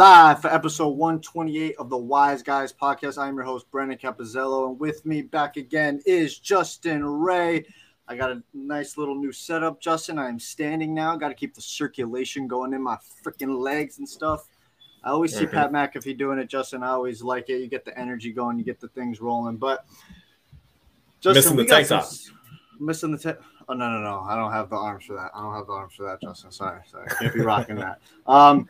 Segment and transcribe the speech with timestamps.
[0.00, 3.18] Live for episode 128 of the Wise Guys podcast.
[3.18, 7.66] I'm your host, Brandon Capozziello, and with me back again is Justin Rey.
[8.08, 10.18] I got a nice little new setup, Justin.
[10.18, 11.16] I'm standing now.
[11.16, 14.48] Got to keep the circulation going in my freaking legs and stuff.
[15.04, 15.44] I always see.
[15.44, 16.82] Pat McAfee doing it, Justin.
[16.82, 17.60] I always like it.
[17.60, 19.58] You get the energy going, you get the things rolling.
[19.58, 19.84] But
[21.20, 22.08] Justin, Missing the tank top.
[22.78, 23.36] Missing the tank.
[23.68, 24.20] Oh no, no, no!
[24.26, 25.30] I don't have the arms for that.
[25.34, 26.50] I don't have the arms for that, Justin.
[26.50, 27.06] Sorry, sorry.
[27.20, 28.00] Can't be rocking that.
[28.26, 28.66] Um,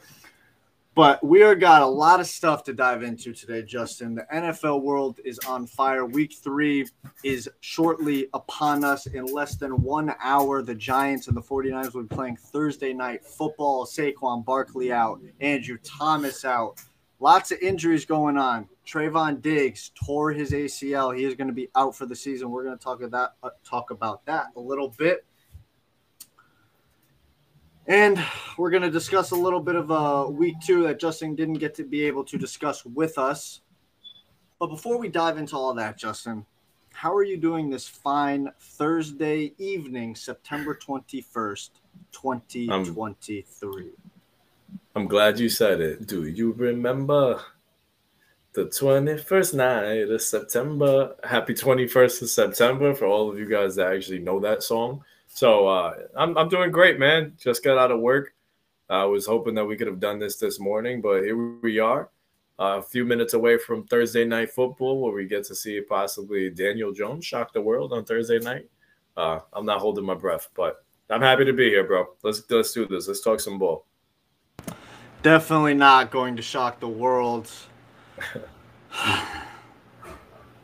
[1.01, 4.15] but we are got a lot of stuff to dive into today, Justin.
[4.15, 6.05] The NFL world is on fire.
[6.05, 6.87] Week three
[7.25, 9.07] is shortly upon us.
[9.07, 13.25] In less than one hour, the Giants and the 49ers will be playing Thursday night
[13.25, 13.87] football.
[13.87, 16.83] Saquon Barkley out, Andrew Thomas out.
[17.19, 18.69] Lots of injuries going on.
[18.87, 21.17] Trevon Diggs tore his ACL.
[21.17, 22.51] He is going to be out for the season.
[22.51, 23.31] We're going to talk about.
[23.43, 25.25] Uh, talk about that a little bit.
[27.91, 28.25] And
[28.57, 31.75] we're going to discuss a little bit of uh, week two that Justin didn't get
[31.75, 33.63] to be able to discuss with us.
[34.61, 36.47] But before we dive into all that, Justin,
[36.93, 41.71] how are you doing this fine Thursday evening, September 21st,
[42.13, 43.91] 2023?
[44.95, 46.07] I'm glad you said it.
[46.07, 47.41] Do you remember
[48.53, 51.17] the 21st night of September?
[51.25, 55.03] Happy 21st of September for all of you guys that actually know that song.
[55.33, 57.33] So uh, I'm, I'm doing great, man.
[57.39, 58.35] Just got out of work.
[58.91, 62.11] I was hoping that we could have done this this morning, but here we are.
[62.59, 66.51] Uh, a few minutes away from Thursday night football, where we get to see possibly
[66.51, 68.69] Daniel Jones shock the world on Thursday night.
[69.17, 72.09] Uh, I'm not holding my breath, but I'm happy to be here, bro.
[72.23, 73.09] Let's let's do this.
[73.09, 73.87] Let's talk some ball.
[75.23, 77.51] Definitely not going to shock the world.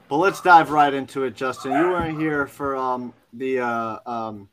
[0.09, 1.73] but let's dive right into it, Justin.
[1.73, 4.49] You weren't here for um, the uh, um,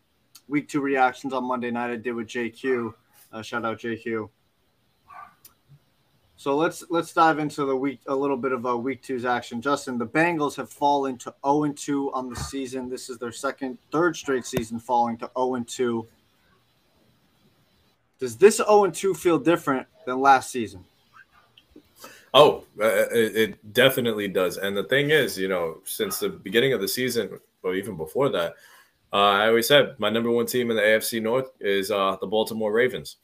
[0.48, 1.92] week two reactions on Monday night.
[1.92, 2.94] I did with JQ.
[3.32, 4.30] Uh, shout out JQ.
[6.36, 9.62] So let's let's dive into the week a little bit of a week two's action.
[9.62, 12.90] Justin, the Bengals have fallen to 0 and 2 on the season.
[12.90, 16.06] This is their second, third straight season falling to 0 and 2.
[18.20, 20.84] Does this 0 and 2 feel different than last season?
[22.34, 24.58] Oh, uh, it definitely does.
[24.58, 28.30] And the thing is, you know, since the beginning of the season, or even before
[28.30, 28.56] that,
[29.14, 32.28] uh, I always said my number one team in the AFC North is uh, the
[32.28, 33.18] Baltimore Ravens,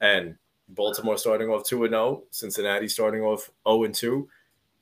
[0.00, 0.36] and
[0.68, 4.28] Baltimore starting off two and zero, Cincinnati starting off zero and two.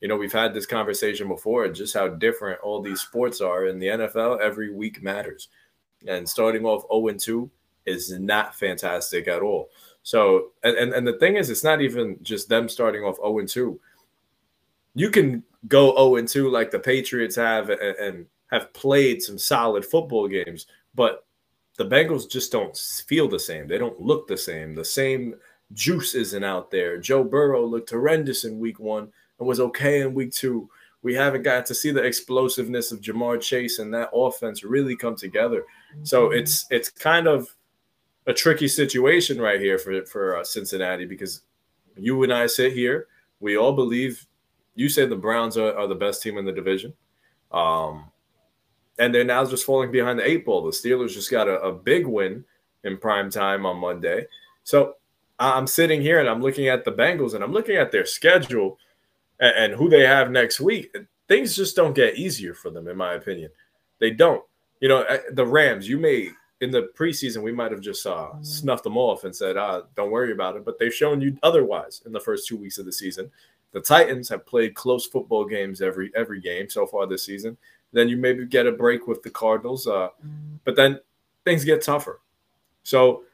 [0.01, 3.67] You know, we've had this conversation before, just how different all these sports are.
[3.67, 5.49] In the NFL, every week matters,
[6.07, 7.51] and starting off zero and two
[7.87, 9.71] is not fantastic at all.
[10.03, 13.49] So, and, and, the thing is, it's not even just them starting off 0 and
[13.49, 13.79] 2.
[14.95, 19.39] You can go 0 and 2 like the Patriots have and, and have played some
[19.39, 21.25] solid football games, but
[21.77, 22.77] the Bengals just don't
[23.07, 23.69] feel the same.
[23.69, 24.75] They don't look the same.
[24.75, 25.35] The same
[25.75, 26.99] juice isn't out there.
[26.99, 30.69] Joe Burrow looked horrendous in week one and was okay in week two.
[31.03, 35.15] We haven't got to see the explosiveness of Ja'Marr Chase and that offense really come
[35.15, 35.65] together.
[36.03, 37.55] So it's it's kind of
[38.27, 41.43] a tricky situation right here for for uh, Cincinnati because
[41.97, 43.07] you and I sit here,
[43.41, 44.27] we all believe
[44.75, 46.93] you say the Browns are, are the best team in the division,
[47.53, 48.11] um,
[48.99, 50.63] and they're now just falling behind the eight ball.
[50.63, 52.45] The Steelers just got a, a big win
[52.85, 54.27] in prime time on Monday,
[54.65, 54.95] so
[55.39, 58.79] I'm sitting here and I'm looking at the Bengals and I'm looking at their schedule
[59.41, 60.95] and, and who they have next week.
[61.29, 63.51] Things just don't get easier for them, in my opinion.
[63.99, 64.43] They don't.
[64.81, 65.89] You know, uh, the Rams.
[65.89, 66.31] You may
[66.61, 70.11] in the preseason we might have just uh, snuffed them off and said, ah, "Don't
[70.11, 72.93] worry about it." But they've shown you otherwise in the first two weeks of the
[72.93, 73.31] season.
[73.73, 77.57] The Titans have played close football games every every game so far this season.
[77.93, 80.09] Then you maybe get a break with the Cardinals, uh,
[80.65, 81.01] but then
[81.45, 82.21] things get tougher.
[82.83, 83.25] So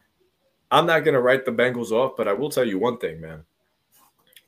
[0.70, 3.20] I'm not going to write the Bengals off, but I will tell you one thing,
[3.20, 3.44] man.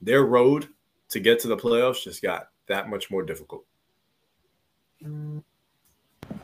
[0.01, 0.69] Their road
[1.11, 3.65] to get to the playoffs just got that much more difficult.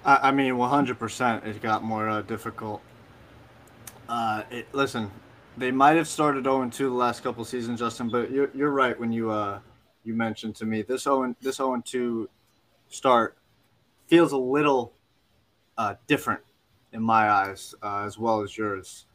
[0.04, 2.80] I, I mean, 100% it got more uh, difficult.
[4.08, 5.10] Uh, it, listen,
[5.56, 8.98] they might have started 0 2 the last couple seasons, Justin, but you're, you're right
[8.98, 9.60] when you uh,
[10.04, 12.28] you mentioned to me this 0 this 0 2
[12.88, 13.36] start
[14.12, 14.92] feels a little
[15.78, 16.42] uh, different
[16.92, 19.06] in my eyes uh, as well as yours.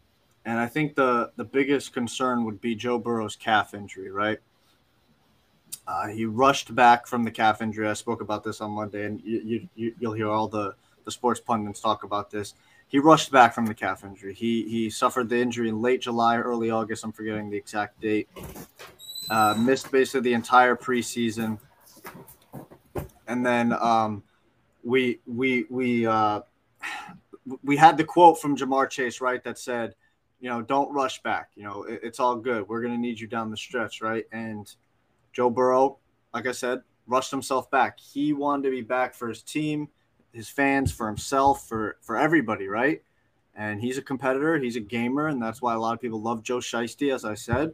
[0.43, 4.39] And I think the, the biggest concern would be Joe Burrow's calf injury, right?
[5.87, 7.87] Uh, he rushed back from the calf injury.
[7.87, 10.73] I spoke about this on Monday, and you, you, you'll hear all the,
[11.05, 12.55] the sports pundits talk about this.
[12.87, 14.33] He rushed back from the calf injury.
[14.33, 17.03] He he suffered the injury in late July, early August.
[17.03, 18.29] I'm forgetting the exact date.
[19.29, 21.59] Uh, missed basically the entire preseason,
[23.27, 24.23] and then um,
[24.87, 26.41] we we we uh,
[27.63, 29.95] we had the quote from Ja'Marr Chase right that said
[30.39, 31.49] you know, don't rush back.
[31.55, 32.67] You know, it, it's all good.
[32.67, 34.25] We're to need you down the stretch, right?
[34.31, 34.71] And
[35.33, 35.97] Joe Burrow,
[36.33, 37.99] like I said, rushed himself back.
[37.99, 39.89] He wanted to be back for his team,
[40.33, 43.01] his fans, for himself, for for everybody, right?
[43.55, 46.43] And he's a competitor, he's a gamer, and that's why a lot of people love
[46.43, 47.73] Joe Shiesty, as I said.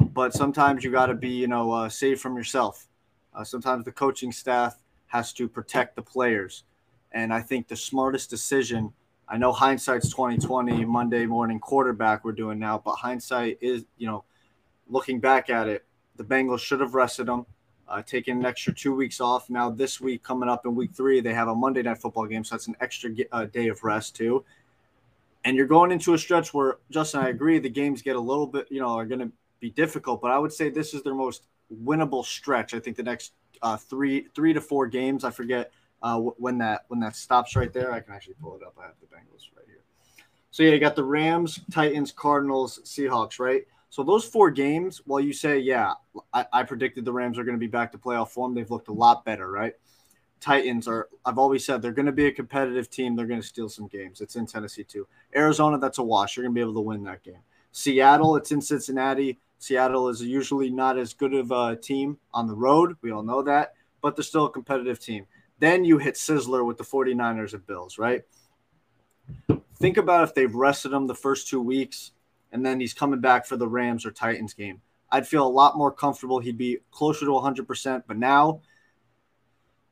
[0.00, 2.88] But sometimes you got to be, you know, uh, saved from yourself.
[3.34, 4.79] Uh, sometimes the coaching staff
[5.10, 6.64] has to protect the players,
[7.12, 8.92] and I think the smartest decision
[9.30, 14.24] I know hindsight's 2020 Monday morning quarterback we're doing now, but hindsight is, you know,
[14.88, 15.84] looking back at it,
[16.16, 17.46] the Bengals should have rested him,
[17.88, 19.48] uh, taken an extra two weeks off.
[19.48, 22.42] Now this week coming up in week three, they have a Monday night football game,
[22.42, 24.44] so that's an extra uh, day of rest too.
[25.44, 28.48] And you're going into a stretch where Justin, I agree, the games get a little
[28.48, 29.30] bit, you know, are going to
[29.60, 31.46] be difficult, but I would say this is their most
[31.84, 32.74] winnable stretch.
[32.74, 35.72] I think the next uh, three, three to four games, I forget
[36.02, 37.92] uh, when that when that stops right there.
[37.92, 38.74] I can actually pull it up.
[38.78, 39.82] I have the Bengals right here.
[40.50, 43.66] So yeah, you got the Rams, Titans, Cardinals, Seahawks, right?
[43.90, 45.94] So those four games, while you say, yeah,
[46.32, 48.88] I, I predicted the Rams are going to be back to playoff form, they've looked
[48.88, 49.74] a lot better, right?
[50.40, 53.14] Titans are, I've always said they're going to be a competitive team.
[53.14, 54.20] They're going to steal some games.
[54.20, 55.06] It's in Tennessee too.
[55.36, 56.36] Arizona, that's a wash.
[56.36, 57.42] You're going to be able to win that game.
[57.72, 59.38] Seattle, it's in Cincinnati.
[59.60, 62.96] Seattle is usually not as good of a team on the road.
[63.02, 65.26] We all know that, but they're still a competitive team.
[65.58, 68.22] Then you hit Sizzler with the 49ers and Bills, right?
[69.76, 72.12] Think about if they've rested him the first two weeks
[72.50, 74.80] and then he's coming back for the Rams or Titans game.
[75.12, 76.38] I'd feel a lot more comfortable.
[76.38, 78.62] He'd be closer to 100%, but now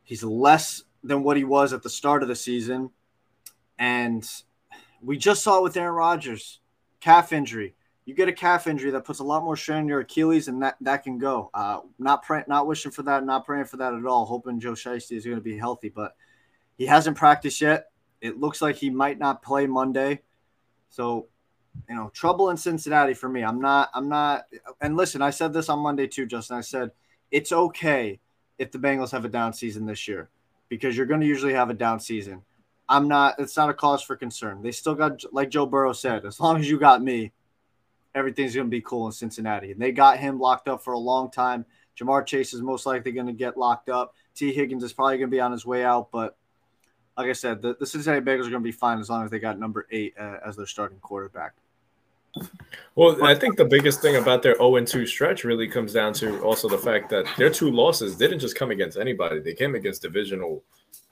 [0.03, 2.89] he's less than what he was at the start of the season.
[3.79, 4.27] And
[5.03, 6.61] we just saw it with Aaron Rodgers
[7.01, 7.75] calf injury
[8.09, 10.63] you get a calf injury that puts a lot more strain on your Achilles, and
[10.63, 11.51] that that can go.
[11.53, 14.25] Uh, not pray, not wishing for that, not praying for that at all.
[14.25, 16.17] Hoping Joe Shiesty is going to be healthy, but
[16.79, 17.91] he hasn't practiced yet.
[18.23, 20.23] It looks like he might not play Monday,
[20.89, 21.27] so
[21.87, 23.45] you know trouble in Cincinnati for me.
[23.45, 23.91] I'm not.
[23.93, 24.47] I'm not.
[24.81, 26.57] And listen, I said this on Monday too, Justin.
[26.57, 26.93] I said
[27.31, 28.21] it's okay
[28.57, 30.31] if the Bengals have a down season this year
[30.71, 32.41] because you're going to usually have a down season.
[32.89, 33.35] I'm not.
[33.39, 34.63] It's not a cause for concern.
[34.63, 37.33] They still got, like Joe Burrow said, as long as you got me,
[38.15, 39.73] everything's going to be cool in Cincinnati.
[39.73, 41.65] And they got him locked up for a long time.
[41.99, 44.15] Ja'Marr Chase is most likely going to get locked up.
[44.35, 44.53] T.
[44.53, 46.11] Higgins is probably going to be on his way out.
[46.13, 46.37] But
[47.17, 49.31] like I said, the, the Cincinnati Bengals are going to be fine as long as
[49.31, 51.55] they got number eight uh, as their starting quarterback.
[52.95, 56.41] Well, I think the biggest thing about their 0 2 stretch really comes down to
[56.43, 60.03] also the fact that their two losses didn't just come against anybody, they came against
[60.03, 60.63] divisional,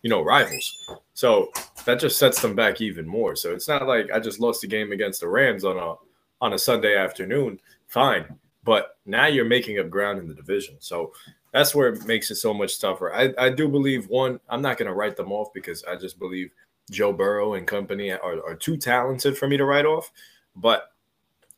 [0.02, 0.88] you know, rivals.
[1.14, 1.50] So
[1.84, 3.34] that just sets them back even more.
[3.34, 5.94] So it's not like I just lost a game against the Rams on a
[6.40, 8.26] on a Sunday afternoon, fine.
[8.64, 10.76] But now you're making up ground in the division.
[10.80, 11.12] So
[11.52, 13.14] that's where it makes it so much tougher.
[13.14, 16.18] I, I do believe one, I'm not going to write them off because I just
[16.18, 16.50] believe
[16.90, 20.10] Joe Burrow and company are, are too talented for me to write off.
[20.56, 20.90] But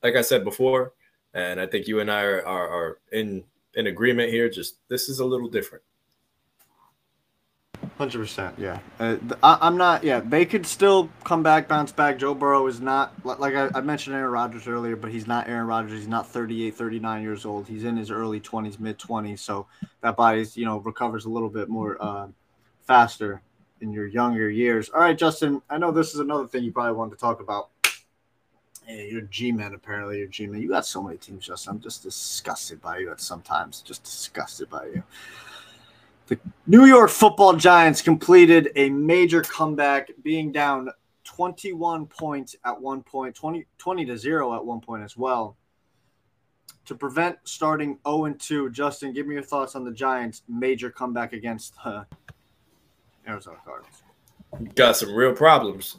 [0.03, 0.93] like I said before,
[1.35, 3.45] and I think you and I are, are, are in
[3.75, 4.49] in agreement here.
[4.49, 5.85] Just this is a little different.
[7.99, 8.79] Hundred percent, yeah.
[9.01, 10.05] Uh, I, am not.
[10.05, 12.17] Yeah, they could still come back, bounce back.
[12.17, 15.67] Joe Burrow is not like I, I, mentioned Aaron Rodgers earlier, but he's not Aaron
[15.67, 15.99] Rodgers.
[15.99, 17.67] He's not 38, 39 years old.
[17.67, 19.41] He's in his early 20s, mid 20s.
[19.41, 19.67] So
[20.01, 22.29] that body, you know, recovers a little bit more uh,
[22.87, 23.43] faster
[23.81, 24.89] in your younger years.
[24.91, 25.61] All right, Justin.
[25.69, 27.71] I know this is another thing you probably wanted to talk about.
[28.87, 29.75] Hey, you're G-man.
[29.75, 30.63] Apparently, you're G-man.
[30.63, 31.73] You got so many teams, Justin.
[31.73, 33.81] I'm just disgusted by you at sometimes.
[33.81, 35.03] Just disgusted by you.
[36.29, 40.91] The New York football giants completed a major comeback, being down
[41.25, 45.57] 21 points at one point, 20, 20 to 0 at one point as well.
[46.85, 50.91] To prevent starting 0 and 2, Justin, give me your thoughts on the Giants' major
[50.91, 52.07] comeback against the
[53.27, 54.03] Arizona Cardinals.
[54.75, 55.97] Got some real problems.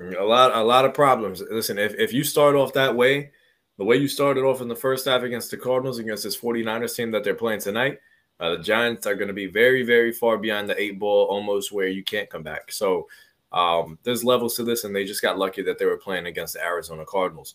[0.00, 1.42] A lot, a lot of problems.
[1.50, 3.30] Listen, if, if you start off that way,
[3.78, 6.96] the way you started off in the first half against the Cardinals, against this 49ers
[6.96, 7.98] team that they're playing tonight,
[8.40, 11.72] uh, the Giants are going to be very, very far behind the eight ball, almost
[11.72, 12.70] where you can't come back.
[12.70, 13.08] So
[13.52, 16.54] um, there's levels to this, and they just got lucky that they were playing against
[16.54, 17.54] the Arizona Cardinals.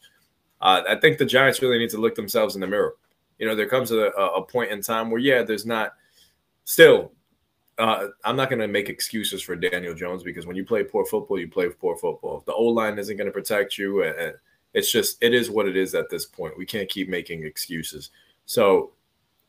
[0.62, 2.96] Uh, I think the Giants really need to look themselves in the mirror.
[3.38, 5.94] You know, there comes a, a point in time where, yeah, there's not
[6.66, 7.12] still.
[7.78, 11.06] Uh, I'm not going to make excuses for Daniel Jones because when you play poor
[11.06, 12.44] football, you play poor football.
[12.46, 14.36] The O line isn't going to protect you, and
[14.74, 16.58] it's just it is what it is at this point.
[16.58, 18.12] We can't keep making excuses.
[18.46, 18.92] So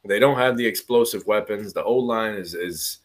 [0.07, 1.73] they don't have the explosive weapons.
[1.73, 2.99] The O line is is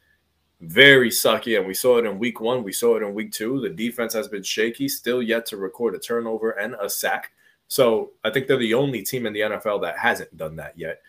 [0.61, 2.63] very sucky, and we saw it in week one.
[2.63, 3.61] We saw it in week two.
[3.61, 7.31] The defense has been shaky, still yet to record a turnover and a sack.
[7.67, 11.01] So I think they're the only team in the NFL that hasn't done that yet.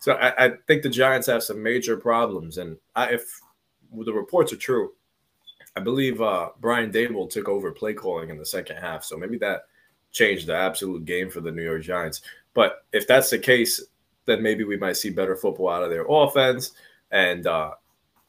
[0.00, 3.40] So I, I think the Giants have some major problems, and I, if
[3.92, 4.92] the reports are true,
[5.76, 9.04] I believe uh, Brian Daboll took over play calling in the second half.
[9.04, 9.62] So maybe that
[10.12, 12.22] changed the absolute game for the New York Giants.
[12.52, 13.80] But if that's the case,
[14.28, 16.72] then maybe we might see better football out of their offense.
[17.10, 17.72] And uh,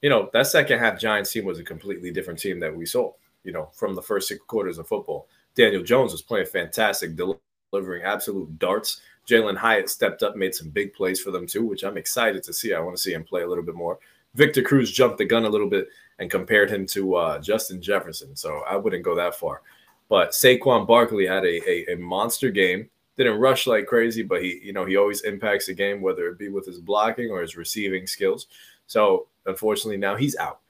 [0.02, 3.12] you know, that second half Giants team was a completely different team that we saw,
[3.44, 5.28] you know, from the first six quarters of football.
[5.56, 9.02] Daniel Jones was playing fantastic, delivering absolute darts.
[9.28, 12.54] Jalin Hyatt stepped up, made some big plays for them too, which I'm excited to
[12.54, 12.74] see.
[12.74, 14.00] I want to see him play a little bit more.
[14.36, 15.88] Victor Cruz jumped the gun a little bit
[16.20, 18.36] and compared him to uh, Justin Jefferson.
[18.36, 19.62] So I wouldn't go that far.
[20.08, 22.90] But Saquon Barkley had a, a, a, monster game.
[23.20, 26.40] Didn't rush like crazy, but he, you know, he always impacts the game, whether it
[26.40, 28.48] be with his blocking or his receiving skills.
[28.88, 30.62] So unfortunately, now he's out.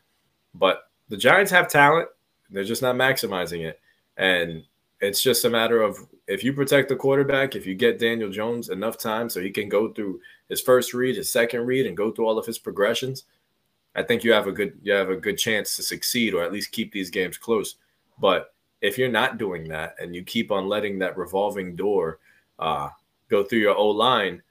[0.56, 2.10] But the Giants have talent;
[2.50, 3.80] they're just not maximizing it.
[4.18, 4.64] And
[5.00, 8.70] it's just a matter of if you protect the quarterback, if you get Daniel Jones
[8.70, 12.10] enough time so he can go through his first read, his second read, and go
[12.10, 13.26] through all of his progressions,
[13.96, 16.52] I think you have a good you have a good chance to succeed or at
[16.52, 17.76] least keep these games close.
[18.20, 22.18] But if you're not doing that and you keep on letting that revolving door
[22.60, 22.90] uh,
[23.30, 24.42] go through your O line,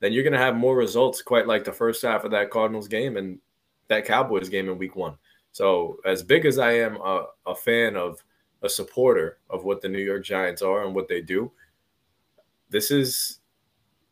[0.00, 2.88] then you're going to have more results, quite like the first half of that Cardinals
[2.88, 3.38] game and
[3.88, 5.16] that Cowboys game in Week One.
[5.52, 8.22] So, as big as I am a, a fan of
[8.62, 11.52] a supporter of what the New York Giants are and what they do,
[12.70, 13.38] this is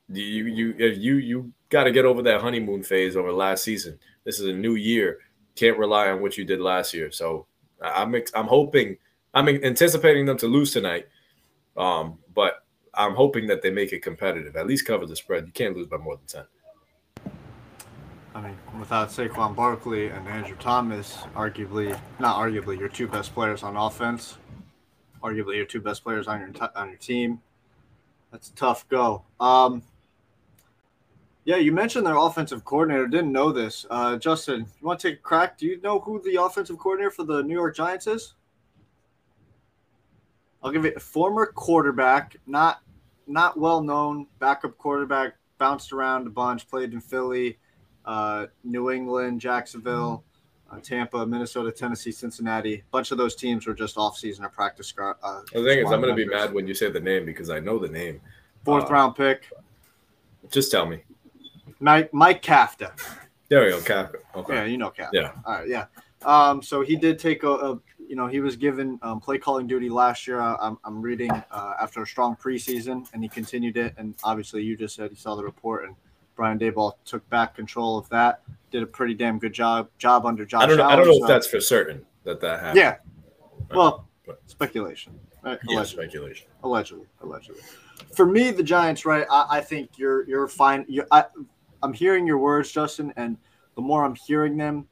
[0.09, 3.99] you you you you got to get over that honeymoon phase over last season.
[4.25, 5.19] This is a new year.
[5.57, 7.11] Can't rely on what you did last year.
[7.11, 7.47] So
[7.80, 8.97] I'm I'm hoping
[9.35, 11.07] I'm anticipating them to lose tonight.
[11.76, 12.64] Um, but
[12.95, 14.57] I'm hoping that they make it competitive.
[14.57, 15.47] At least cover the spread.
[15.47, 16.45] You can't lose by more than ten.
[18.35, 23.63] I mean, without Saquon Barkley and Andrew Thomas, arguably not arguably your two best players
[23.63, 24.39] on offense,
[25.23, 27.41] arguably your two best players on your on your team.
[28.31, 29.25] That's a tough go.
[29.41, 29.83] Um,
[31.45, 33.09] yeah, you mentioned their offensive coordinator.
[33.09, 33.85] Didn't know this.
[33.91, 35.59] Uh, Justin, you want to take a crack?
[35.59, 38.35] Do you know who the offensive coordinator for the New York Giants is?
[40.62, 42.81] I'll give it a former quarterback, not
[43.26, 47.59] not well known backup quarterback, bounced around a bunch, played in Philly,
[48.05, 50.25] uh, New England, Jacksonville,
[50.71, 52.75] uh, Tampa, Minnesota, Tennessee, Cincinnati.
[52.75, 54.93] A bunch of those teams were just off season or practice.
[54.99, 57.50] Uh, the thing is, I'm going to be mad when you say the name because
[57.50, 58.21] I know the name.
[58.64, 59.50] Fourth uh, round pick.
[60.50, 61.02] Just tell me.
[61.79, 62.93] Mike Mike Kafka.
[63.49, 64.17] There we go, Kafka.
[64.37, 64.55] Okay.
[64.55, 65.11] Yeah, you know Kafka.
[65.12, 65.33] Yeah.
[65.47, 65.69] All right.
[65.69, 65.87] Yeah.
[66.23, 69.69] Um, so he did take a, a you know, he was given um, play calling
[69.69, 70.40] duty last year.
[70.40, 73.95] I'm, I'm reading uh, after a strong preseason, and he continued it.
[73.99, 75.95] And obviously, you just said you saw the report, and
[76.35, 78.43] Brian Daboll took back control of that.
[78.73, 80.64] Did a pretty damn good job job under Josh.
[80.64, 80.83] I don't know.
[80.83, 81.25] Allen, I don't know so.
[81.25, 82.79] if that's for certain that that happened.
[82.79, 82.97] Yeah.
[83.73, 85.12] Well, but, speculation.
[85.45, 85.61] Right?
[85.69, 86.49] Yeah, speculation.
[86.64, 87.62] Allegedly, allegedly.
[88.17, 89.25] For me, the Giants, right?
[89.31, 90.85] I, I think you're you're fine.
[90.88, 91.26] You, I,
[91.81, 93.37] I'm hearing your words, Justin, and
[93.76, 94.88] the more I'm hearing them,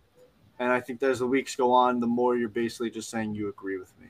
[0.59, 3.49] and I think as the weeks go on, the more you're basically just saying you
[3.49, 4.09] agree with me.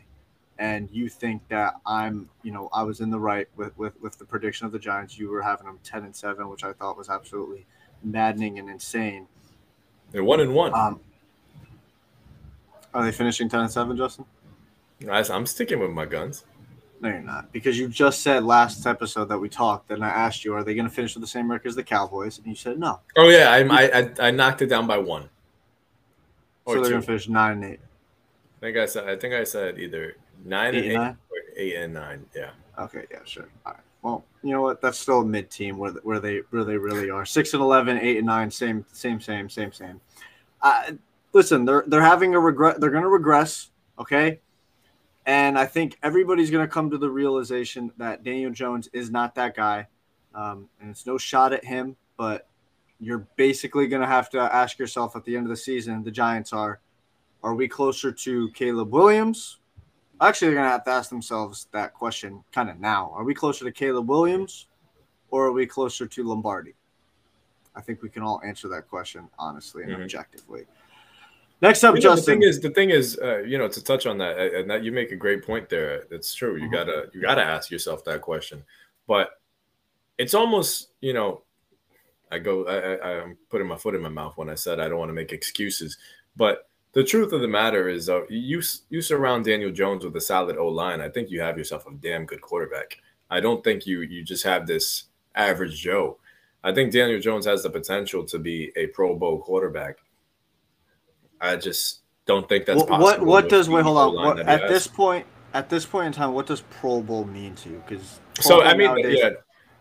[0.58, 4.18] And you think that I'm, you know, I was in the right with, with, with
[4.18, 5.16] the prediction of the Giants.
[5.16, 7.64] You were having them 10 and 7, which I thought was absolutely
[8.02, 9.28] maddening and insane.
[10.10, 10.74] They're 1 and 1.
[10.74, 11.00] Um,
[12.92, 14.24] are they finishing 10 and 7, Justin?
[15.08, 16.44] I'm sticking with my guns.
[17.00, 17.52] No, you're not.
[17.52, 20.74] Because you just said last episode that we talked, and I asked you, are they
[20.74, 22.38] going to finish with the same record as the Cowboys?
[22.38, 23.00] And you said no.
[23.16, 23.50] Oh, yeah.
[23.52, 25.28] I, I, I knocked it down by one.
[26.68, 27.80] Or so they're gonna finish nine and eight.
[28.58, 31.18] I think I said I think I said either nine eight and eight nine?
[31.30, 32.26] or eight and nine.
[32.34, 32.50] Yeah.
[32.78, 33.06] Okay.
[33.10, 33.20] Yeah.
[33.24, 33.48] Sure.
[33.64, 33.82] All right.
[34.02, 34.80] Well, you know what?
[34.80, 37.24] That's still a mid team where where they where they really are.
[37.24, 40.00] Six and 11, 8 and nine, same same same same same.
[40.62, 40.92] Uh,
[41.32, 42.80] listen, they're they're having a regret.
[42.80, 43.70] They're going to regress.
[43.98, 44.40] Okay.
[45.26, 49.34] And I think everybody's going to come to the realization that Daniel Jones is not
[49.34, 49.86] that guy.
[50.34, 52.46] Um, and it's no shot at him, but
[53.00, 56.10] you're basically going to have to ask yourself at the end of the season, the
[56.10, 56.80] Giants are,
[57.42, 59.58] are we closer to Caleb Williams?
[60.20, 63.12] Actually, they're going to have to ask themselves that question kind of now.
[63.14, 64.66] Are we closer to Caleb Williams
[65.30, 66.74] or are we closer to Lombardi?
[67.76, 70.02] I think we can all answer that question honestly and mm-hmm.
[70.02, 70.64] objectively.
[71.60, 72.40] Next up, you know, Justin.
[72.40, 74.84] The thing is, the thing is, uh, you know, to touch on that, and that
[74.84, 76.04] you make a great point there.
[76.10, 76.56] It's true.
[76.56, 76.74] You mm-hmm.
[76.74, 78.62] gotta, you gotta ask yourself that question.
[79.06, 79.40] But
[80.18, 81.42] it's almost, you know,
[82.30, 84.98] I go, I, I'm putting my foot in my mouth when I said I don't
[84.98, 85.96] want to make excuses.
[86.36, 90.20] But the truth of the matter is, uh, you you surround Daniel Jones with a
[90.20, 91.00] solid O line.
[91.00, 92.98] I think you have yourself a damn good quarterback.
[93.30, 95.04] I don't think you you just have this
[95.34, 96.18] average Joe.
[96.64, 99.98] I think Daniel Jones has the potential to be a Pro Bowl quarterback.
[101.40, 103.04] I just don't think that's possible.
[103.04, 106.32] What what does wait hold on what, at this point at this point in time
[106.32, 107.82] what does Pro Bowl mean to you?
[107.86, 109.30] Because so I mean nowadays, yeah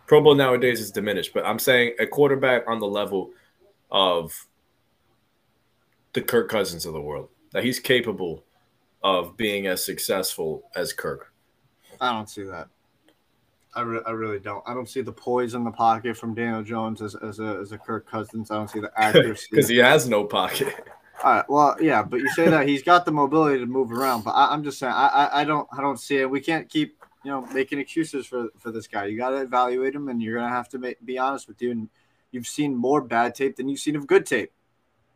[0.07, 3.31] Pro Bowl nowadays is diminished, but I'm saying a quarterback on the level
[3.91, 4.47] of
[6.13, 8.43] the Kirk Cousins of the world, that he's capable
[9.03, 11.33] of being as successful as Kirk.
[11.99, 12.69] I don't see that.
[13.75, 14.63] I, re- I really don't.
[14.65, 17.73] I don't see the poise in the pocket from Daniel Jones as, as a as
[17.73, 18.49] a Kirk Cousins.
[18.49, 20.73] I don't see the accuracy because he has no pocket.
[21.23, 21.49] All right.
[21.49, 24.53] Well, yeah, but you say that he's got the mobility to move around, but I,
[24.53, 26.29] am just saying I, I, I don't I don't see it.
[26.29, 26.96] We can't keep
[27.27, 29.05] you know making excuses for for this guy.
[29.07, 31.71] You got to evaluate him, and you're gonna have to make, be honest with you.
[31.71, 31.89] And
[32.31, 34.53] you've seen more bad tape than you've seen of good tape.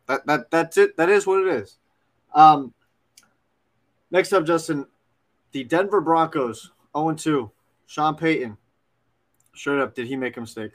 [0.08, 0.98] That that that's it.
[0.98, 1.78] That is what it is.
[2.34, 2.74] Um.
[4.10, 4.84] Next up, Justin,
[5.52, 7.50] the Denver Broncos 0 2.
[7.86, 8.58] Sean Payton.
[9.54, 10.72] Straight up, did he make a mistake?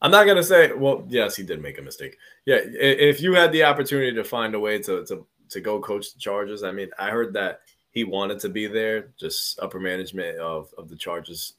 [0.00, 0.72] I'm not gonna say.
[0.72, 2.16] Well, yes, he did make a mistake.
[2.46, 6.12] Yeah, if you had the opportunity to find a way to to to go coach
[6.12, 9.10] the Chargers, I mean, I heard that he wanted to be there.
[9.18, 11.54] Just upper management of of the Chargers,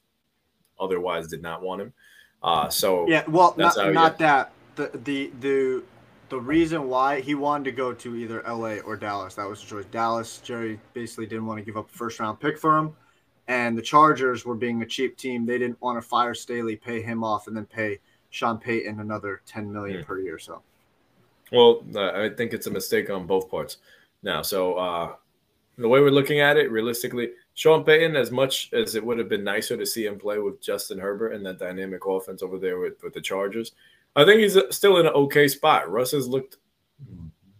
[0.78, 1.92] otherwise did not want him.
[2.42, 5.82] Uh, so yeah, well, not, not that the the the
[6.30, 9.34] the reason why he wanted to go to either LA or Dallas.
[9.34, 9.84] That was the choice.
[9.86, 12.94] Dallas, Jerry basically didn't want to give up a first round pick for him.
[13.48, 15.44] And the Chargers were being a cheap team.
[15.44, 17.98] They didn't want to fire Staley, pay him off, and then pay
[18.30, 20.06] Sean Payton another 10 million mm.
[20.06, 20.38] per year.
[20.38, 20.62] So,
[21.52, 23.78] well, uh, I think it's a mistake on both parts
[24.22, 24.42] now.
[24.42, 25.12] So, uh,
[25.78, 29.28] the way we're looking at it, realistically, Sean Payton, as much as it would have
[29.28, 32.78] been nicer to see him play with Justin Herbert and that dynamic offense over there
[32.78, 33.72] with, with the Chargers,
[34.14, 35.90] I think he's still in an okay spot.
[35.90, 36.58] Russ has looked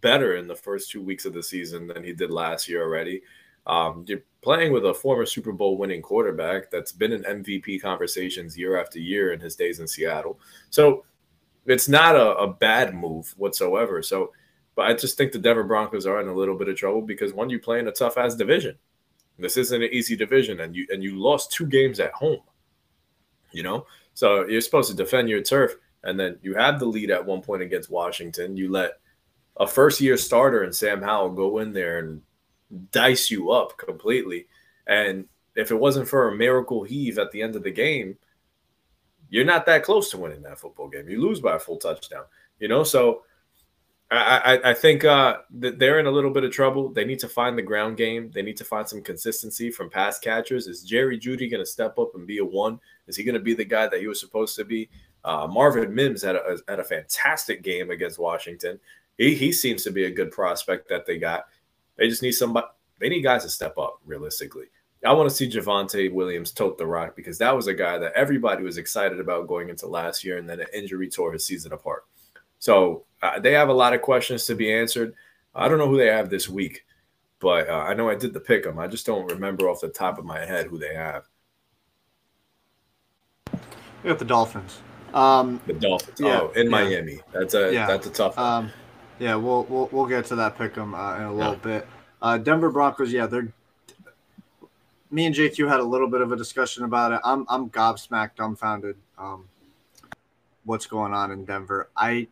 [0.01, 3.21] better in the first two weeks of the season than he did last year already.
[3.67, 8.57] Um, you're playing with a former Super Bowl winning quarterback that's been in MVP conversations
[8.57, 10.39] year after year in his days in Seattle.
[10.71, 11.05] So
[11.65, 14.01] it's not a, a bad move whatsoever.
[14.01, 14.31] So,
[14.75, 17.33] but I just think the Denver Broncos are in a little bit of trouble because
[17.33, 18.77] one, you play in a tough ass division.
[19.37, 22.41] This isn't an easy division, and you and you lost two games at home.
[23.51, 27.11] You know, so you're supposed to defend your turf and then you have the lead
[27.11, 28.57] at one point against Washington.
[28.57, 28.99] You let
[29.57, 32.21] a first year starter and Sam Howell go in there and
[32.91, 34.47] dice you up completely.
[34.87, 38.17] And if it wasn't for a miracle heave at the end of the game,
[39.31, 41.09] you're not that close to winning that football game.
[41.09, 42.25] You lose by a full touchdown,
[42.59, 42.83] you know?
[42.83, 43.23] So
[44.11, 46.89] I, I, I think uh, that they're in a little bit of trouble.
[46.89, 48.29] They need to find the ground game.
[48.29, 50.67] They need to find some consistency from pass catchers.
[50.67, 52.77] Is Jerry Jeudy going to step up and be a one?
[53.07, 54.89] Is he going to be the guy that he was supposed to be?
[55.23, 58.79] Uh, Marvin Mims had a, had a fantastic game against Washington.
[59.17, 61.45] He, he seems to be a good prospect that they got.
[61.95, 62.67] They just need somebody.
[62.99, 64.65] They need guys to step up realistically.
[65.03, 68.13] I want to see Javonte Williams tote the rock because that was a guy that
[68.13, 71.73] everybody was excited about going into last year, and then an injury tore his season
[71.73, 72.05] apart.
[72.59, 75.15] So uh, they have a lot of questions to be answered.
[75.55, 76.85] I don't know who they have this week,
[77.39, 78.77] but uh, I know I did the pick them.
[78.77, 81.27] I just don't remember off the top of my head who they have.
[84.03, 84.79] We got the Dolphins.
[85.13, 86.19] Um, the Dolphins.
[86.19, 86.71] Yeah, oh, in yeah.
[86.71, 87.19] Miami.
[87.33, 87.87] That's a yeah.
[87.87, 88.45] that's a tough one.
[88.45, 88.71] Um,
[89.19, 91.87] yeah, we'll, we'll we'll get to that pick 'em uh, in a little bit.
[92.21, 93.11] Uh, Denver Broncos.
[93.11, 93.51] Yeah, they're.
[95.11, 97.19] Me and JQ had a little bit of a discussion about it.
[97.23, 98.95] I'm I'm gobsmacked, dumbfounded.
[99.17, 99.47] Um,
[100.63, 101.89] what's going on in Denver?
[101.95, 102.27] I.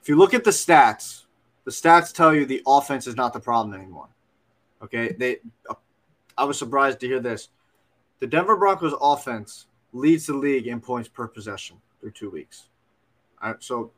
[0.00, 1.24] If you look at the stats,
[1.64, 4.08] the stats tell you the offense is not the problem anymore.
[4.82, 5.38] Okay, they.
[6.38, 7.48] I was surprised to hear this.
[8.20, 12.68] The Denver Broncos offense leads the league in points per possession through two weeks.
[13.42, 13.92] All right, so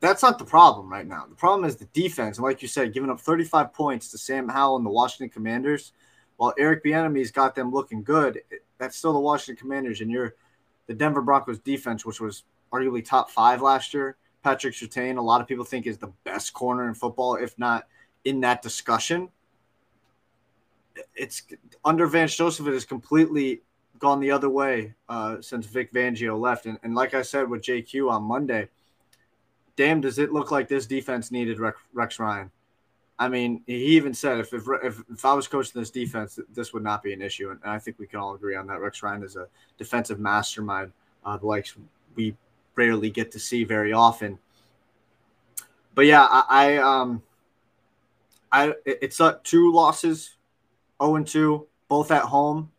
[0.00, 1.26] that's not the problem right now.
[1.28, 2.38] The problem is the defense.
[2.38, 5.92] And like you said, giving up 35 points to Sam Howell and the Washington Commanders,
[6.38, 8.40] while Eric Bieniemy's got them looking good,
[8.78, 10.00] that's still the Washington Commanders.
[10.00, 10.36] And you're
[10.86, 14.16] the Denver Broncos defense, which was arguably top five last year.
[14.42, 17.88] Patrick Surtain, a lot of people think is the best corner in football, if not
[18.24, 19.28] in that discussion.
[21.14, 21.42] It's
[21.84, 23.62] under Vance Joseph, it has completely
[23.98, 26.66] gone the other way uh, since Vic Fangio left.
[26.66, 28.68] And, and like I said with JQ on Monday,
[29.74, 31.58] damn, does it look like this defense needed
[31.92, 32.52] Rex Ryan?
[33.18, 36.84] I mean, he even said if, if, if I was coaching this defense, this would
[36.84, 38.80] not be an issue, and I think we can all agree on that.
[38.80, 40.92] Rex Ryan is a defensive mastermind,
[41.24, 41.74] uh, the likes
[42.14, 42.36] we
[42.76, 44.38] rarely get to see very often.
[45.96, 47.22] But yeah, I, I um,
[48.52, 50.36] I it's uh, two losses,
[51.02, 52.70] zero oh and two, both at home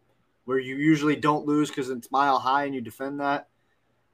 [0.46, 3.49] where you usually don't lose because it's mile high and you defend that.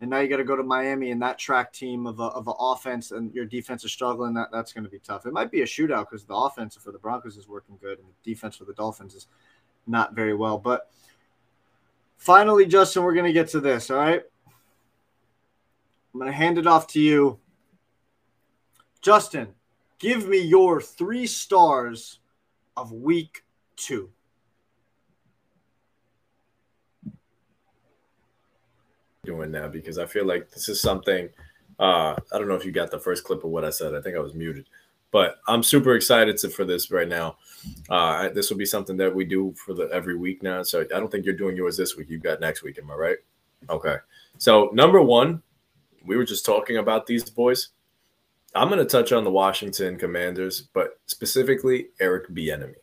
[0.05, 2.47] And now you got to go to Miami and that track team of a, of
[2.47, 4.35] an offense and your defense is struggling.
[4.35, 5.25] That that's going to be tough.
[5.25, 8.07] It might be a shootout because the offense for the Broncos is working good and
[8.07, 9.25] the defense for the Dolphins is
[9.87, 10.59] not very well.
[10.59, 10.91] But
[12.17, 13.89] finally, Justin, we're going to get to this.
[13.89, 14.21] All right.
[16.13, 17.39] I'm going to hand it off to you.
[19.01, 19.55] Justin,
[19.97, 22.19] give me your three stars
[22.77, 23.43] of week
[23.75, 24.11] two.
[29.25, 31.29] Doing now because I feel like this is something.
[31.79, 33.95] Uh, I don't know if you got the first clip of what I said.
[33.95, 34.69] I think I was muted,
[35.11, 37.38] But I'm super excited to, for this right now.
[37.89, 40.63] Uh, this will be something that we do for the every week now.
[40.63, 42.09] So I don't think you're doing yours this week.
[42.09, 42.77] You've got next week.
[42.79, 43.17] Am I right?
[43.69, 43.97] Okay.
[44.38, 45.41] So number one,
[46.05, 47.69] we were just talking about these boys.
[48.53, 52.75] I'm going to touch on the Washington Commanders, but specifically Eric Bieniemy.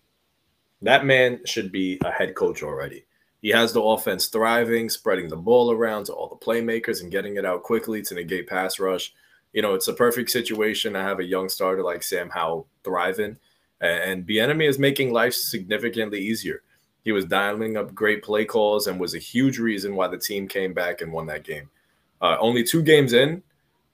[0.82, 3.04] That man should be a head coach already.
[3.42, 7.36] He has the offense thriving, spreading the ball around to all the playmakers and getting
[7.36, 9.12] it out quickly to negate pass rush
[9.52, 10.96] you know, it's a perfect situation.
[10.96, 13.36] I have a young starter like Sam Howell thriving,
[13.80, 16.62] and Bieniemy is making life significantly easier.
[17.04, 20.48] He was dialing up great play calls and was a huge reason why the team
[20.48, 21.68] came back and won that game.
[22.20, 23.42] Uh, only two games in,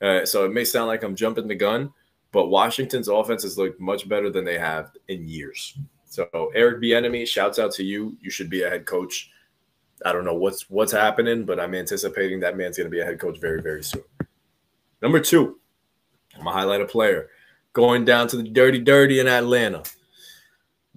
[0.02, 1.92] uh, so it may sound like I'm jumping the gun,
[2.30, 5.76] but Washington's offense has looked much better than they have in years.
[6.04, 8.16] So Eric Bieniemy, shouts out to you.
[8.20, 9.30] You should be a head coach.
[10.04, 13.04] I don't know what's what's happening, but I'm anticipating that man's going to be a
[13.04, 14.04] head coach very very soon.
[15.02, 15.58] Number two,
[16.34, 17.28] I'm gonna highlight a player
[17.72, 19.82] going down to the dirty, dirty in Atlanta.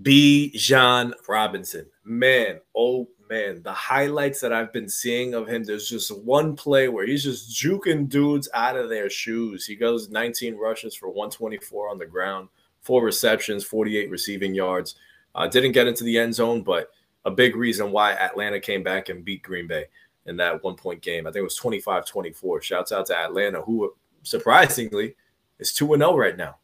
[0.02, 1.86] Bijan Robinson.
[2.04, 6.88] Man, oh man, the highlights that I've been seeing of him, there's just one play
[6.88, 9.66] where he's just juking dudes out of their shoes.
[9.66, 12.50] He goes 19 rushes for 124 on the ground,
[12.82, 14.96] four receptions, 48 receiving yards.
[15.36, 16.90] Uh, didn't get into the end zone, but
[17.26, 19.86] a big reason why Atlanta came back and beat Green Bay
[20.26, 21.28] in that one point game.
[21.28, 22.62] I think it was 25 24.
[22.62, 25.16] Shouts out to Atlanta, who surprisingly
[25.60, 26.58] is 2 0 right now.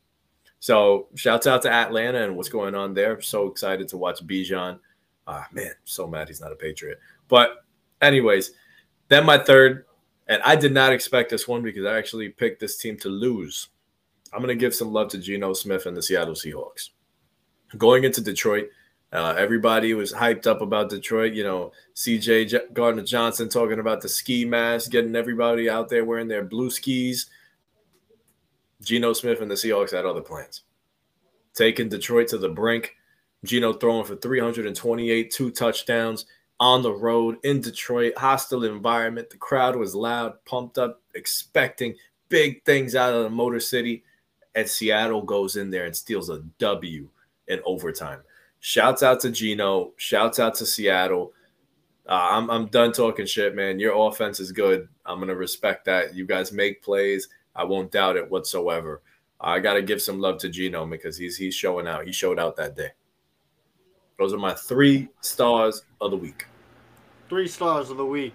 [0.59, 3.21] So shouts out to Atlanta and what's going on there.
[3.21, 4.79] So excited to watch Bijan.
[5.27, 6.99] Ah, man, so mad he's not a Patriot.
[7.27, 7.65] But,
[8.01, 8.51] anyways,
[9.09, 9.85] then my third,
[10.27, 13.69] and I did not expect this one because I actually picked this team to lose.
[14.33, 16.89] I'm going to give some love to Geno Smith and the Seattle Seahawks.
[17.77, 18.69] Going into Detroit,
[19.13, 21.33] uh, everybody was hyped up about Detroit.
[21.33, 26.05] You know, CJ J- Gardner Johnson talking about the ski mask, getting everybody out there
[26.05, 27.27] wearing their blue skis.
[28.81, 30.63] Geno Smith and the Seahawks had other plans.
[31.53, 32.95] Taking Detroit to the brink.
[33.45, 36.25] Geno throwing for 328, two touchdowns
[36.59, 39.29] on the road in Detroit, hostile environment.
[39.29, 41.95] The crowd was loud, pumped up, expecting
[42.29, 44.03] big things out of the Motor City.
[44.55, 47.07] And Seattle goes in there and steals a W
[47.47, 48.21] in overtime.
[48.59, 49.93] Shouts out to Geno.
[49.97, 51.33] Shouts out to Seattle.
[52.07, 53.79] Uh, I'm, I'm done talking shit, man.
[53.79, 54.87] Your offense is good.
[55.05, 56.15] I'm going to respect that.
[56.15, 57.27] You guys make plays.
[57.55, 59.01] I won't doubt it whatsoever.
[59.39, 62.05] I got to give some love to Geno because he's he's showing out.
[62.05, 62.89] He showed out that day.
[64.17, 66.45] Those are my three stars of the week.
[67.29, 68.33] Three stars of the week.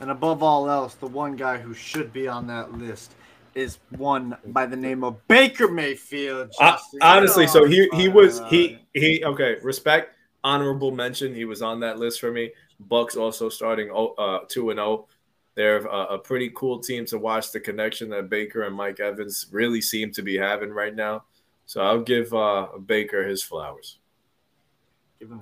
[0.00, 3.14] And above all else, the one guy who should be on that list
[3.60, 6.52] is one by the name of Baker Mayfield.
[6.58, 9.56] Uh, honestly, so he he was he he okay.
[9.62, 11.34] Respect, honorable mention.
[11.34, 12.52] He was on that list for me.
[12.80, 14.88] Bucks also starting oh, uh, two and zero.
[14.88, 15.08] Oh.
[15.56, 17.50] They're a, a, pretty cool team to watch.
[17.50, 21.24] The connection that Baker and Mike Evans really seem to be having right now.
[21.66, 23.98] So I'll give uh, Baker his flowers.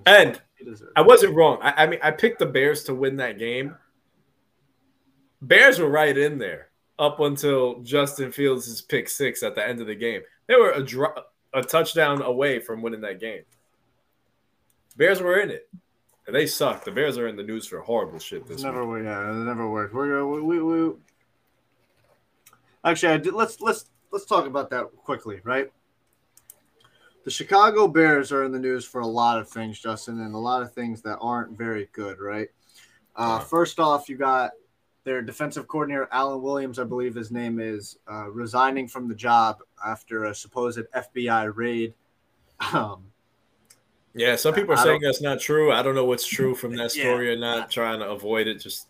[0.07, 0.41] And
[0.97, 1.59] I wasn't wrong.
[1.63, 3.77] I, I mean, I picked the Bears to win that game.
[5.43, 6.68] Bears were right in there
[6.99, 10.23] up until Justin Fields' pick six at the end of the game.
[10.47, 11.15] They were a, dro-
[11.55, 13.43] a touchdown away from winning that game.
[14.97, 15.69] Bears were in it.
[16.27, 16.85] And they suck.
[16.85, 19.05] The Bears are in the news for horrible shit this never week.
[19.05, 19.95] Yeah, it never worked.
[19.95, 20.95] We're we, we, we
[22.85, 25.73] actually I did, let's let's let's talk about that quickly, right?
[27.25, 30.39] The Chicago Bears are in the news for a lot of things, Justin, and a
[30.39, 32.49] lot of things that aren't very good, right?
[33.17, 34.51] Uh, first off, you got
[35.05, 39.59] their defensive coordinator Alan Williams, I believe his name is, uh, resigning from the job
[39.85, 41.95] after a supposed FBI raid.
[42.73, 43.05] Um,
[44.15, 45.73] yeah, some people are I saying that's not true.
[45.73, 47.35] I don't know what's true from that story yeah.
[47.35, 47.71] or not.
[47.71, 48.89] Trying to avoid it, just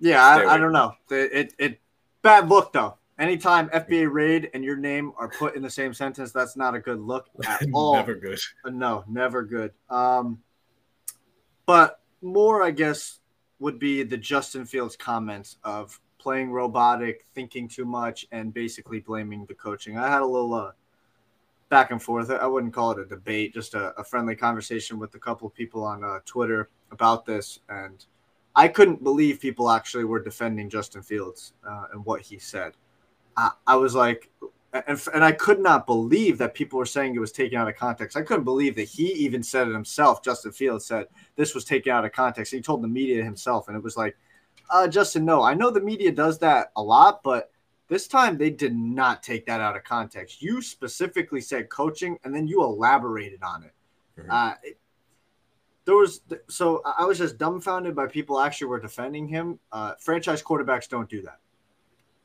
[0.00, 0.94] yeah, I, I, don't know.
[1.10, 1.80] It, it it
[2.22, 2.98] bad look though.
[3.18, 6.80] Anytime FBI raid and your name are put in the same sentence, that's not a
[6.80, 7.94] good look at all.
[7.94, 8.40] never good.
[8.64, 9.72] Uh, no, never good.
[9.88, 10.40] Um,
[11.64, 13.20] but more, I guess,
[13.58, 19.44] would be the Justin Fields comments of playing robotic, thinking too much, and basically blaming
[19.46, 19.98] the coaching.
[19.98, 20.72] I had a little uh,
[21.68, 22.30] back and forth.
[22.30, 25.54] I wouldn't call it a debate, just a, a friendly conversation with a couple of
[25.54, 27.60] people on uh, Twitter about this.
[27.68, 28.04] And
[28.56, 32.72] I couldn't believe people actually were defending Justin Fields uh, and what he said.
[33.36, 34.30] I, I was like,
[34.86, 37.76] and, and I could not believe that people were saying it was taken out of
[37.76, 38.16] context.
[38.16, 40.22] I couldn't believe that he even said it himself.
[40.22, 41.06] Justin Fields said
[41.36, 42.52] this was taken out of context.
[42.52, 44.16] He told the media himself, and it was like,
[44.70, 47.50] uh, Justin, no, I know the media does that a lot, but
[47.88, 50.42] this time they did not take that out of context.
[50.42, 53.72] You specifically said coaching, and then you elaborated on it.
[54.18, 54.30] Mm-hmm.
[54.30, 54.78] Uh, it
[55.84, 59.58] there was so I was just dumbfounded by people actually were defending him.
[59.70, 61.38] Uh, franchise quarterbacks don't do that.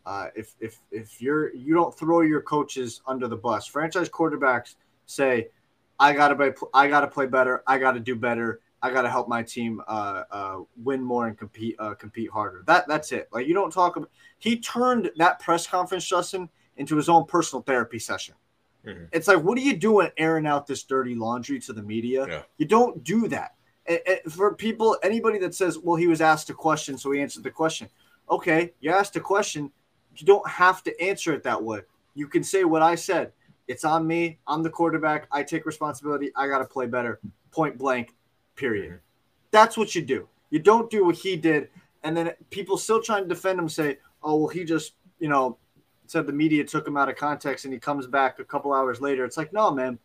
[0.06, 4.76] Uh, if if if you're you don't throw your coaches under the bus, franchise quarterbacks
[5.06, 5.50] say,
[6.00, 9.44] "I gotta play, I gotta play better, I gotta do better, I gotta help my
[9.44, 13.30] team uh, uh, win more and compete uh, compete harder." That that's it.
[13.32, 14.10] Like you don't talk about.
[14.40, 18.36] He turned that press conference, Justin, into his own personal therapy session.
[18.86, 19.06] Mm-hmm.
[19.12, 22.26] It's like, what are you doing, airing out this dirty laundry to the media?
[22.28, 22.42] Yeah.
[22.58, 23.56] You don't do that.
[23.86, 27.22] And, and for people, anybody that says, "Well, he was asked a question, so he
[27.22, 27.90] answered the question."
[28.30, 29.72] Okay, you asked a question
[30.16, 31.82] you don't have to answer it that way.
[32.16, 33.32] You can say what I said.
[33.68, 34.40] It's on me.
[34.48, 35.28] I'm the quarterback.
[35.32, 36.32] I take responsibility.
[36.36, 37.20] I got to play better.
[37.52, 38.16] Point blank,
[38.56, 39.00] period.
[39.52, 40.28] That's what you do.
[40.50, 41.70] You don't do what he did.
[42.04, 45.58] And then people still trying to defend him say, oh, well, he just, you know,
[46.08, 49.02] said the media took him out of context and he comes back a couple hours
[49.02, 49.24] later.
[49.26, 50.00] It's like, no, man.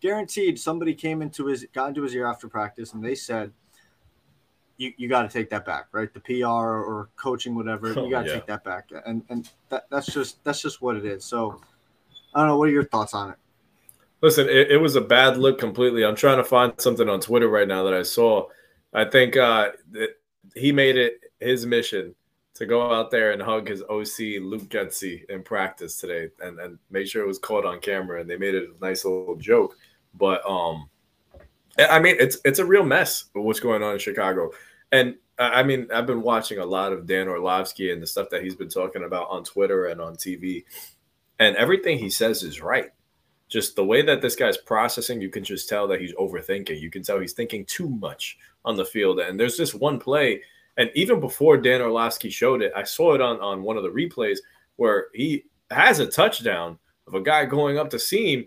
[0.00, 3.52] Guaranteed somebody came into his, got into his ear after practice and they said,
[4.76, 6.12] you, you got to take that back, right?
[6.12, 8.34] The PR or coaching, whatever, you got to yeah.
[8.34, 11.24] take that back, and and that, that's just that's just what it is.
[11.24, 11.60] So,
[12.34, 12.58] I don't know.
[12.58, 13.36] What are your thoughts on it?
[14.22, 16.04] Listen, it, it was a bad look completely.
[16.04, 18.46] I'm trying to find something on Twitter right now that I saw.
[18.94, 19.70] I think uh,
[20.54, 22.14] he made it his mission
[22.54, 26.78] to go out there and hug his OC Luke Getsy in practice today, and and
[26.90, 29.76] make sure it was caught on camera, and they made it a nice little joke.
[30.14, 30.88] But um,
[31.78, 34.50] I mean, it's it's a real mess what's going on in Chicago.
[34.90, 38.42] And I mean, I've been watching a lot of Dan Orlovsky and the stuff that
[38.42, 40.64] he's been talking about on Twitter and on TV,
[41.38, 42.90] and everything he says is right.
[43.48, 46.80] Just the way that this guy's processing, you can just tell that he's overthinking.
[46.80, 49.20] You can tell he's thinking too much on the field.
[49.20, 50.42] And there's this one play,
[50.76, 53.90] and even before Dan Orlovsky showed it, I saw it on on one of the
[53.90, 54.38] replays
[54.76, 58.46] where he has a touchdown of a guy going up the seam,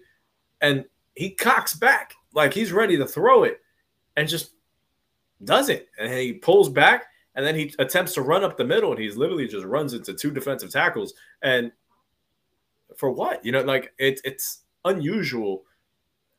[0.62, 0.86] and
[1.16, 3.62] he cocks back like he's ready to throw it,
[4.16, 4.52] and just
[5.44, 5.84] doesn't.
[6.00, 9.18] And he pulls back and then he attempts to run up the middle and he's
[9.18, 11.14] literally just runs into two defensive tackles.
[11.42, 11.72] And
[12.98, 13.44] for what?
[13.46, 15.64] You know, like it, it's unusual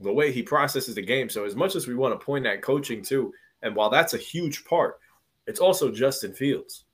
[0.01, 1.29] the way he processes the game.
[1.29, 3.33] So as much as we want to point at coaching too,
[3.63, 4.99] and while that's a huge part,
[5.47, 6.85] it's also Justin Fields.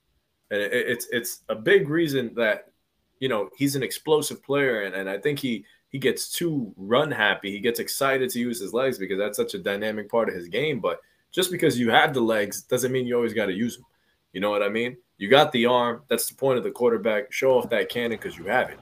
[0.50, 2.72] And it, it's it's a big reason that
[3.20, 7.10] you know he's an explosive player and, and I think he he gets too run
[7.10, 7.52] happy.
[7.52, 10.48] He gets excited to use his legs because that's such a dynamic part of his
[10.48, 10.80] game.
[10.80, 11.00] But
[11.30, 13.84] just because you have the legs doesn't mean you always got to use them.
[14.32, 14.96] You know what I mean?
[15.18, 16.02] You got the arm.
[16.08, 17.30] That's the point of the quarterback.
[17.30, 18.78] Show off that cannon because you have it.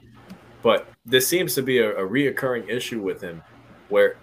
[0.63, 3.41] But this seems to be a, a reoccurring issue with him
[3.89, 4.15] where,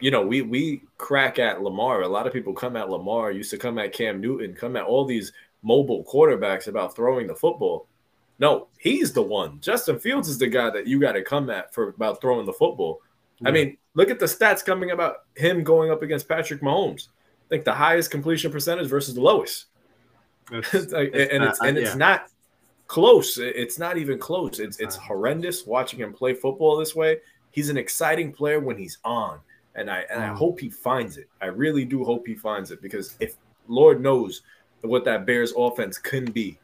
[0.00, 2.02] you know, we we crack at Lamar.
[2.02, 4.84] A lot of people come at Lamar, used to come at Cam Newton, come at
[4.84, 7.86] all these mobile quarterbacks about throwing the football.
[8.40, 9.60] No, he's the one.
[9.60, 12.52] Justin Fields is the guy that you got to come at for about throwing the
[12.54, 13.00] football.
[13.44, 17.08] I mean, look at the stats coming about him going up against Patrick Mahomes.
[17.08, 19.66] I think the highest completion percentage versus the lowest.
[20.52, 21.82] It's, like, it's and not, it's and yeah.
[21.84, 22.26] it's not
[22.88, 23.38] close.
[23.38, 24.58] It's not even close.
[24.58, 27.18] It's it's horrendous watching him play football this way.
[27.52, 29.38] He's an exciting player when he's on,
[29.76, 30.34] and I and I mm.
[30.34, 31.28] hope he finds it.
[31.40, 33.36] I really do hope he finds it because if
[33.68, 34.42] Lord knows
[34.80, 36.58] what that Bears offense can be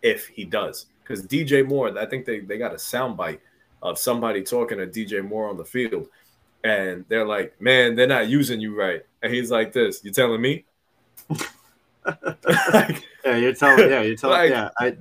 [0.00, 0.86] if he does.
[1.06, 3.38] Because DJ Moore, I think they, they got a soundbite
[3.82, 6.08] of somebody talking to DJ Moore on the field,
[6.64, 10.40] and they're like, "Man, they're not using you right," and he's like, "This, you telling
[10.40, 10.64] me?"
[12.72, 13.88] like, yeah, you're telling.
[13.90, 14.38] Yeah, you're telling.
[14.38, 14.96] Like, yeah, I.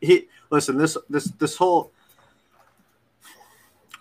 [0.00, 0.76] He listen.
[0.76, 1.92] This this this whole.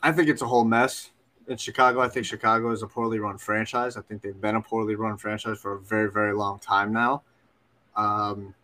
[0.01, 1.11] I think it's a whole mess
[1.47, 2.01] in Chicago.
[2.01, 3.97] I think Chicago is a poorly run franchise.
[3.97, 7.21] I think they've been a poorly run franchise for a very very long time now.
[7.95, 8.55] Um,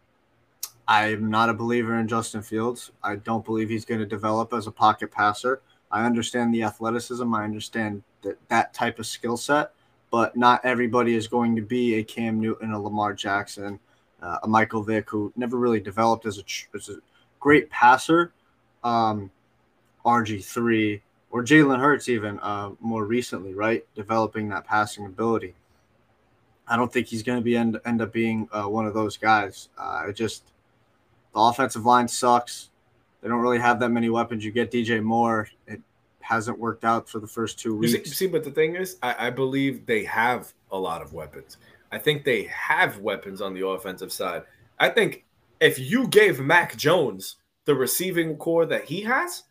[0.88, 2.92] I'm not a believer in Justin Fields.
[3.04, 5.62] I don't believe he's going to develop as a pocket passer.
[5.92, 7.34] I understand the athleticism.
[7.34, 9.72] I understand that that type of skill set,
[10.12, 13.80] but not everybody is going to be a Cam Newton, a Lamar Jackson,
[14.22, 16.44] uh, a Michael Vick, who never really developed as a,
[16.76, 16.98] as a
[17.40, 18.32] great passer.
[18.84, 19.30] Um,
[20.06, 23.86] RG3 or Jalen Hurts, even uh, more recently, right?
[23.94, 25.54] Developing that passing ability.
[26.66, 29.18] I don't think he's going to be end, end up being uh, one of those
[29.18, 29.68] guys.
[29.78, 30.44] Uh, just–
[31.38, 32.72] the offensive line sucks.
[33.22, 34.44] They don't really have that many weapons.
[34.44, 35.48] You get DJ Moore.
[35.68, 35.82] It
[36.20, 37.94] hasn't worked out for the first two weeks.
[37.94, 41.14] You see, see but the thing is, I, I believe they have a lot of
[41.14, 41.58] weapons.
[41.92, 44.44] I think they have weapons on the offensive side.
[44.80, 45.26] I think
[45.60, 49.44] if you gave Mac Jones the receiving corps that he has,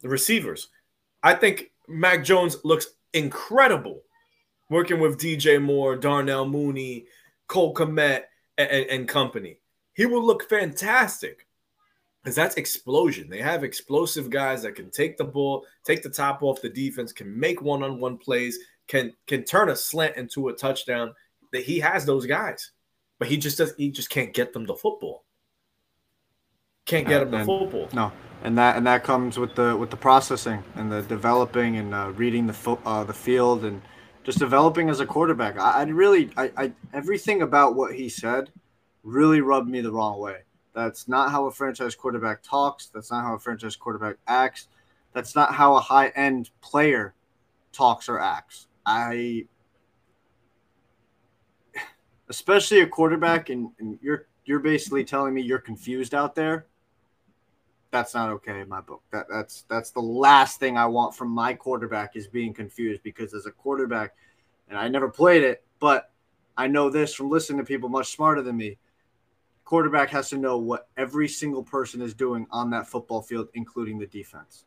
[0.00, 0.68] the receivers,
[1.22, 4.00] I think Mac Jones looks incredible
[4.70, 7.04] working with DJ Moore, Darnell Mooney,
[7.48, 8.22] Cole Kmet,
[8.56, 9.58] and, and, and company
[9.94, 11.46] he will look fantastic
[12.22, 13.28] because that's explosion.
[13.28, 17.12] They have explosive guys that can take the ball, take the top off the defense,
[17.12, 21.14] can make one-on-one plays, can can turn a slant into a touchdown.
[21.52, 22.70] That he has those guys,
[23.18, 23.74] but he just does.
[23.76, 25.24] He just can't get them the football.
[26.86, 27.88] can't get them the football.
[27.92, 31.94] No, and that and that comes with the with the processing and the developing and
[31.94, 33.82] uh, reading the fo- uh, the field and
[34.24, 35.58] just developing as a quarterback.
[35.58, 38.50] I, I really, I, I everything about what he said
[39.02, 40.38] really rubbed me the wrong way.
[40.74, 42.86] That's not how a franchise quarterback talks.
[42.86, 44.68] That's not how a franchise quarterback acts.
[45.12, 47.14] That's not how a high end player
[47.72, 48.68] talks or acts.
[48.86, 49.44] I,
[52.28, 56.66] especially a quarterback, and, and you're you're basically telling me you're confused out there.
[57.90, 59.02] That's not okay in my book.
[59.12, 63.34] That that's that's the last thing I want from my quarterback is being confused because
[63.34, 64.14] as a quarterback,
[64.70, 66.10] and I never played it, but
[66.56, 68.78] I know this from listening to people much smarter than me
[69.64, 73.98] quarterback has to know what every single person is doing on that football field, including
[73.98, 74.64] the defense.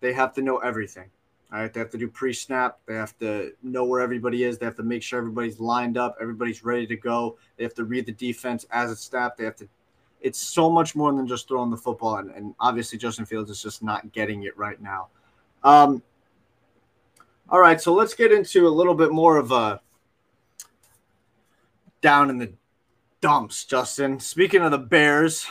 [0.00, 1.10] They have to know everything.
[1.52, 1.72] All right.
[1.72, 2.78] They have to do pre snap.
[2.86, 4.58] They have to know where everybody is.
[4.58, 6.16] They have to make sure everybody's lined up.
[6.20, 7.38] Everybody's ready to go.
[7.56, 9.38] They have to read the defense as it's snapped.
[9.38, 9.68] They have to.
[10.20, 12.16] It's so much more than just throwing the football.
[12.16, 15.08] And, and obviously, Justin Fields is just not getting it right now.
[15.64, 16.02] Um,
[17.48, 17.80] all right.
[17.80, 19.80] So let's get into a little bit more of a
[22.02, 22.52] down in the
[23.20, 24.20] dumps, Justin.
[24.20, 25.46] Speaking of the Bears,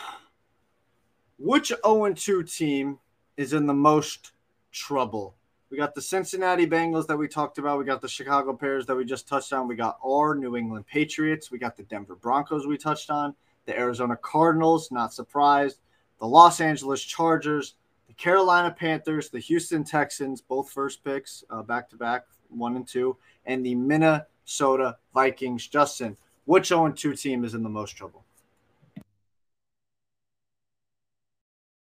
[1.37, 2.99] which 0 2 team
[3.35, 4.31] is in the most
[4.71, 5.35] trouble?
[5.69, 7.77] We got the Cincinnati Bengals that we talked about.
[7.77, 9.67] We got the Chicago Bears that we just touched on.
[9.67, 11.51] We got our New England Patriots.
[11.51, 13.35] We got the Denver Broncos we touched on.
[13.65, 15.79] The Arizona Cardinals, not surprised.
[16.19, 17.75] The Los Angeles Chargers,
[18.07, 22.87] the Carolina Panthers, the Houston Texans, both first picks, uh, back to back, one and
[22.87, 25.67] two, and the Minnesota Vikings.
[25.67, 26.15] Justin,
[26.47, 28.23] which 0 2 team is in the most trouble?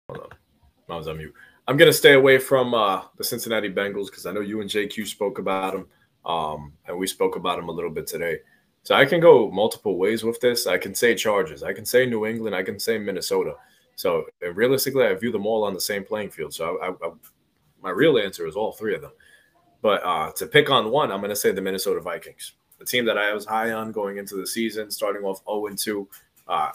[0.10, 0.30] Hold on.
[0.90, 1.34] I was on mute.
[1.68, 4.70] I'm going to stay away from uh, the Cincinnati Bengals because I know you and
[4.70, 5.88] JQ spoke about them,
[6.26, 8.40] um, and we spoke about them a little bit today.
[8.84, 10.68] So I can go multiple ways with this.
[10.68, 13.56] I can say Chargers, I can say New England, I can say Minnesota.
[13.96, 16.54] So realistically, I view them all on the same playing field.
[16.54, 17.12] So I, I, I,
[17.82, 19.12] my real answer is all three of them.
[19.82, 23.06] But uh, to pick on one, I'm going to say the Minnesota Vikings the team
[23.06, 26.08] that I was high on going into the season, starting off 0 2.
[26.48, 26.72] Uh,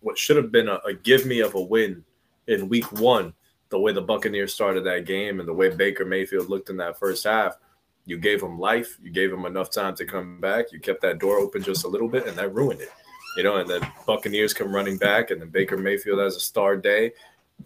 [0.00, 2.02] what should have been a, a, give me of a win
[2.48, 3.34] in week one,
[3.68, 6.98] the way the Buccaneers started that game and the way Baker Mayfield looked in that
[6.98, 7.58] first half,
[8.06, 8.98] you gave him life.
[9.02, 10.72] You gave him enough time to come back.
[10.72, 12.90] You kept that door open just a little bit, and that ruined it.
[13.36, 16.76] You know, and then Buccaneers come running back, and then Baker Mayfield has a star
[16.76, 17.12] day.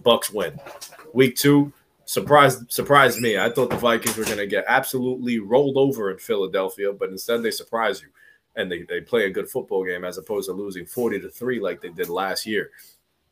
[0.02, 0.58] Bucks win.
[1.14, 1.72] Week two,
[2.06, 3.36] surprised surprised me.
[3.36, 7.42] I thought the Vikings were going to get absolutely rolled over in Philadelphia, but instead
[7.42, 8.08] they surprise you
[8.54, 11.60] and they, they play a good football game as opposed to losing 40 to 3
[11.60, 12.70] like they did last year.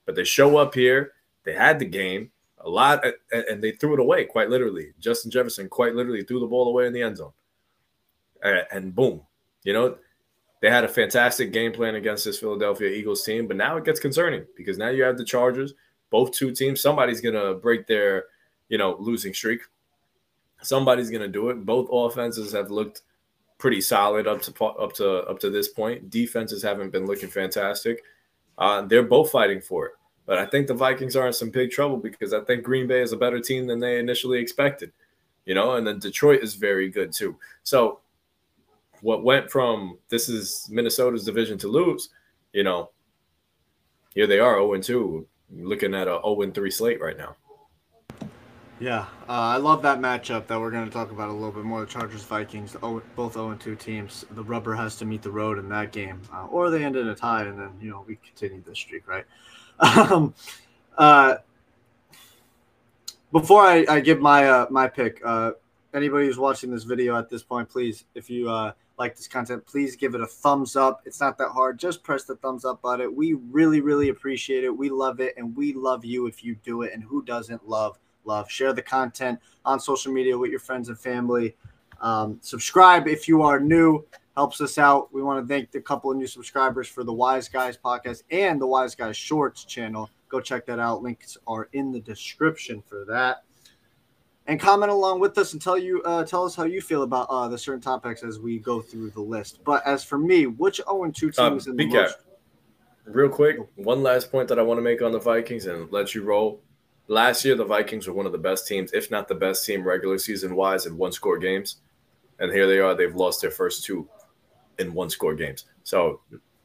[0.05, 1.13] But they show up here,
[1.45, 4.93] they had the game a lot and they threw it away quite literally.
[4.99, 7.33] Justin Jefferson quite literally threw the ball away in the end zone.
[8.43, 9.23] And boom,
[9.63, 9.97] you know,
[10.61, 14.01] they had a fantastic game plan against this Philadelphia Eagles team, but now it gets
[14.01, 15.75] concerning because now you have the Chargers,
[16.11, 16.83] both two teams.
[16.83, 18.25] Somebody's going to break their
[18.69, 19.61] you know, losing streak.
[20.63, 21.65] Somebody's going to do it.
[21.67, 23.03] Both offenses have looked
[23.59, 26.11] pretty solid up to up to up to this point.
[26.11, 28.03] Defenses haven't been looking fantastic.
[28.57, 29.93] Uh, they're both fighting for it.
[30.27, 33.03] But I think the Vikings are in some big trouble because I think Green Bay
[33.03, 34.93] is a better team than they initially expected.
[35.45, 37.37] You know, and then Detroit is very good too.
[37.63, 38.01] So
[39.03, 42.09] what went from this is Minnesota's division to lose,
[42.55, 42.91] you know,
[44.15, 47.37] here they are 0 2, looking at a 0 3 slate right now.
[48.81, 51.63] Yeah, uh, I love that matchup that we're going to talk about a little bit
[51.63, 51.81] more.
[51.81, 52.77] The Chargers Vikings,
[53.15, 54.25] both 0 2 teams.
[54.33, 57.07] The rubber has to meet the road in that game, uh, or they end in
[57.09, 59.25] a tie, and then you know we continue this streak, right?
[59.81, 60.35] Um,
[60.97, 61.37] uh,
[63.33, 65.53] before I, I, give my uh, my pick, uh,
[65.93, 69.67] anybody who's watching this video at this point, please, if you uh, like this content,
[69.67, 71.03] please give it a thumbs up.
[71.05, 71.79] It's not that hard.
[71.79, 73.17] Just press the thumbs up button.
[73.17, 74.77] We really, really appreciate it.
[74.77, 76.93] We love it, and we love you if you do it.
[76.93, 77.99] And who doesn't love?
[78.27, 78.51] Love.
[78.51, 81.57] Share the content on social media with your friends and family.
[82.01, 84.05] Um, subscribe if you are new,
[84.37, 85.13] helps us out.
[85.13, 88.61] We want to thank the couple of new subscribers for the Wise Guys podcast and
[88.61, 90.11] the Wise Guys Shorts channel.
[90.29, 91.03] Go check that out.
[91.03, 93.45] Links are in the description for that.
[94.47, 97.29] And comment along with us and tell you uh, tell us how you feel about
[97.31, 99.65] uh, the certain topics as we go through the list.
[99.65, 102.19] But as for me, which 0 2 teams um, in the most?
[103.07, 106.15] Real quick, one last point that I want to make on the Vikings and let
[106.15, 106.61] you roll.
[107.07, 109.83] Last year, the Vikings were one of the best teams, if not the best team
[109.83, 111.77] regular season wise in one score games.
[112.39, 112.95] And here they are.
[112.95, 114.09] They've lost their first two
[114.79, 115.67] in one score games.
[115.85, 116.21] So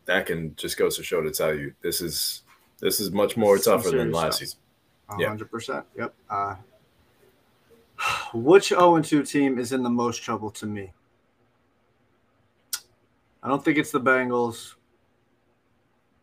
[0.06, 2.44] that can just goes to show to tell you this is
[2.80, 4.58] this is much more tougher than last stuff.
[5.10, 5.28] season.
[5.28, 5.86] hundred percent.
[5.98, 6.14] Yep.
[6.30, 6.56] Uh,
[8.34, 10.94] which 0 2 team is in the most trouble to me?
[13.44, 14.76] I don't think it's the Bengals.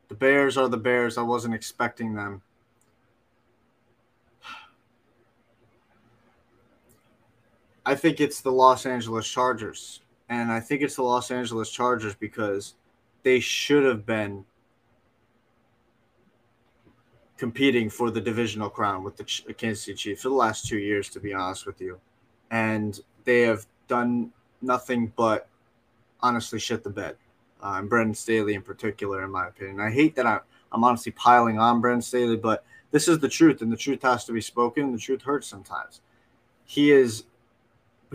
[0.08, 1.18] The Bears are the Bears.
[1.18, 2.42] I wasn't expecting them.
[7.86, 10.00] I think it's the Los Angeles Chargers.
[10.28, 12.74] And I think it's the Los Angeles Chargers because
[13.22, 14.44] they should have been
[17.36, 19.24] competing for the divisional crown with the
[19.54, 22.00] Kansas City Chiefs for the last two years, to be honest with you.
[22.50, 24.32] And they have done
[24.62, 25.48] nothing but
[26.20, 27.16] honestly shit the bed.
[27.62, 29.78] Uh, and Brandon Staley in particular, in my opinion.
[29.78, 30.40] I hate that I,
[30.72, 34.24] I'm honestly piling on Brandon Staley, but this is the truth, and the truth has
[34.24, 34.90] to be spoken.
[34.92, 36.00] The truth hurts sometimes.
[36.64, 37.24] He is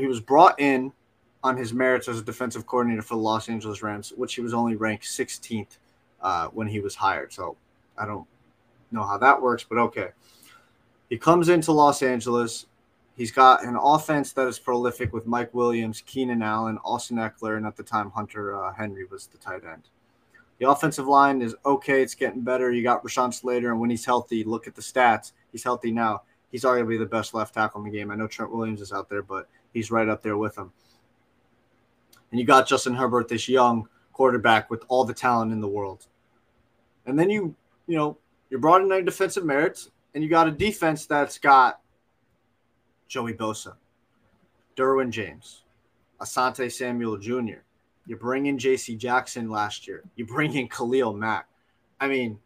[0.01, 0.91] he was brought in
[1.43, 4.53] on his merits as a defensive coordinator for the Los Angeles Rams, which he was
[4.53, 5.77] only ranked 16th
[6.21, 7.33] uh, when he was hired.
[7.33, 7.57] So
[7.97, 8.27] I don't
[8.91, 10.09] know how that works, but okay.
[11.09, 12.67] He comes into Los Angeles.
[13.17, 17.65] He's got an offense that is prolific with Mike Williams, Keenan Allen, Austin Ekeler, and
[17.65, 19.89] at the time Hunter uh, Henry was the tight end.
[20.59, 22.03] The offensive line is okay.
[22.03, 22.71] It's getting better.
[22.71, 25.31] You got Rashawn Slater, and when he's healthy, look at the stats.
[25.51, 26.21] He's healthy now.
[26.51, 28.11] He's arguably the best left tackle in the game.
[28.11, 30.71] I know Trent Williams is out there, but he's right up there with him.
[32.31, 36.07] And you got Justin Herbert, this young quarterback with all the talent in the world.
[37.05, 37.55] And then you,
[37.87, 38.17] you know,
[38.49, 41.81] you're brought in defensive merits, and you got a defense that's got
[43.07, 43.75] Joey Bosa,
[44.75, 45.63] Derwin James,
[46.21, 47.63] Asante Samuel Jr.
[48.05, 48.95] You bring in J.C.
[48.95, 50.03] Jackson last year.
[50.15, 51.47] You bring in Khalil Mack.
[51.99, 52.39] I mean,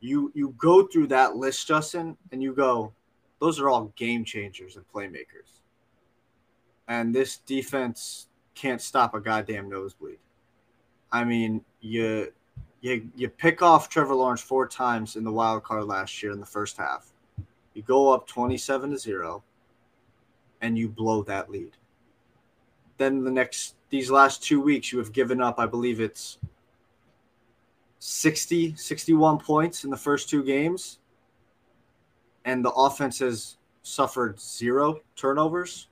[0.00, 2.92] you you go through that list, Justin, and you go,
[3.40, 5.60] those are all game changers and playmakers.
[6.88, 10.18] And this defense can't stop a goddamn nosebleed.
[11.12, 12.32] I mean, you
[12.80, 16.40] you you pick off Trevor Lawrence four times in the wild card last year in
[16.40, 17.12] the first half.
[17.74, 19.42] You go up 27 to 0
[20.62, 21.76] and you blow that lead.
[22.96, 26.38] Then the next these last 2 weeks you have given up I believe it's
[27.98, 30.98] 60 61 points in the first two games
[32.44, 35.88] and the offense has suffered zero turnovers.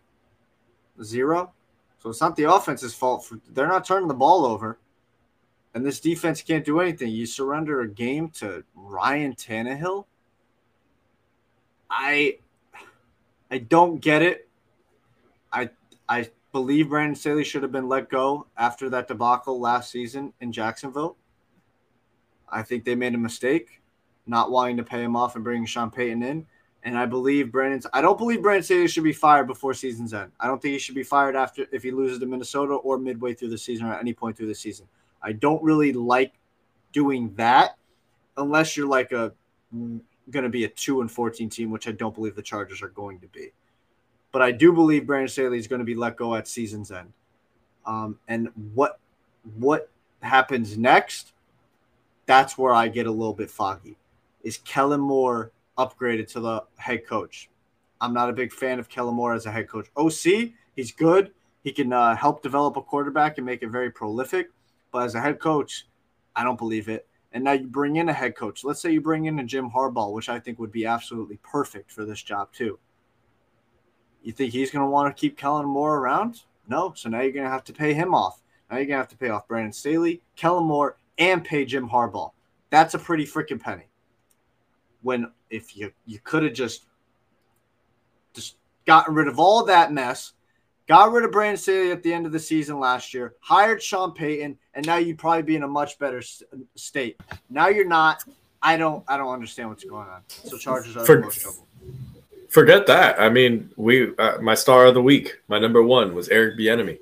[1.03, 1.53] Zero.
[1.99, 4.79] So it's not the offense's fault for they're not turning the ball over
[5.75, 7.11] and this defense can't do anything.
[7.11, 10.07] You surrender a game to Ryan Tannehill.
[11.91, 12.39] I
[13.51, 14.49] I don't get it.
[15.53, 15.71] I
[16.09, 20.53] I believe Brandon Staley should have been let go after that debacle last season in
[20.53, 21.17] Jacksonville.
[22.49, 23.83] I think they made a mistake
[24.27, 26.47] not wanting to pay him off and bringing Sean Payton in.
[26.85, 30.33] And I believe Brandon's I don't believe Brandon Staley should be fired before season's end.
[30.39, 33.33] I don't think he should be fired after if he loses to Minnesota or midway
[33.33, 34.87] through the season or at any point through the season.
[35.23, 36.35] I don't really like
[36.93, 37.77] doing that
[38.37, 39.33] unless you're like a
[40.31, 42.89] going to be a 2 and 14 team, which I don't believe the Chargers are
[42.89, 43.53] going to be.
[44.33, 47.13] But I do believe Brandon Staley is going to be let go at season's end.
[47.87, 48.99] Um, and what
[49.59, 51.33] what happens next?
[52.27, 53.97] That's where I get a little bit foggy.
[54.43, 57.51] Is Kellen Moore upgraded to the head coach?
[58.01, 59.89] I'm not a big fan of Kellen Moore as a head coach.
[59.97, 61.33] OC, he's good.
[61.63, 64.51] He can uh, help develop a quarterback and make it very prolific.
[64.93, 65.87] But as a head coach,
[66.37, 67.09] I don't believe it.
[67.33, 68.63] And now you bring in a head coach.
[68.63, 71.91] Let's say you bring in a Jim Harbaugh, which I think would be absolutely perfect
[71.91, 72.79] for this job too.
[74.23, 76.43] You think he's going to want to keep Kellen Moore around?
[76.69, 76.93] No.
[76.97, 78.41] So now you're going to have to pay him off.
[78.71, 81.89] Now you're going to have to pay off Brandon Staley, Kellen Moore, and pay Jim
[81.89, 82.31] Harbaugh.
[82.71, 83.89] That's a pretty freaking penny.
[85.05, 86.87] When if you you could have just
[88.33, 90.33] just gotten rid of all that mess,
[90.89, 94.13] got rid of Brandon Staley at the end of the season last year, hired Sean
[94.13, 96.23] Payton, and now you'd probably be in a much better
[96.75, 97.21] state.
[97.51, 98.25] Now you're not.
[98.63, 99.05] I don't.
[99.07, 100.23] I don't understand what's going on.
[100.29, 101.67] So Chargers are For, in most trouble.
[102.49, 103.21] Forget that.
[103.21, 104.17] I mean, we.
[104.17, 106.99] Uh, my star of the week, my number one was Eric Bieniemy.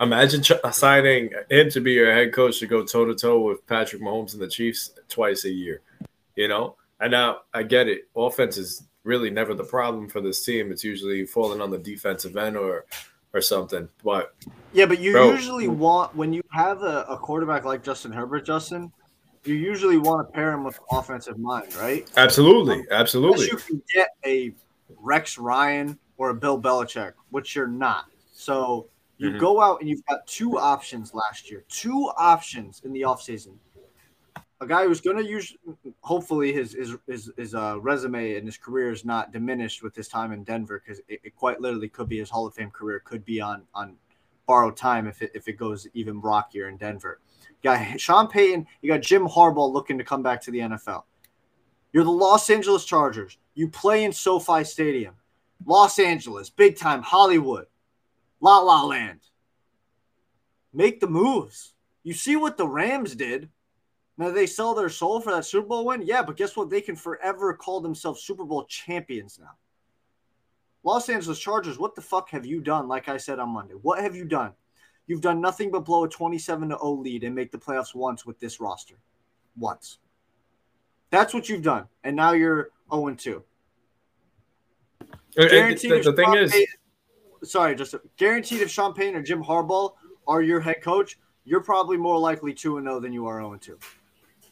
[0.00, 3.64] Imagine ch- signing him to be your head coach to go toe to toe with
[3.66, 5.82] Patrick Mahomes and the Chiefs twice a year.
[6.34, 8.08] You know, and now I get it.
[8.16, 10.70] Offense is really never the problem for this team.
[10.70, 12.86] It's usually falling on the defensive end or
[13.34, 13.88] or something.
[14.04, 14.34] But
[14.72, 18.46] yeah, but you bro, usually want when you have a, a, quarterback like Justin Herbert,
[18.46, 18.92] Justin,
[19.44, 22.08] you usually want to pair him with offensive mind, right?
[22.16, 23.46] Absolutely, absolutely.
[23.46, 24.52] you can get a
[25.00, 28.04] Rex Ryan or a Bill Belichick, which you're not.
[28.32, 28.86] So
[29.18, 29.38] you mm-hmm.
[29.38, 33.54] go out and you've got two options last year, two options in the offseason
[34.62, 35.56] a guy who's going to use
[36.00, 40.06] hopefully his his his, his uh, resume and his career is not diminished with his
[40.06, 43.00] time in Denver because it, it, quite literally could be his Hall of Fame career
[43.00, 43.96] could be on on
[44.46, 47.20] borrowed time if it if it goes even rockier in Denver.
[47.48, 51.02] You got Sean Payton, you got Jim Harbaugh looking to come back to the NFL.
[51.92, 53.38] You're the Los Angeles Chargers.
[53.54, 55.14] You play in SoFi Stadium,
[55.66, 57.66] Los Angeles, big time Hollywood,
[58.40, 59.20] La La Land.
[60.72, 61.74] Make the moves.
[62.04, 63.48] You see what the Rams did
[64.18, 66.02] now they sell their soul for that Super Bowl win?
[66.02, 66.70] Yeah, but guess what?
[66.70, 69.56] They can forever call themselves Super Bowl champions now.
[70.84, 72.88] Los Angeles Chargers, what the fuck have you done?
[72.88, 74.52] Like I said on Monday, what have you done?
[75.06, 78.26] You've done nothing but blow a 27 to 0 lead and make the playoffs once
[78.26, 78.96] with this roster.
[79.56, 79.98] Once.
[81.10, 81.86] That's what you've done.
[82.04, 83.42] And now you're 0 2.
[85.36, 86.66] Guaranteed the, the thing is, Payton,
[87.44, 89.92] sorry, just a guaranteed if Sean Payton or Jim Harbaugh
[90.26, 93.78] are your head coach, you're probably more likely 2 0 than you are 0 2.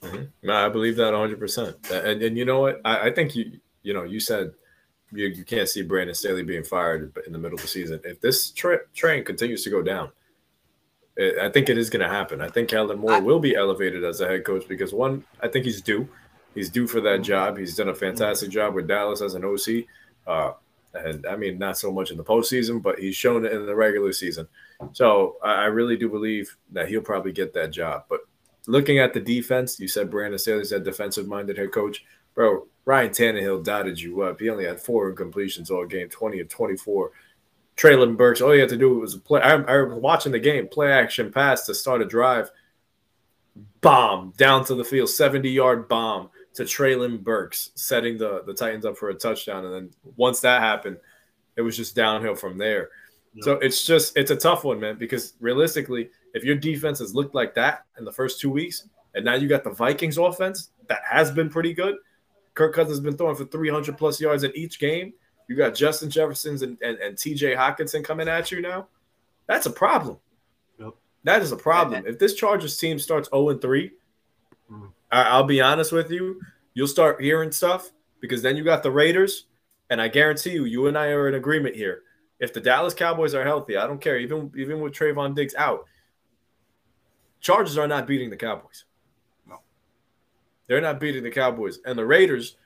[0.03, 0.51] Mm-hmm.
[0.51, 1.91] I believe that 100%.
[1.91, 2.81] And, and you know what?
[2.85, 4.53] I, I think you, you know, you said
[5.13, 8.01] you, you can't see Brandon Staley being fired in the middle of the season.
[8.05, 10.11] If this tra- train continues to go down,
[11.17, 12.41] it, I think it is going to happen.
[12.41, 15.49] I think Kellen Moore I, will be elevated as a head coach because one, I
[15.49, 16.09] think he's due.
[16.55, 17.59] He's due for that job.
[17.59, 19.85] He's done a fantastic job with Dallas as an OC.
[20.27, 20.53] Uh,
[20.95, 23.75] and I mean, not so much in the postseason, but he's shown it in the
[23.75, 24.49] regular season.
[24.93, 28.05] So I, I really do believe that he'll probably get that job.
[28.09, 28.21] But
[28.67, 32.05] looking at the defense, you said Brandon Staley's that defensive minded head coach.
[32.35, 34.41] Bro, Ryan Tannehill dotted you up.
[34.41, 37.11] He only had four incompletions all game, 20 of 24.
[37.77, 39.41] Treylon Burks, all you had to do was play.
[39.41, 42.51] I, I was watching the game, play action pass to start a drive,
[43.81, 48.85] bomb down to the field, 70 yard bomb to Treylon Burks, setting the, the Titans
[48.85, 49.65] up for a touchdown.
[49.65, 50.99] And then once that happened,
[51.57, 52.91] it was just downhill from there.
[53.35, 53.45] Yep.
[53.45, 57.35] So it's just, it's a tough one, man, because realistically, if your defense has looked
[57.35, 61.01] like that in the first two weeks, and now you got the Vikings offense that
[61.09, 61.97] has been pretty good,
[62.55, 65.13] Kirk Cousins has been throwing for 300 plus yards in each game.
[65.49, 68.89] You got Justin Jefferson's and, and, and TJ Hockenson coming at you now.
[69.47, 70.19] That's a problem.
[70.79, 70.95] Yep.
[71.25, 72.05] That is a problem.
[72.07, 73.91] If this Chargers team starts 0 and 3,
[74.71, 74.93] mm.
[75.11, 76.41] I, will be honest with you,
[76.75, 79.47] you'll start hearing stuff because then you got the Raiders.
[79.91, 82.03] And I guarantee you, you and I are in agreement here.
[82.41, 85.85] If the Dallas Cowboys are healthy, I don't care, even, even with Trevon Diggs out,
[87.41, 88.85] Chargers are not beating the Cowboys.
[89.47, 89.61] No.
[90.67, 91.79] They're not beating the Cowboys.
[91.85, 92.57] And the Raiders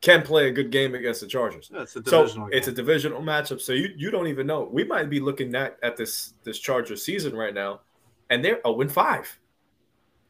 [0.00, 1.70] can play a good game against the Chargers.
[1.72, 2.48] Yeah, it's a so game.
[2.52, 3.60] it's a divisional matchup.
[3.60, 4.68] So you, you don't even know.
[4.70, 7.80] We might be looking at, at this this Chargers season right now,
[8.30, 9.38] and they're 0 5.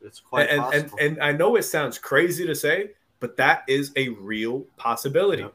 [0.01, 0.63] It's quite and.
[0.73, 5.43] And, and I know it sounds crazy to say, but that is a real possibility.
[5.43, 5.55] Yep.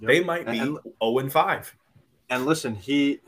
[0.00, 0.08] Yep.
[0.08, 1.76] They might be and, 0 5.
[2.30, 3.20] And listen, he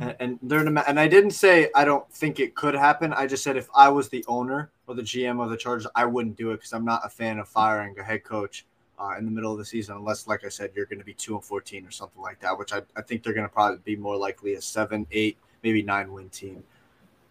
[0.00, 3.12] and, and they're and I didn't say I don't think it could happen.
[3.12, 6.04] I just said if I was the owner or the GM of the Chargers, I
[6.04, 8.66] wouldn't do it because I'm not a fan of firing a head coach
[8.98, 11.14] uh, in the middle of the season unless, like I said, you're going to be
[11.14, 12.58] two and fourteen or something like that.
[12.58, 15.82] Which I, I think they're going to probably be more likely a seven, eight, maybe
[15.82, 16.62] nine win team.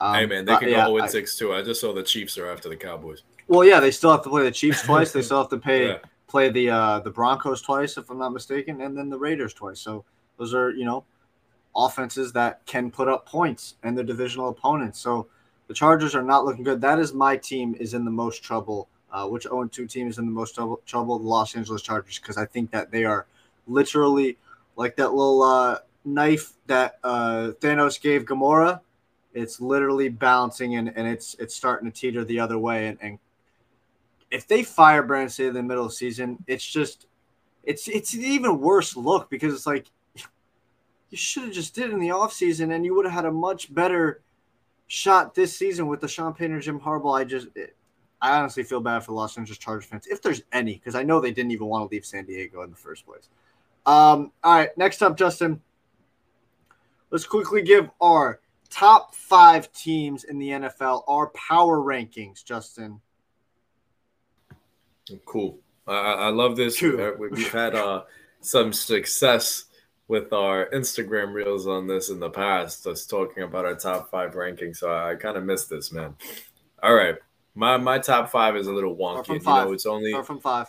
[0.02, 1.54] Um, hey man, they can go 0 6 too.
[1.54, 3.24] I just saw the Chiefs are after the Cowboys.
[3.48, 5.12] Well, yeah, they still have to play the Chiefs twice.
[5.12, 5.98] they still have to pay yeah.
[6.30, 9.80] Play the uh, the Broncos twice, if I'm not mistaken, and then the Raiders twice.
[9.80, 10.06] So
[10.38, 11.04] those are you know
[11.76, 15.00] offenses that can put up points and the divisional opponents.
[15.00, 15.28] So
[15.68, 16.82] the Chargers are not looking good.
[16.82, 18.88] That is my team is in the most trouble.
[19.12, 20.80] Uh, which 0 2 team is in the most trouble?
[20.86, 23.26] Trouble the Los Angeles Chargers because I think that they are
[23.68, 24.38] literally
[24.76, 28.82] like that little uh, knife that uh, Thanos gave Gamora.
[29.34, 32.88] It's literally bouncing and, and it's it's starting to teeter the other way.
[32.88, 33.20] And, and
[34.32, 37.08] if they fire Brandon Staley in the middle of the season, it's just
[37.64, 39.88] it's it's an even worse look because it's like
[41.10, 43.74] you should have just did in the offseason and you would have had a much
[43.74, 44.22] better
[44.88, 47.20] shot this season with the Sean Payton or Jim Harbaugh.
[47.20, 47.76] I just, it,
[48.22, 51.20] I honestly feel bad for Los Angeles Chargers fans, if there's any, because I know
[51.20, 53.30] they didn't even want to leave San Diego in the first place.
[53.86, 55.62] Um, all right, next up, Justin.
[57.12, 63.02] Let's quickly give our top five teams in the NFL, our power rankings, Justin.
[65.26, 65.60] Cool.
[65.88, 66.80] I, I love this.
[66.80, 67.16] Cool.
[67.18, 68.04] We've had uh,
[68.42, 69.66] some success
[70.08, 74.34] with our Instagram reels on this in the past, us talking about our top five
[74.34, 74.78] rankings.
[74.78, 76.16] So I, kind of missed this, man.
[76.84, 77.16] All right.
[77.56, 79.40] My my top five is a little wonky.
[79.40, 80.68] You know, it's only start from five.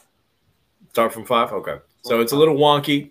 [0.91, 1.53] Start from five?
[1.53, 1.77] Okay.
[2.03, 3.11] So it's a little wonky.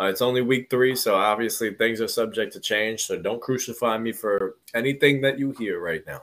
[0.00, 3.04] Uh, it's only week three, so obviously things are subject to change.
[3.04, 6.22] So don't crucify me for anything that you hear right now.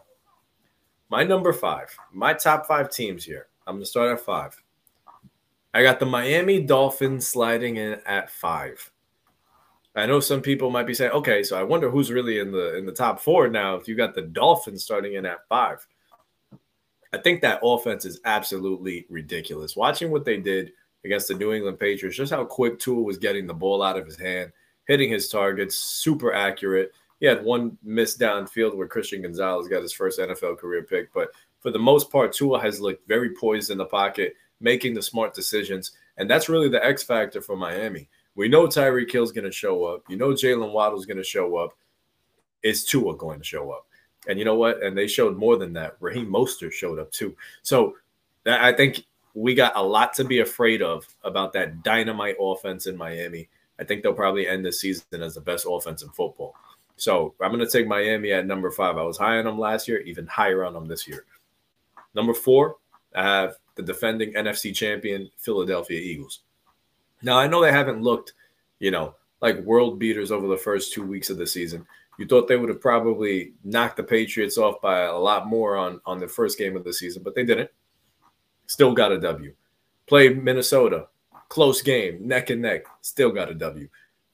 [1.09, 3.47] My number five, my top five teams here.
[3.67, 4.61] I'm gonna start at five.
[5.73, 8.91] I got the Miami Dolphins sliding in at five.
[9.95, 12.77] I know some people might be saying, okay, so I wonder who's really in the
[12.77, 13.75] in the top four now.
[13.75, 15.85] If you got the Dolphins starting in at five,
[17.13, 19.75] I think that offense is absolutely ridiculous.
[19.75, 20.73] Watching what they did
[21.05, 24.05] against the New England Patriots, just how quick Tua was getting the ball out of
[24.05, 24.51] his hand,
[24.87, 26.91] hitting his targets, super accurate.
[27.21, 31.29] He had one miss downfield where Christian Gonzalez got his first NFL career pick, but
[31.65, 35.33] for the most part, Tua has looked very poised in the pocket, making the smart
[35.33, 38.07] decisions, and that's really the X factor for Miami.
[38.35, 40.03] We know Tyreek Hill's going to show up.
[40.07, 41.71] You know Jaylen Waddle's going to show up.
[42.61, 43.87] Is Tua going to show up?
[44.27, 44.83] And you know what?
[44.83, 45.97] And they showed more than that.
[45.99, 47.35] Raheem Mostert showed up too.
[47.63, 47.95] So
[48.45, 49.03] I think
[49.33, 53.49] we got a lot to be afraid of about that dynamite offense in Miami.
[53.79, 56.53] I think they'll probably end the season as the best offense in football.
[56.95, 58.97] So I'm going to take Miami at number five.
[58.97, 61.25] I was high on them last year, even higher on them this year.
[62.15, 62.77] Number four,
[63.13, 66.41] I have the defending NFC champion Philadelphia Eagles.
[67.21, 68.33] Now I know they haven't looked,
[68.79, 71.85] you know, like world beaters over the first two weeks of the season.
[72.17, 75.99] You thought they would have probably knocked the Patriots off by a lot more on
[76.05, 77.69] on the first game of the season, but they didn't.
[78.67, 79.53] Still got a W.
[80.07, 81.07] Played Minnesota,
[81.49, 83.87] close game, neck and neck, still got a W.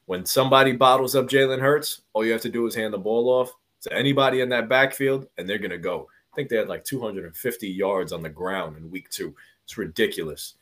[0.06, 3.30] When somebody bottles up Jalen Hurts, all you have to do is hand the ball
[3.30, 3.52] off
[3.82, 6.08] to anybody in that backfield, and they're gonna go.
[6.32, 9.36] I think they had like 250 yards on the ground in week two.
[9.64, 10.56] It's ridiculous.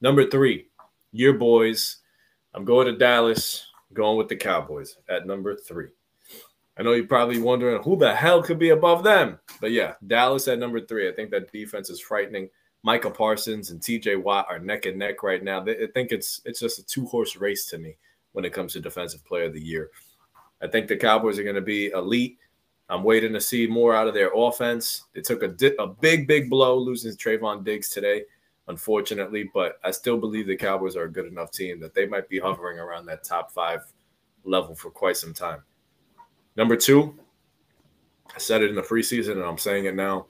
[0.00, 0.68] Number three,
[1.12, 1.98] your boys.
[2.54, 5.88] I'm going to Dallas, going with the Cowboys at number three.
[6.78, 9.38] I know you're probably wondering who the hell could be above them.
[9.60, 11.08] But yeah, Dallas at number three.
[11.08, 12.48] I think that defense is frightening.
[12.82, 15.62] Micah Parsons and TJ Watt are neck and neck right now.
[15.62, 17.96] I think it's it's just a two horse race to me
[18.32, 19.90] when it comes to defensive player of the year.
[20.62, 22.38] I think the Cowboys are going to be elite.
[22.88, 25.06] I'm waiting to see more out of their offense.
[25.14, 28.22] They took a, di- a big, big blow losing Trevon Diggs today,
[28.68, 32.28] unfortunately, but I still believe the Cowboys are a good enough team that they might
[32.28, 33.80] be hovering around that top five
[34.44, 35.62] level for quite some time.
[36.56, 37.18] Number two,
[38.34, 40.26] I said it in the preseason and I'm saying it now.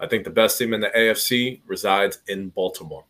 [0.00, 3.04] I think the best team in the AFC resides in Baltimore.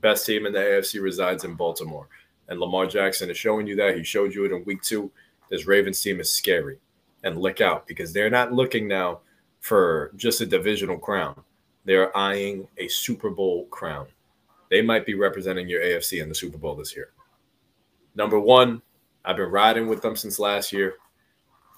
[0.00, 2.08] Best team in the AFC resides in Baltimore.
[2.48, 3.96] And Lamar Jackson is showing you that.
[3.96, 5.10] He showed you it in week two.
[5.50, 6.78] This Ravens team is scary
[7.26, 9.18] and look out because they're not looking now
[9.58, 11.42] for just a divisional crown.
[11.84, 14.06] They're eyeing a Super Bowl crown.
[14.70, 17.10] They might be representing your AFC in the Super Bowl this year.
[18.14, 18.80] Number one,
[19.24, 20.94] I've been riding with them since last year.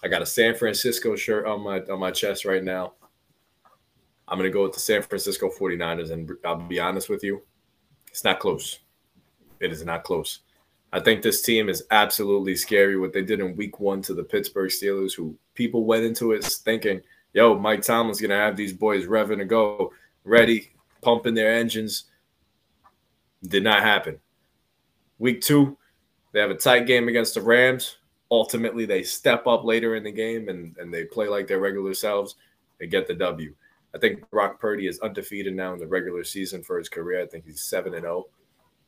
[0.04, 2.92] I got a San Francisco shirt on my on my chest right now.
[4.28, 7.42] I'm going to go with the San Francisco 49ers and I'll be honest with you,
[8.08, 8.80] it's not close.
[9.60, 10.40] It is not close.
[10.92, 12.96] I think this team is absolutely scary.
[12.96, 16.44] What they did in week one to the Pittsburgh Steelers, who people went into it
[16.44, 17.02] thinking,
[17.34, 19.92] yo, Mike Tomlin's going to have these boys revving to go,
[20.24, 20.70] ready,
[21.02, 22.04] pumping their engines.
[23.42, 24.18] Did not happen.
[25.18, 25.76] Week two,
[26.32, 27.98] they have a tight game against the Rams.
[28.30, 31.94] Ultimately, they step up later in the game and, and they play like their regular
[31.94, 32.36] selves.
[32.78, 33.54] They get the W.
[33.94, 37.22] I think Brock Purdy is undefeated now in the regular season for his career.
[37.22, 38.26] I think he's 7 and 0.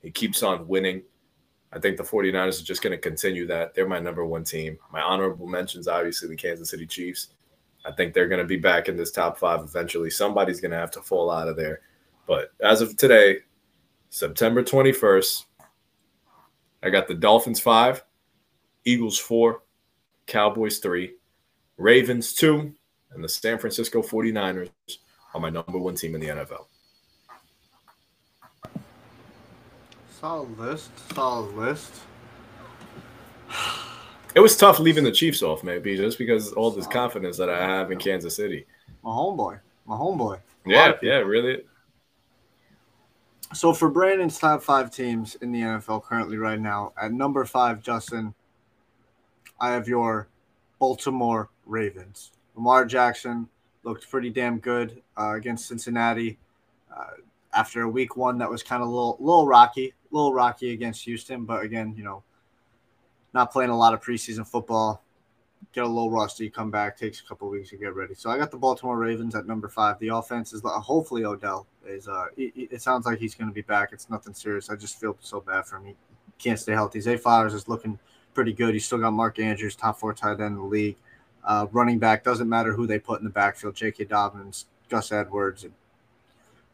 [0.02, 1.02] He keeps on winning.
[1.72, 3.74] I think the 49ers are just going to continue that.
[3.74, 4.78] They're my number one team.
[4.92, 7.28] My honorable mentions, obviously, the Kansas City Chiefs.
[7.84, 10.10] I think they're going to be back in this top five eventually.
[10.10, 11.80] Somebody's going to have to fall out of there.
[12.26, 13.38] But as of today,
[14.10, 15.44] September 21st,
[16.82, 18.04] I got the Dolphins five,
[18.84, 19.62] Eagles four,
[20.26, 21.14] Cowboys three,
[21.76, 22.74] Ravens two,
[23.12, 24.70] and the San Francisco 49ers
[25.34, 26.66] are my number one team in the NFL.
[30.20, 30.90] Solid list.
[31.14, 31.92] Solid list.
[34.32, 37.66] It was tough leaving the Chiefs off, maybe just because all this confidence that I
[37.66, 38.64] have in Kansas City.
[39.02, 39.58] My homeboy.
[39.86, 40.38] My homeboy.
[40.64, 41.62] Yeah, yeah, really.
[43.52, 47.82] So for Brandon's top five teams in the NFL currently right now, at number five,
[47.82, 48.32] Justin,
[49.60, 50.28] I have your
[50.78, 52.30] Baltimore Ravens.
[52.54, 53.48] Lamar Jackson
[53.82, 56.38] looked pretty damn good uh, against Cincinnati.
[56.96, 57.14] Uh,
[57.52, 60.72] after a week one that was kind of a little, little rocky, a little rocky
[60.72, 61.44] against Houston.
[61.44, 62.22] But again, you know,
[63.32, 65.02] not playing a lot of preseason football,
[65.72, 68.14] get a little rusty, come back, takes a couple weeks to get ready.
[68.14, 69.98] So I got the Baltimore Ravens at number five.
[69.98, 72.08] The offense is hopefully Odell is.
[72.08, 73.90] Uh, it, it sounds like he's going to be back.
[73.92, 74.70] It's nothing serious.
[74.70, 75.86] I just feel so bad for him.
[75.86, 75.96] He
[76.38, 77.00] can't stay healthy.
[77.00, 77.98] Zay Flowers is looking
[78.34, 78.74] pretty good.
[78.74, 80.96] He's still got Mark Andrews, top four tight end in the league.
[81.44, 83.74] Uh, running back doesn't matter who they put in the backfield.
[83.74, 84.04] J.K.
[84.04, 85.66] Dobbins, Gus Edwards,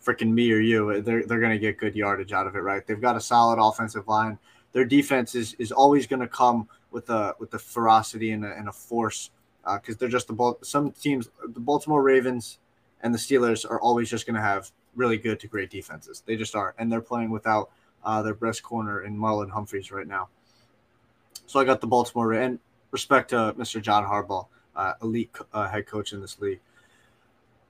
[0.05, 2.87] freaking me or you, they're they're going to get good yardage out of it, right?
[2.87, 4.39] They've got a solid offensive line.
[4.73, 8.57] Their defense is is always going to come with a with the ferocity and a,
[8.57, 9.31] and a force
[9.75, 12.59] because uh, they're just the some teams, the Baltimore Ravens
[13.03, 16.23] and the Steelers are always just going to have really good to great defenses.
[16.25, 17.71] They just are, and they're playing without
[18.05, 20.29] uh, their best corner in Marlon Humphreys right now.
[21.47, 22.59] So I got the Baltimore and
[22.91, 23.81] respect to Mr.
[23.83, 26.61] John Harbaugh, uh, elite uh, head coach in this league.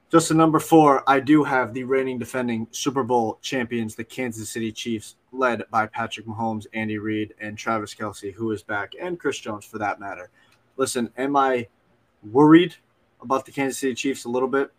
[0.08, 4.48] Just a number four, I do have the reigning defending Super Bowl champions, the Kansas
[4.48, 9.18] City Chiefs, led by Patrick Mahomes, Andy Reid, and Travis Kelce, who is back, and
[9.18, 10.30] Chris Jones for that matter.
[10.76, 11.66] Listen, am I
[12.30, 12.76] worried
[13.20, 14.72] about the Kansas City Chiefs a little bit?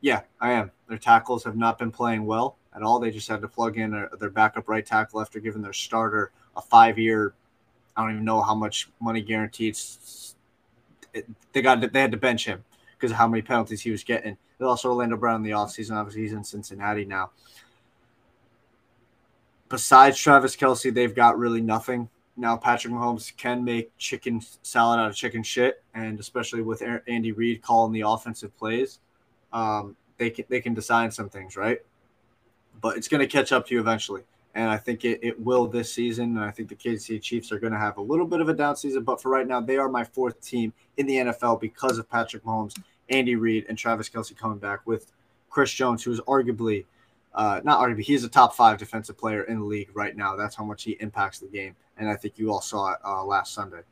[0.00, 0.72] Yeah, I am.
[0.88, 2.98] Their tackles have not been playing well at all.
[2.98, 6.60] They just had to plug in their backup right tackle after giving their starter a
[6.60, 7.34] five year,
[7.96, 9.78] I don't even know how much money guaranteed.
[11.52, 12.64] They got they had to bench him
[12.98, 14.36] because of how many penalties he was getting.
[14.58, 15.96] They also Orlando Brown in the offseason.
[15.96, 17.30] Obviously, he's in Cincinnati now.
[19.68, 22.08] besides Travis Kelce, they've got really nothing.
[22.36, 27.32] Now Patrick Mahomes can make chicken salad out of chicken shit, and especially with Andy
[27.32, 29.00] Reid calling the offensive plays,
[29.52, 31.78] um, they can they can design some things, right?
[32.80, 34.22] But it's going to catch up to you eventually,
[34.56, 36.36] and I think it, it will this season.
[36.36, 38.54] And I think the KC Chiefs are going to have a little bit of a
[38.54, 41.98] down season, but for right now, they are my fourth team in the NFL because
[41.98, 42.76] of Patrick Mahomes,
[43.10, 45.12] Andy Reid, and Travis Kelce coming back with
[45.50, 46.86] Chris Jones, who is arguably
[47.36, 50.34] uh, not arguably, he's a top five defensive player in the league right now.
[50.34, 51.76] That's how much he impacts the game.
[51.98, 53.82] And I think you all saw it uh, last Sunday.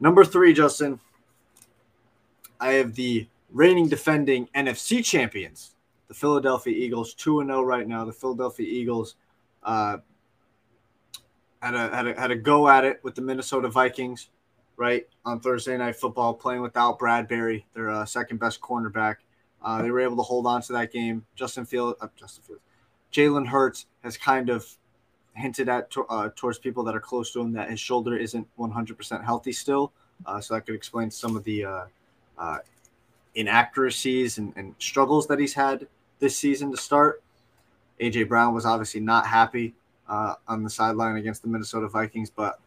[0.00, 0.98] Number three, Justin,
[2.58, 5.74] I have the reigning defending NFC champions,
[6.08, 8.04] the Philadelphia Eagles, 2 0 right now.
[8.04, 9.14] The Philadelphia Eagles
[9.62, 9.98] uh,
[11.60, 14.30] had, a, had, a, had a go at it with the Minnesota Vikings,
[14.76, 19.16] right, on Thursday Night Football, playing without Bradberry, their uh, second best cornerback.
[19.62, 21.24] Uh, they were able to hold on to that game.
[21.34, 22.60] Justin Field, uh, Justin Field,
[23.12, 24.66] Jalen Hurts has kind of
[25.34, 28.46] hinted at to, uh, towards people that are close to him that his shoulder isn't
[28.58, 29.92] 100% healthy still.
[30.26, 31.64] Uh, so that could explain some of the
[33.34, 35.86] inaccuracies and, and, struggles that he's had
[36.18, 37.22] this season to start.
[38.00, 39.74] AJ Brown was obviously not happy
[40.08, 42.60] on the sideline against the Minnesota Vikings, but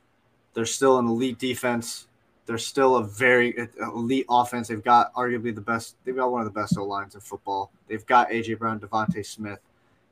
[0.54, 2.08] they're still an elite defense.
[2.46, 4.68] They're still a very elite offense.
[4.68, 5.96] They've got arguably the best.
[6.04, 7.72] They've got one of the best O lines in football.
[7.88, 9.60] They've got AJ Brown, DeVonta Smith.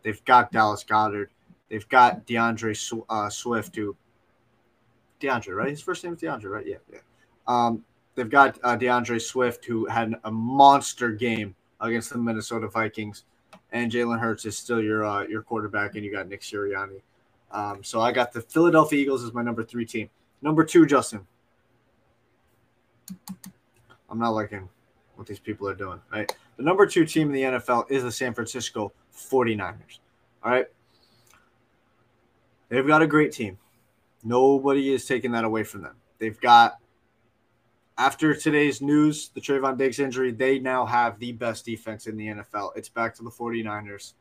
[0.03, 1.27] They've got Dallas Goedert.
[1.69, 2.73] They've got D'Andre
[3.09, 3.95] uh, Swift, who
[5.19, 5.69] DeAndre, right?
[5.69, 6.65] His first name is DeAndre, right?
[6.65, 6.99] Yeah, yeah.
[7.47, 7.83] Um,
[8.15, 13.23] they've got uh, D'Andre Swift, who had a monster game against the Minnesota Vikings,
[13.71, 17.01] and Jalen Hurts is still your uh, your quarterback, and you got Nick Sirianni.
[17.51, 20.09] Um, so I got the Philadelphia Eagles as my number three team.
[20.41, 21.25] Number two, Justin.
[24.09, 24.69] I'm not liking
[25.15, 25.99] what these people are doing.
[26.11, 26.31] Right.
[26.57, 29.99] The number two team in the NFL is the San Francisco 49ers.
[30.43, 30.65] All right.
[32.69, 33.57] They've got a great team.
[34.23, 35.95] Nobody is taking that away from them.
[36.19, 36.77] They've got,
[37.99, 42.27] after today's news, the Trevon Diggs injury, they now have the best defense in the
[42.27, 42.71] NFL.
[42.77, 44.13] It's back to the 49ers.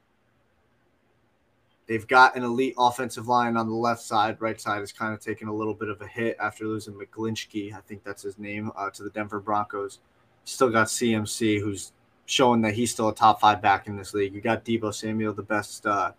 [1.87, 4.37] They've got an elite offensive line on the left side.
[4.41, 7.73] Right side is kind of taking a little bit of a hit after losing McGlinchey.
[7.73, 10.01] I think that's his name uh, to the Denver Broncos.
[10.43, 11.93] Still got CMC, who's
[12.27, 14.35] showing that he's still a top five back in this league.
[14.35, 16.13] You got Deebo Samuel, the best uh,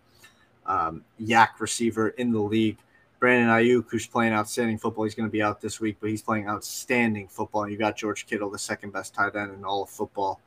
[0.66, 2.78] um, YAC receiver in the league.
[3.20, 5.04] Brandon Aiyuk, who's playing outstanding football.
[5.04, 7.68] He's going to be out this week, but he's playing outstanding football.
[7.70, 10.40] You got George Kittle, the second best tight end in all of football.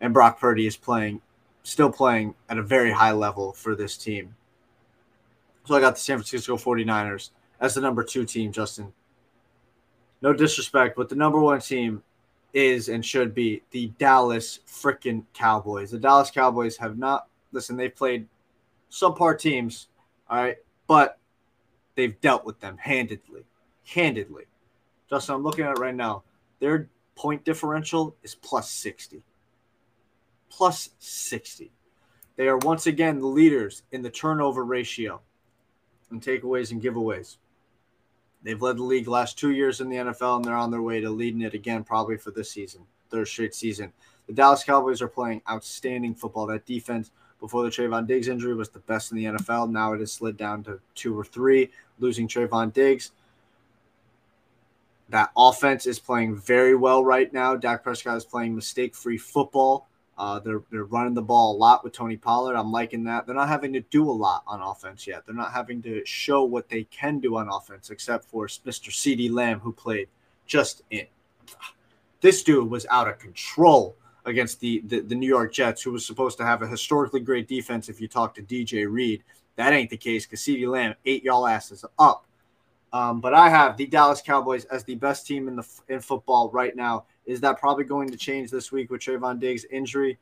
[0.00, 1.22] And Brock Purdy is playing
[1.64, 4.36] still playing at a very high level for this team.
[5.64, 8.92] So I got the San Francisco 49ers as the number two team, Justin.
[10.20, 12.02] No disrespect, but the number one team
[12.52, 15.90] is and should be the Dallas freaking Cowboys.
[15.90, 18.28] The Dallas Cowboys have not, listen, they've played
[18.90, 19.88] subpar teams,
[20.30, 21.18] all right, but
[21.94, 23.44] they've dealt with them handedly.
[23.86, 24.44] Handedly.
[25.08, 26.22] Justin, I'm looking at it right now.
[26.60, 29.24] Their point differential is plus 60
[30.56, 31.72] plus 60.
[32.36, 35.20] They are once again the leaders in the turnover ratio
[36.10, 37.36] and takeaways and giveaways.
[38.42, 41.00] They've led the league last two years in the NFL, and they're on their way
[41.00, 43.92] to leading it again, probably for this season, third straight season.
[44.26, 46.46] The Dallas Cowboys are playing outstanding football.
[46.46, 49.70] That defense before the Trevon Diggs injury was the best in the NFL.
[49.70, 53.12] Now it has slid down to two or three, losing Trevon Diggs.
[55.10, 57.56] That offense is playing very well right now.
[57.56, 59.86] Dak Prescott is playing mistake free football.
[60.16, 62.56] Uh, they're they're running the ball a lot with Tony Pollard.
[62.56, 63.26] I'm liking that.
[63.26, 65.26] They're not having to do a lot on offense yet.
[65.26, 68.90] They're not having to show what they can do on offense, except for Mr.
[68.90, 70.08] CeeDee Lamb, who played
[70.46, 71.06] just in.
[72.20, 76.06] This dude was out of control against the, the, the New York Jets, who was
[76.06, 77.88] supposed to have a historically great defense.
[77.88, 79.22] If you talk to DJ Reed,
[79.56, 82.26] that ain't the case because CeeDee Lamb ate y'all asses up.
[82.92, 86.50] Um, but I have the Dallas Cowboys as the best team in the in football
[86.50, 90.18] right now is that probably going to change this week with Trevon Diggs' injury?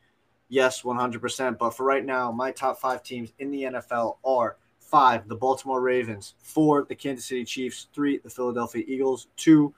[0.48, 1.58] Yes, 100%.
[1.58, 5.80] But for right now, my top five teams in the NFL are five, the Baltimore
[5.80, 9.74] Ravens, four, the Kansas City Chiefs, three, the Philadelphia Eagles, two,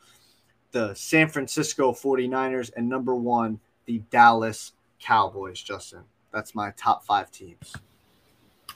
[0.73, 6.03] the San Francisco 49ers, and number one, the Dallas Cowboys, Justin.
[6.33, 7.75] That's my top five teams.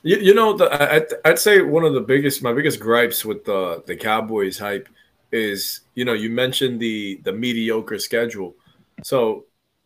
[0.02, 3.44] You, you know, the, I, I'd say one of the biggest, my biggest gripes with
[3.44, 4.88] the, the Cowboys hype
[5.32, 8.54] is you know you mentioned the the mediocre schedule.
[9.02, 9.44] So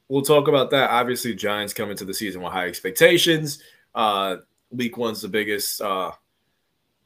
[0.09, 0.91] we'll talk about that.
[0.91, 3.63] Obviously giants come into the season with high expectations.
[3.95, 4.37] Uh
[4.71, 6.13] week one's the biggest uh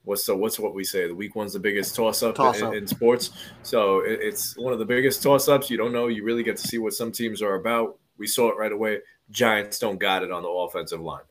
[0.04, 1.08] what's the what's what we say?
[1.08, 3.30] The week one's the biggest toss up, in, in, sports.
[3.62, 5.70] So it, it's one of the biggest toss ups.
[5.70, 6.08] You don't know.
[6.08, 7.98] You really get to see what some teams are about.
[8.18, 9.00] We saw it right away.
[9.30, 11.24] Giants don't got it on the offensive line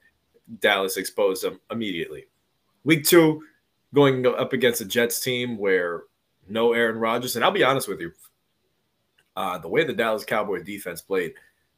[0.60, 2.26] dallas exposed them immediately
[2.86, 3.44] week two,
[3.94, 6.04] going up against a Jets team where
[6.48, 8.14] no Aaron Rodgers, and I'll be honest with you,
[9.36, 11.34] uh, the way the Dallas Cowboys defense played,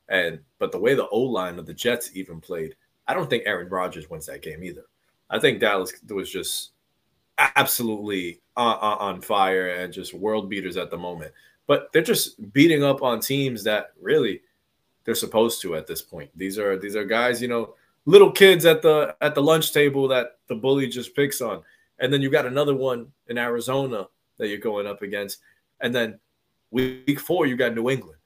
[0.09, 2.76] and but the way the O line of the Jets even played,
[3.07, 4.86] I don't think Aaron Rodgers wins that game either.
[5.30, 6.72] I think Dallas was just
[7.55, 11.32] absolutely on, on fire and just world beaters at the moment.
[11.65, 14.41] But they're just beating up on teams that really
[15.03, 16.30] they're supposed to at this point.
[16.36, 17.74] These are these are guys, you know,
[18.08, 21.62] little kids at the at the lunch table that the bully just picks on.
[21.99, 25.39] And then you got another one in Arizona that you're going up against.
[25.82, 26.20] And then
[26.72, 28.20] week four, you got New England.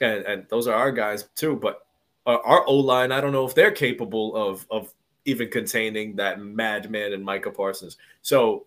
[0.00, 1.56] And and those are our guys too.
[1.56, 1.86] But
[2.26, 4.92] our O line, I don't know if they're capable of of
[5.24, 7.96] even containing that madman and Micah Parsons.
[8.22, 8.66] So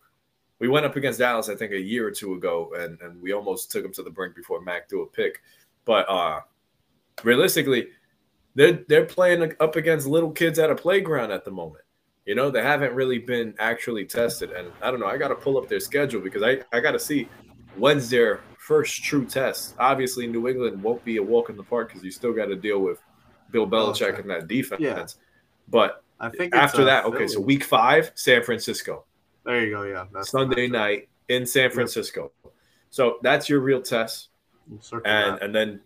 [0.60, 3.34] we went up against Dallas, I think, a year or two ago, and, and we
[3.34, 5.42] almost took them to the brink before Mac threw a pick.
[5.84, 6.40] But uh,
[7.24, 7.90] realistically,
[8.56, 11.84] they're they're playing up against little kids at a playground at the moment.
[12.26, 14.52] You know, they haven't really been actually tested.
[14.52, 16.94] And I don't know, I got to pull up their schedule because I, I got
[16.94, 17.30] to see
[17.76, 19.76] when's their first true test.
[19.78, 22.56] Obviously, New England won't be a walk in the park because you still got to
[22.56, 23.00] deal with
[23.52, 24.82] Bill Belichick oh, and that defense.
[24.82, 25.06] Yeah.
[25.68, 29.06] But I think after uh, that, okay, so week five, San Francisco.
[29.44, 29.84] There you go.
[29.84, 32.32] Yeah, that's Sunday night in San Francisco.
[32.44, 32.54] Yep.
[32.90, 34.30] So that's your real test,
[34.70, 35.44] and that.
[35.44, 35.82] and then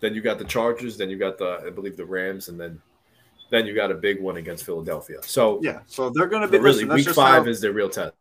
[0.00, 2.80] then you got the Chargers, then you got the I believe the Rams, and then
[3.50, 5.18] then you got a big one against Philadelphia.
[5.22, 7.88] So yeah, so they're going to be really listen, week five how, is their real
[7.88, 8.14] test.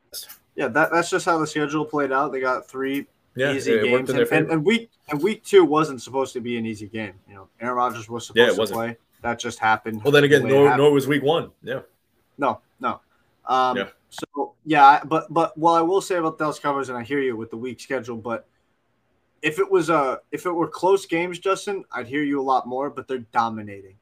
[0.55, 2.31] Yeah, that, that's just how the schedule played out.
[2.31, 6.33] They got three yeah, easy games, and, and, and, week and week two wasn't supposed
[6.33, 7.13] to be an easy game.
[7.27, 8.97] You know, Aaron Rodgers was supposed yeah, to play.
[9.23, 10.03] That just happened.
[10.03, 11.49] Well, then again, nor, nor was week one.
[11.63, 11.79] Yeah.
[12.37, 12.99] No, no.
[13.47, 13.87] Um, yeah.
[14.09, 17.35] So yeah, but but what I will say about Dallas Cowboys, and I hear you
[17.35, 18.45] with the week schedule, but
[19.43, 22.65] if it was a if it were close games, Justin, I'd hear you a lot
[22.65, 22.89] more.
[22.89, 23.95] But they're dominating,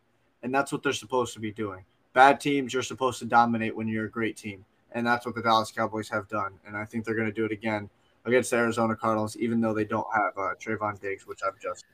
[0.44, 1.84] and that's what they're supposed to be doing.
[2.14, 4.64] Bad teams, you're supposed to dominate when you're a great team,
[4.94, 6.54] and that's what the Dallas Cowboys have done.
[6.66, 7.90] And I think they're going to do it again
[8.26, 11.86] against the Arizona Cardinals, even though they don't have uh, Trevon Diggs, which I've just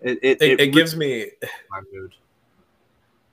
[0.00, 1.30] it it, it, it gives me
[1.70, 2.14] my mood.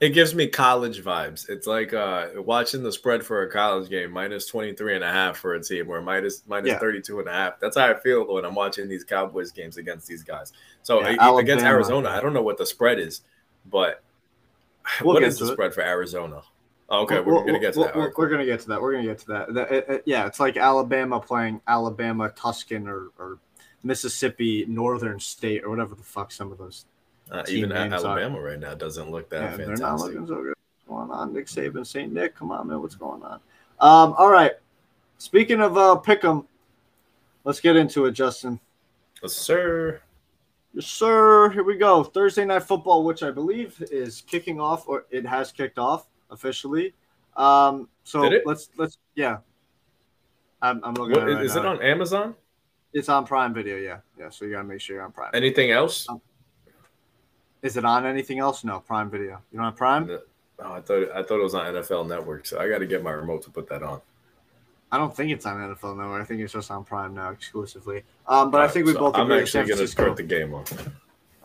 [0.01, 1.47] It gives me college vibes.
[1.47, 5.37] It's like uh, watching the spread for a college game, minus 23 and a half
[5.37, 6.79] for a team or minus, minus yeah.
[6.79, 7.59] 32 and a half.
[7.59, 10.53] That's how I feel when I'm watching these Cowboys games against these guys.
[10.81, 13.21] So yeah, against Arizona, I don't know what the spread is,
[13.69, 14.01] but
[15.03, 15.53] we'll what is the it.
[15.53, 16.41] spread for Arizona?
[16.89, 17.95] Oh, okay, we're, we're going to get to that.
[17.95, 18.81] We're, we're going to get to that.
[18.81, 19.53] We're going to get to that.
[19.53, 23.37] that it, it, yeah, it's like Alabama playing Alabama Tuscan or, or
[23.83, 26.85] Mississippi Northern State or whatever the fuck some of those
[27.31, 28.43] uh, even Alabama are.
[28.43, 29.77] right now doesn't look that yeah, fantastic.
[29.77, 30.53] They're not looking so good.
[30.85, 31.33] What's going on?
[31.33, 32.11] Nick Saban, St.
[32.11, 32.81] Nick, come on, man.
[32.81, 33.39] What's going on?
[33.79, 34.53] Um, all right.
[35.17, 36.45] Speaking of uh, Pick'em,
[37.43, 38.59] let's get into it, Justin.
[39.23, 40.01] Yes, sir.
[40.73, 41.49] Yes, sir.
[41.51, 42.03] Here we go.
[42.03, 46.93] Thursday night football, which I believe is kicking off, or it has kicked off officially.
[47.37, 49.37] Um, so let's let's yeah.
[50.61, 51.15] I'm, I'm looking.
[51.15, 51.61] What, it right is now.
[51.61, 52.35] it on Amazon?
[52.93, 53.77] It's on Prime Video.
[53.77, 54.29] Yeah, yeah.
[54.29, 55.31] So you gotta make sure you're on Prime.
[55.33, 56.09] Anything else?
[56.09, 56.21] Um,
[57.61, 58.63] is it on anything else?
[58.63, 59.41] No, Prime Video.
[59.51, 60.07] You don't have Prime?
[60.07, 60.19] No,
[60.59, 63.03] oh, I thought I thought it was on NFL Network, so I got to get
[63.03, 64.01] my remote to put that on.
[64.91, 66.21] I don't think it's on NFL Network.
[66.21, 68.03] I think it's just on Prime now exclusively.
[68.27, 69.15] Um, but I think we both.
[69.15, 70.65] I'm actually going to start the game on.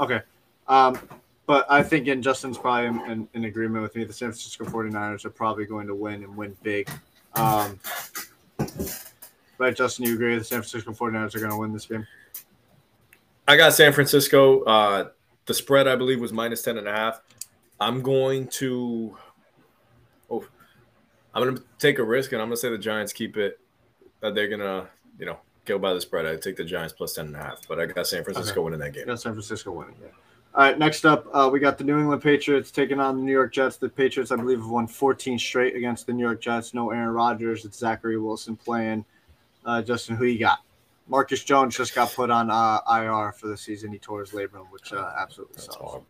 [0.01, 0.21] Okay.
[0.69, 0.99] Um,
[1.47, 4.65] but I think, and Justin's probably in, in, in, agreement with me, the San Francisco
[4.65, 6.91] 49ers are probably going to win and win big.
[7.35, 7.79] Um,
[9.59, 12.05] right, Justin, you agree the San Francisco 49ers are going to win this game?
[13.47, 14.63] I got San Francisco.
[14.63, 15.11] Uh,
[15.47, 17.21] the spread, I believe, was minus 10 and a half.
[17.81, 19.17] I'm going to
[20.31, 20.45] oh
[21.35, 23.61] I'm gonna take a risk and I'm gonna say the Giants keep it
[24.21, 24.89] that they're gonna,
[25.19, 26.27] you know, go by the spread.
[26.27, 28.65] I take the Giants plus 10 and a half, but I got San Francisco okay.
[28.65, 29.05] winning that game.
[29.07, 30.09] Yeah, San Francisco winning, yeah.
[30.55, 33.33] All right, next up, uh, we got the New England Patriots taking on the New
[33.33, 33.77] York Jets.
[33.77, 36.73] The Patriots, I believe, have won 14 straight against the New York Jets.
[36.73, 37.67] No Aaron Rodgers.
[37.67, 39.05] It's Zachary Wilson playing.
[39.67, 40.61] Uh, Justin, who you got?
[41.09, 43.93] Marcus Jones just got put on uh, IR for the season.
[43.93, 46.05] He tore his labrum, which uh, absolutely That's sucks.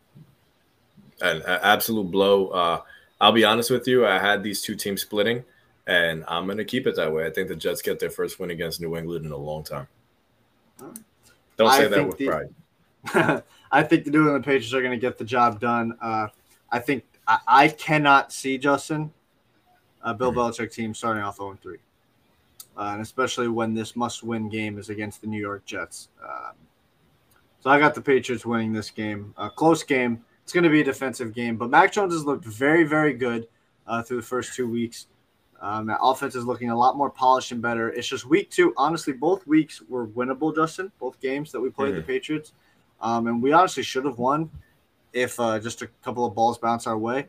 [1.20, 2.49] An absolute blow.
[2.49, 2.80] Uh,
[3.20, 4.07] I'll be honest with you.
[4.07, 5.44] I had these two teams splitting,
[5.86, 7.26] and I'm going to keep it that way.
[7.26, 9.86] I think the Jets get their first win against New England in a long time.
[11.57, 13.42] Don't say I that with the, pride.
[13.72, 15.97] I think the New England Patriots are going to get the job done.
[16.01, 16.28] Uh,
[16.70, 19.12] I think I, I, cannot see Justin,
[20.03, 20.40] uh, Bill mm-hmm.
[20.40, 21.78] Belichick team starting off 0 3
[22.76, 26.08] uh, and especially when this must-win game is against the New York Jets.
[26.22, 26.54] Um,
[27.60, 29.34] so I got the Patriots winning this game.
[29.36, 30.24] A close game.
[30.42, 33.48] It's going to be a defensive game, but Mac Jones has looked very, very good
[33.86, 35.06] uh, through the first two weeks.
[35.60, 37.88] Um, that offense is looking a lot more polished and better.
[37.88, 38.72] It's just week two.
[38.76, 40.92] Honestly, both weeks were winnable, Justin.
[41.00, 41.96] Both games that we played mm-hmm.
[41.96, 42.52] the Patriots,
[43.00, 44.50] um, and we honestly should have won
[45.12, 47.28] if uh, just a couple of balls bounce our way.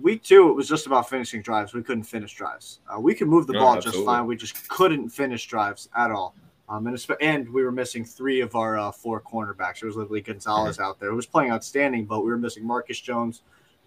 [0.00, 1.72] Week two, it was just about finishing drives.
[1.74, 2.80] We couldn't finish drives.
[2.92, 4.00] Uh, we could move the No, ball absolutely.
[4.00, 4.26] just fine.
[4.26, 6.34] We just couldn't finish drives at all.
[6.68, 9.80] Um, and, and we were missing three of our uh, four cornerbacks.
[9.80, 10.84] There was literally Gonzalez Mm-hmm.
[10.84, 13.42] out there who was playing outstanding, but we were missing Marcus Jones,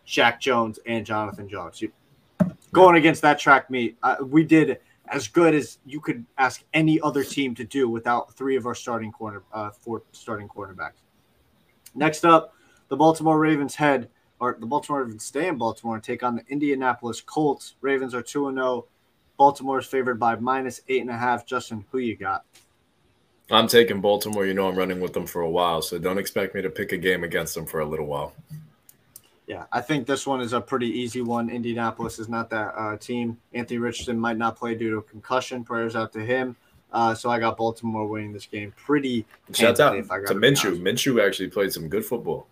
[0.05, 1.81] Shaq Jones, and Jonathan Jones.
[1.81, 1.91] You,
[2.73, 6.99] going against that track meet, uh, we did as good as you could ask any
[7.01, 10.99] other team to do without three of our starting corner, uh, four starting cornerbacks.
[11.95, 12.53] Next up,
[12.89, 14.09] the Baltimore Ravens head
[14.43, 17.75] or the Baltimore Ravens stay in Baltimore and take on the Indianapolis Colts.
[17.81, 18.85] Ravens are 2 0.
[19.37, 21.45] Baltimore is favored by minus eight and a half.
[21.45, 22.43] Justin, who you got?
[23.49, 24.45] I'm taking Baltimore.
[24.45, 26.91] You know, I'm running with them for a while, so don't expect me to pick
[26.91, 28.33] a game against them for a little while.
[29.47, 31.49] Yeah, I think this one is a pretty easy one.
[31.49, 33.37] Indianapolis is not that uh, team.
[33.53, 35.63] Anthony Richardson might not play due to a concussion.
[35.63, 36.55] Prayers out to him.
[36.91, 39.25] Uh, so I got Baltimore winning this game pretty.
[39.53, 40.79] Shout out if I to Minshew.
[40.79, 42.47] Minshew actually played some good football.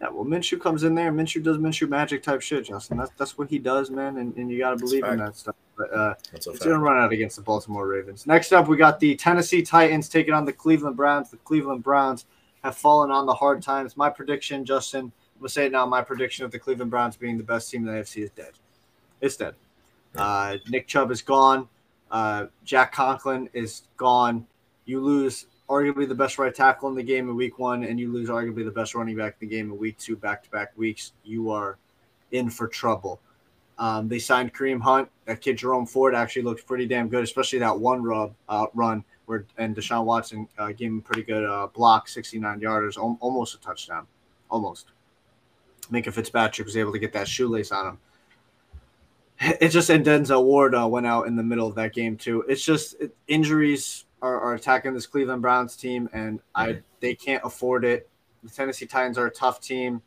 [0.00, 1.10] Yeah, well, Minshew comes in there.
[1.10, 2.98] Minshew does Minshew magic type shit, Justin.
[2.98, 5.56] That's that's what he does, man, and, and you got to believe in that stuff.
[5.76, 8.26] But uh, It's going to run out against the Baltimore Ravens.
[8.26, 11.30] Next up, we got the Tennessee Titans taking on the Cleveland Browns.
[11.30, 12.26] The Cleveland Browns
[12.62, 13.96] have fallen on the hard times.
[13.96, 15.86] My prediction, Justin, I'm going to say it now.
[15.86, 18.52] My prediction of the Cleveland Browns being the best team in the AFC is dead.
[19.20, 19.54] It's dead.
[20.16, 21.68] Uh, Nick Chubb is gone.
[22.10, 24.46] Uh, Jack Conklin is gone.
[24.84, 28.12] You lose arguably the best right tackle in the game in week one, and you
[28.12, 30.72] lose arguably the best running back in the game in week two, back to back
[30.76, 31.12] weeks.
[31.24, 31.78] You are
[32.32, 33.20] in for trouble.
[33.78, 35.08] Um, they signed Kareem Hunt.
[35.26, 39.04] That kid Jerome Ford actually looked pretty damn good, especially that one rub uh, run
[39.26, 43.18] where and Deshaun Watson uh, gave him a pretty good uh, block, 69 yarders, al-
[43.20, 44.06] almost a touchdown,
[44.50, 44.86] almost.
[45.92, 47.98] Minkah Fitzpatrick was able to get that shoelace on him.
[49.60, 52.44] It's just and Denzel Ward uh, went out in the middle of that game too.
[52.48, 57.42] It's just it, injuries are, are attacking this Cleveland Browns team, and I they can't
[57.44, 58.08] afford it.
[58.42, 60.02] The Tennessee Titans are a tough team.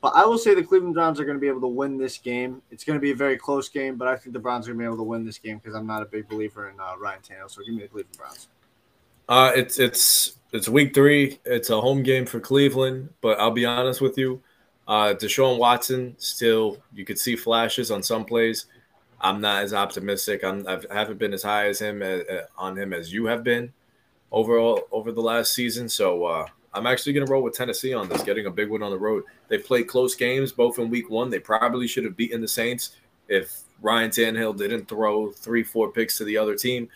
[0.00, 2.18] But I will say the Cleveland Browns are going to be able to win this
[2.18, 2.62] game.
[2.70, 4.78] It's going to be a very close game, but I think the Browns are going
[4.78, 6.96] to be able to win this game because I'm not a big believer in uh,
[6.98, 7.50] Ryan Tannehill.
[7.50, 8.48] So give me the Cleveland Browns.
[9.28, 11.40] Uh, it's it's it's week three.
[11.44, 14.40] It's a home game for Cleveland, but I'll be honest with you,
[14.86, 18.66] uh, Deshaun Watson still you could see flashes on some plays.
[19.20, 20.44] I'm not as optimistic.
[20.44, 23.26] I'm I've, I haven't been as high as him uh, uh, on him as you
[23.26, 23.72] have been
[24.30, 25.88] overall over the last season.
[25.88, 28.82] So uh, I'm actually going to roll with Tennessee on this, getting a big win
[28.82, 29.24] on the road.
[29.48, 31.30] They played close games both in week one.
[31.30, 32.96] They probably should have beaten the Saints
[33.28, 36.88] if Ryan Tannehill didn't throw three, four picks to the other team.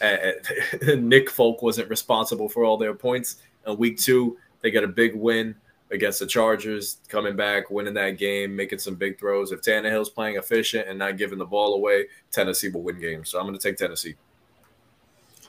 [0.00, 0.32] Uh,
[0.96, 3.36] Nick Folk wasn't responsible for all their points.
[3.66, 5.54] In week two, they got a big win
[5.90, 9.52] against the Chargers, coming back, winning that game, making some big throws.
[9.52, 13.28] If Tannehill's playing efficient and not giving the ball away, Tennessee will win games.
[13.28, 14.14] So I'm going to take Tennessee.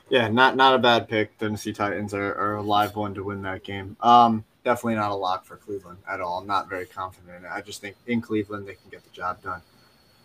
[0.08, 1.38] Yeah, not not a bad pick.
[1.38, 3.96] Tennessee Titans are, are a live one to win that game.
[4.00, 6.38] Um, definitely not a lock for Cleveland at all.
[6.38, 7.50] I'm not very confident in it.
[7.50, 9.62] I just think in Cleveland they can get the job done.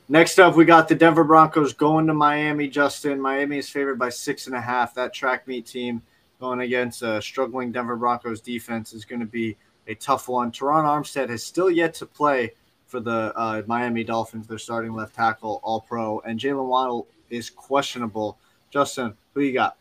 [0.09, 2.67] Next up, we got the Denver Broncos going to Miami.
[2.67, 4.93] Justin, Miami is favored by six and a half.
[4.93, 6.01] That track meet team
[6.39, 9.57] going against a struggling Denver Broncos defense is going to be
[9.87, 10.51] a tough one.
[10.51, 12.53] Terron Armstead has still yet to play
[12.85, 14.47] for the uh, Miami Dolphins.
[14.47, 18.37] Their starting left tackle, All Pro, and Jaylen Waddle is questionable.
[18.69, 19.77] Justin, who you got?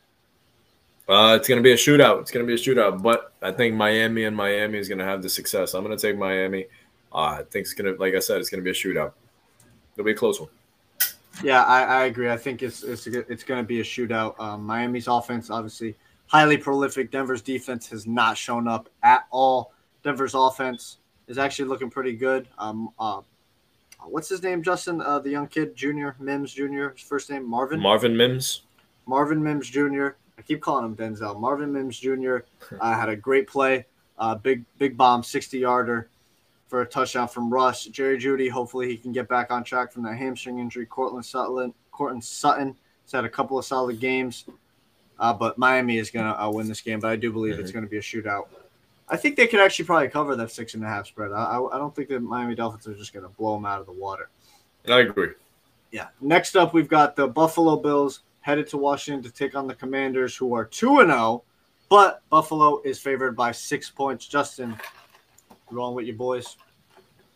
[1.08, 2.20] Uh, it's going to be a shootout.
[2.20, 5.04] It's going to be a shootout, but I think Miami and Miami is going to
[5.04, 5.74] have the success.
[5.74, 6.66] I'm going to take Miami.
[7.12, 9.12] Uh, I think it's going to, like I said, it's going to be a shootout.
[9.94, 10.50] It'll be a close one.
[11.44, 12.30] Yeah, I, I agree.
[12.30, 14.38] I think it's it's it's going to be a shootout.
[14.40, 15.94] Um, Miami's offense, obviously,
[16.26, 17.10] highly prolific.
[17.10, 19.72] Denver's defense has not shown up at all.
[20.06, 22.46] Denver's offense is actually looking pretty good.
[22.58, 23.22] Um, uh,
[24.04, 25.00] what's his name, Justin?
[25.00, 26.90] Uh, the young kid, Junior Mims Junior.
[26.90, 27.80] His first name Marvin.
[27.80, 28.62] Marvin Mims.
[29.06, 30.10] Marvin Mims Jr.
[30.38, 31.40] I keep calling him Denzel.
[31.40, 32.38] Marvin Mims Jr.
[32.80, 33.84] Uh, had a great play,
[34.18, 36.08] uh, big big bomb, sixty yarder
[36.68, 37.84] for a touchdown from Russ.
[37.86, 38.48] Jerry Jeudy.
[38.48, 40.86] Hopefully he can get back on track from that hamstring injury.
[40.86, 41.74] Courtland Sutton.
[41.90, 44.44] Courtland Sutton has had a couple of solid games,
[45.18, 47.00] uh, but Miami is gonna uh, win this game.
[47.00, 48.46] But I do believe it's going to be a shootout.
[49.08, 51.32] I think they could actually probably cover that six and a half spread.
[51.32, 53.86] I, I, don't think the Miami Dolphins are just going to blow them out of
[53.86, 54.30] the water.
[54.88, 55.30] I agree.
[55.92, 56.08] Yeah.
[56.20, 60.36] Next up, we've got the Buffalo Bills headed to Washington to take on the Commanders,
[60.36, 61.42] who are 2 and 0,
[61.88, 64.26] but Buffalo is favored by six points.
[64.26, 64.76] Justin,
[65.70, 66.56] rolling with your boys?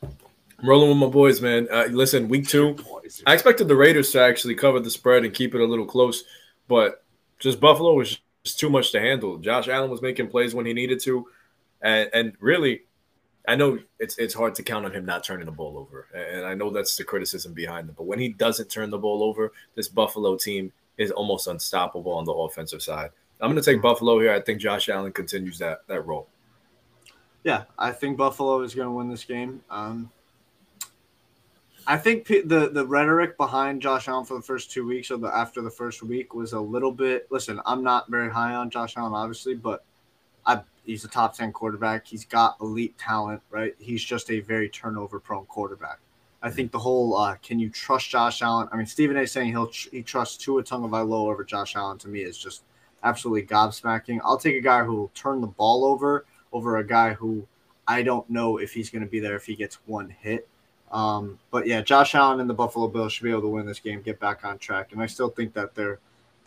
[0.03, 1.69] I'm rolling with my boys, man.
[1.71, 2.77] Uh, listen, week two.
[3.27, 6.25] I expected the Raiders to actually cover the spread and keep it a little close,
[6.69, 7.03] but
[7.39, 9.39] just Buffalo was just too much to handle.
[9.39, 11.27] Josh Allen was making plays when he needed to,
[11.83, 12.83] and and really,
[13.49, 16.45] I know it's it's hard to count on him not turning the ball over, and
[16.45, 17.97] I know that's the criticism behind it.
[17.97, 22.25] But when he doesn't turn the ball over, this Buffalo team is almost unstoppable on
[22.25, 23.11] the offensive side.
[23.41, 24.33] I'm going to take Buffalo here.
[24.33, 26.29] I think Josh Allen continues that that role.
[27.43, 29.63] Yeah, I think Buffalo is going to win this game.
[29.71, 30.11] Um,
[31.87, 35.35] I think the the rhetoric behind Josh Allen for the first two weeks or the
[35.35, 37.27] after the first week was a little bit.
[37.31, 39.85] Listen, I'm not very high on Josh Allen, obviously, but
[40.45, 40.61] I
[40.91, 42.07] he's a top ten quarterback.
[42.07, 43.75] He's got elite talent, right?
[43.79, 45.99] He's just a very turnover prone quarterback.
[46.43, 48.69] I think the whole uh, can you trust Josh Allen?
[48.73, 49.27] I mean, Stephen A.
[49.27, 52.63] saying he'll he trusts Tua Tagovailoa over Josh Allen to me is just
[53.05, 54.21] absolutely gobsmacking.
[54.25, 57.47] I'll take a guy who will turn the ball over over a guy who
[57.87, 60.49] I don't know if he's going to be there if he gets one hit.
[60.91, 63.79] Um, but yeah, Josh Allen and the Buffalo Bills should be able to win this
[63.79, 66.01] game, get back on track, and I still think that they're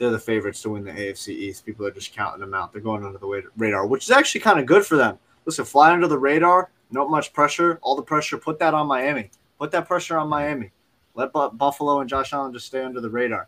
[0.04, 1.66] they're the favorites to win the AFC East.
[1.66, 2.74] People are just counting them out.
[2.74, 5.18] They're going under the radar, which is actually kind of good for them.
[5.46, 7.80] Listen, fly under the radar, not much pressure.
[7.82, 9.32] All the pressure, put that on Miami.
[9.58, 10.72] Put that pressure on Miami.
[11.16, 13.48] Let Buffalo and Josh Allen just stay under the radar.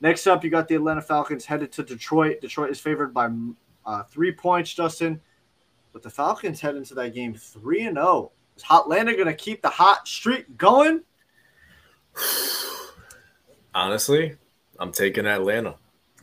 [0.00, 2.40] Next up, you got the Atlanta Falcons headed to Detroit.
[2.40, 3.30] Detroit is favored by
[3.84, 5.20] uh, three points, Justin.
[5.92, 8.06] But the Falcons head into that game three and zero.
[8.06, 8.32] Oh.
[8.56, 11.02] Is Hotlanta going to keep the hot streak going?
[13.74, 14.36] Honestly,
[14.78, 15.76] I'm taking Atlanta.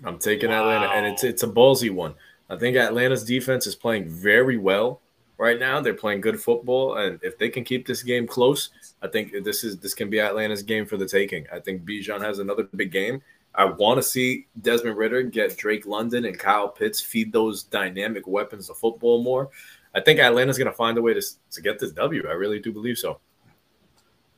[0.03, 0.61] I'm taking wow.
[0.61, 2.15] Atlanta, and it's it's a ballsy one.
[2.49, 5.01] I think Atlanta's defense is playing very well
[5.37, 5.79] right now.
[5.79, 8.69] They're playing good football, and if they can keep this game close,
[9.01, 11.45] I think this is this can be Atlanta's game for the taking.
[11.53, 13.21] I think Bijan has another big game.
[13.53, 18.25] I want to see Desmond Ridder get Drake London and Kyle Pitts feed those dynamic
[18.25, 19.49] weapons of football more.
[19.93, 21.21] I think Atlanta's going to find a way to,
[21.51, 22.27] to get this W.
[22.29, 23.19] I really do believe so.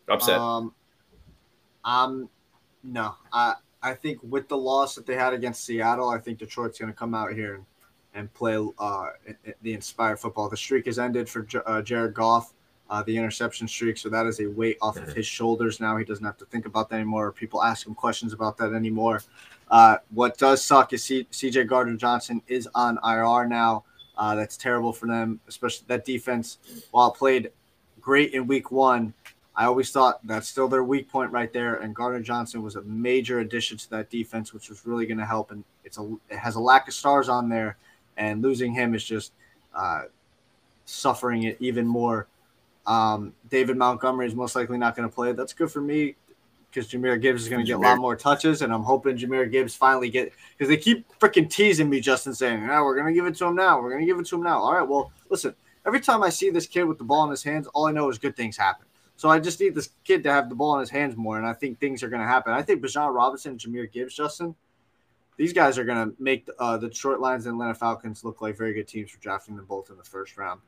[0.09, 0.39] Upset.
[0.39, 0.74] Um,
[1.86, 2.30] um,
[2.84, 3.53] no, I
[3.84, 6.97] I think with the loss that they had against Seattle, I think Detroit's going to
[6.97, 7.65] come out here and,
[8.15, 9.07] and play uh,
[9.61, 10.49] the inspired football.
[10.49, 12.53] The streak has ended for uh, Jared Goff,
[12.89, 15.97] uh, the interception streak, so that is a weight off of his shoulders now.
[15.97, 17.31] He doesn't have to think about that anymore.
[17.34, 19.21] People ask him questions about that anymore.
[19.69, 23.84] Uh, what does suck is C- CJ Gardner Johnson is on IR now.
[24.17, 26.59] Uh, that's terrible for them, especially that defense.
[26.91, 27.51] While played
[27.99, 29.13] great in week one,
[29.56, 31.76] I always thought that's still their weak point right there.
[31.76, 35.26] And Gardner Johnson was a major addition to that defense, which was really going to
[35.26, 35.51] help.
[35.51, 37.78] And it's a it has a lack of stars on there,
[38.18, 39.34] and losing him is just
[39.76, 40.04] uh,
[40.86, 42.28] suffering it even more.
[42.86, 45.32] Um, David Montgomery is most likely not going to play.
[45.34, 46.16] That's good for me
[46.70, 49.51] because Jahmyr Gibbs is going to get a lot more touches, and I'm hoping Jahmyr
[49.51, 53.14] Gibbs finally get because they keep freaking teasing me, Justin, saying, "No, we're going to
[53.14, 53.80] give it to him now.
[53.80, 55.54] We're going to give it to him now." All right, well, listen.
[55.86, 58.10] Every time I see this kid with the ball in his hands, all I know
[58.10, 58.86] is good things happen.
[59.16, 61.45] So I just need this kid to have the ball in his hands more, and
[61.45, 62.53] I think things are going to happen.
[62.53, 64.55] I think Bijan Robinson Jahmyr Gibbs, Justin,
[65.38, 68.57] these guys are going to make uh, the Detroit Lions and Atlanta Falcons look like
[68.57, 70.61] very good teams for drafting them both in the first round.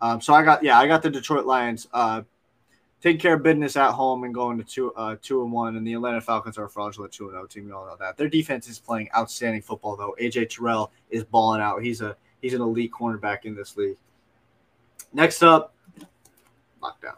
[0.00, 1.88] Um, so I got yeah, I got the Detroit Lions.
[1.92, 2.22] Uh,
[3.00, 5.76] taking care of business at home and going to two uh, two and one.
[5.76, 7.66] And the Atlanta Falcons are a fraudulent two and zero oh team.
[7.66, 8.16] We all know that.
[8.16, 10.14] Their defense is playing outstanding football though.
[10.20, 11.82] AJ Terrell is balling out.
[11.82, 13.96] He's a he's an elite cornerback in this league.
[15.12, 15.74] Next up,
[16.82, 17.16] lockdown.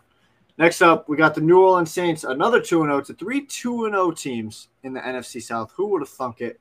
[0.60, 4.10] Next up, we got the New Orleans Saints, another 2 0 to three 2 0
[4.10, 5.72] teams in the NFC South.
[5.74, 6.60] Who would have thunk it?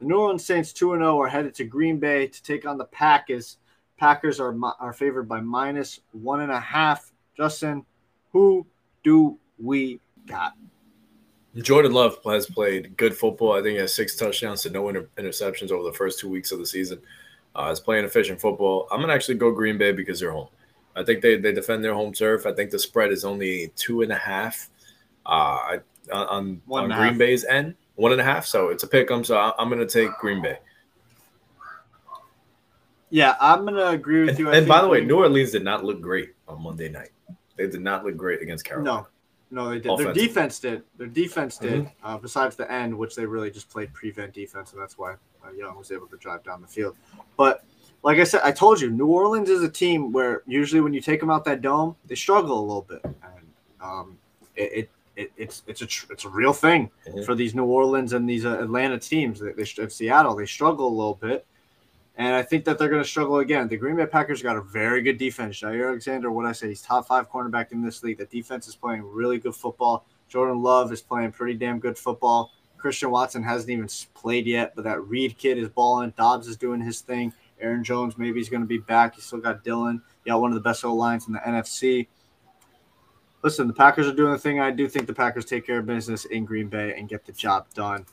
[0.00, 2.86] The New Orleans Saints 2 0 are headed to Green Bay to take on the
[2.86, 3.58] Packers.
[3.98, 7.12] Packers are, are favored by minus one and a half.
[7.36, 7.86] Justin,
[8.32, 8.66] who
[9.04, 10.54] do we got?
[11.54, 13.52] Jordan Love has played good football.
[13.52, 16.50] I think he has six touchdowns to no inter- interceptions over the first two weeks
[16.50, 17.00] of the season.
[17.54, 18.88] Uh, he's playing efficient football.
[18.90, 20.48] I'm gonna actually go Green Bay because they're home.
[20.96, 22.46] I think they, they defend their home turf.
[22.46, 24.70] I think the spread is only two and a half
[25.26, 25.78] uh,
[26.12, 27.18] on, on Green.
[27.18, 28.46] Bay's end, one and a half.
[28.46, 29.22] So it's a pick 'em.
[29.22, 30.58] So I'm going to take Green Bay.
[33.10, 34.50] Yeah, I'm going to agree with and, you.
[34.50, 37.10] I and by the way, New Orleans did not look great on Monday night.
[37.56, 39.06] They did not look great against Carolina.
[39.50, 39.98] No, no, they did.
[39.98, 40.82] Their defense did.
[40.96, 41.84] Their defense did.
[41.84, 42.06] Mm-hmm.
[42.06, 45.12] Uh, besides the end, which they really just played prevent defense, and that's why
[45.44, 46.96] uh, Young was able to drive down the field.
[47.36, 47.64] But
[48.06, 51.00] like I said, I told you, New Orleans is a team where usually when you
[51.00, 53.46] take them out that dome, they struggle a little bit, and
[53.80, 54.16] um,
[54.54, 57.24] it, it, it, it's it's a tr- it's a real thing mm-hmm.
[57.24, 59.40] for these New Orleans and these uh, Atlanta teams.
[59.40, 61.44] They, they, Seattle, they struggle a little bit,
[62.14, 63.66] and I think that they're going to struggle again.
[63.66, 65.60] The Green Bay Packers got a very good defense.
[65.60, 68.18] Jaire Alexander, what I say, he's top five cornerback in this league.
[68.18, 70.06] The defense is playing really good football.
[70.28, 72.52] Jordan Love is playing pretty damn good football.
[72.78, 76.12] Christian Watson hasn't even played yet, but that Reed kid is balling.
[76.16, 77.32] Doubs is doing his thing.
[77.60, 79.16] Aaron Jones, maybe he's going to be back.
[79.16, 80.02] You still got Dillon.
[80.24, 82.06] You got one of the best O lines in the NFC.
[83.42, 84.60] Listen, the Packers are doing the thing.
[84.60, 87.32] I do think the Packers take care of business in Green Bay and get the
[87.32, 88.04] job done.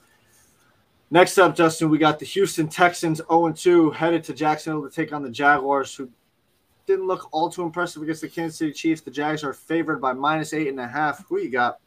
[1.09, 5.13] Next up, Justin, we got the Houston Texans 0 2 headed to Jacksonville to take
[5.13, 6.09] on the Jaguars, who
[6.85, 9.01] didn't look all too impressive against the Kansas City Chiefs.
[9.01, 11.25] The Jags are favored by minus eight and a half.
[11.27, 11.79] Who you got?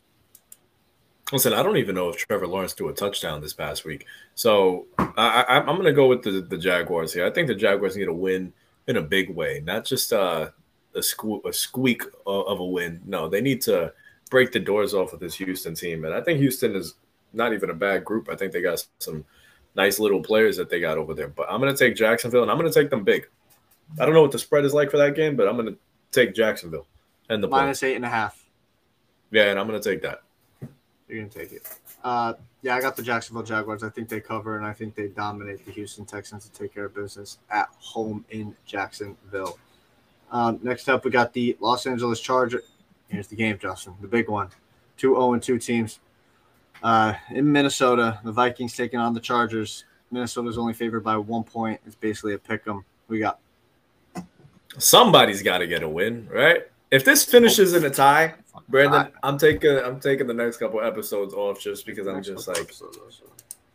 [1.33, 4.07] Listen, I don't even know if Trevor Lawrence threw a touchdown this past week.
[4.37, 7.27] So I, am going to go with the, the Jaguars here.
[7.27, 8.53] I think the Jaguars need a win
[8.87, 10.51] in a big way, not just uh,
[10.95, 13.01] a, sque- a squeak of a win.
[13.05, 13.93] No, they need to
[14.31, 16.05] break the doors off of this Houston team.
[16.05, 16.95] And I think Houston is
[17.33, 18.29] not even a bad group.
[18.29, 19.25] I think they got some
[19.75, 21.29] nice little players that they got over there.
[21.29, 23.29] But I'm going to take Jacksonville and I'm going to take them big.
[24.01, 25.79] I don't know what the spread is like for that game, but I'm going to
[26.13, 26.87] take Jacksonville
[27.29, 28.45] and the minus eight and a half.
[29.31, 30.23] Yeah, and I'm going to take that.
[31.09, 31.69] You're going to take it.
[32.03, 33.83] Uh, yeah, I got the Jacksonville Jaguars.
[33.83, 36.87] I think they cover, and I think they dominate the Houston Texans to take care
[36.87, 39.59] of business at home in Jacksonville.
[40.33, 42.63] Um, next up, we got the Los Angeles Chargers.
[43.09, 44.49] Here's the game, Justin, the big one.
[44.97, 46.01] Two 0 and 2 teams.
[46.83, 49.85] Uh, in Minnesota, the Vikings taking on the Chargers.
[50.11, 51.81] Minnesota's only favored by one point.
[51.87, 52.85] It's basically a pick 'em.
[53.09, 53.39] We got
[54.79, 56.67] somebody's got to get a win, right?
[56.91, 58.35] If this finishes in a tie,
[58.69, 62.73] Brandon, I'm taking I'm taking the next couple episodes off just because I'm just like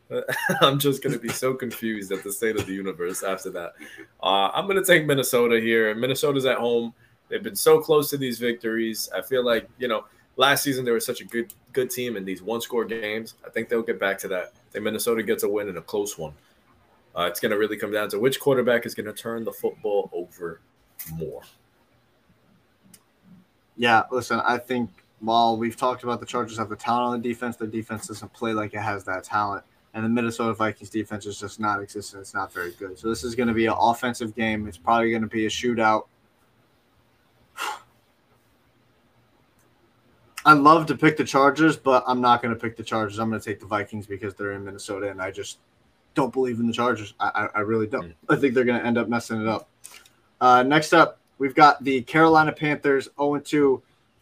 [0.61, 3.73] I'm just gonna be so confused at the state of the universe after that.
[4.21, 5.93] Uh, I'm gonna take Minnesota here.
[5.95, 6.93] Minnesota's at home.
[7.29, 9.09] They've been so close to these victories.
[9.15, 10.05] I feel like you know
[10.37, 13.35] last season they were such a good good team in these one score games.
[13.45, 14.53] I think they'll get back to that.
[14.55, 16.33] I think Minnesota gets a win in a close one.
[17.17, 19.51] Uh, it's going to really come down to which quarterback is going to turn the
[19.51, 20.61] football over
[21.13, 21.41] more.
[23.81, 24.91] Yeah, listen, I think
[25.21, 28.31] while we've talked about the Chargers have the talent on the defense, their defense doesn't
[28.31, 29.63] play like it has that talent.
[29.95, 32.21] And the Minnesota Vikings defense is just not existent.
[32.21, 32.99] It's not very good.
[32.99, 34.67] So this is going to be an offensive game.
[34.67, 36.03] It's probably going to be a shootout.
[40.45, 43.17] I love to pick the Chargers, but I'm not going to pick the Chargers.
[43.17, 45.57] I'm going to take the Vikings because they're in Minnesota, and I just
[46.13, 47.15] don't believe in the Chargers.
[47.19, 48.09] I, I, I really don't.
[48.09, 48.13] Mm.
[48.29, 49.67] I think they're going to end up messing it up.
[50.39, 53.81] Uh, next up, we've got the Carolina Panthers 0 2.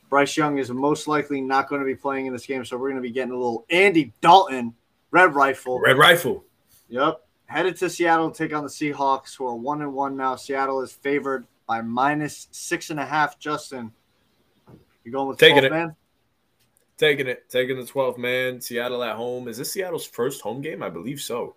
[0.10, 2.90] Bryce Young is most likely not going to be playing in this game, so we're
[2.90, 4.74] going to be getting a little Andy Dalton
[5.12, 5.80] Red Rifle.
[5.80, 6.44] Red Rifle.
[6.88, 7.22] Yep.
[7.46, 10.36] Headed to Seattle to take on the Seahawks, who are one and one now.
[10.36, 13.38] Seattle is favored by minus six and a half.
[13.38, 13.92] Justin,
[15.04, 15.96] you going with taking it, man?
[16.98, 18.62] Taking it, taking the 12th man.
[18.62, 19.48] Seattle at home.
[19.48, 20.82] Is this Seattle's first home game?
[20.82, 21.56] I believe so.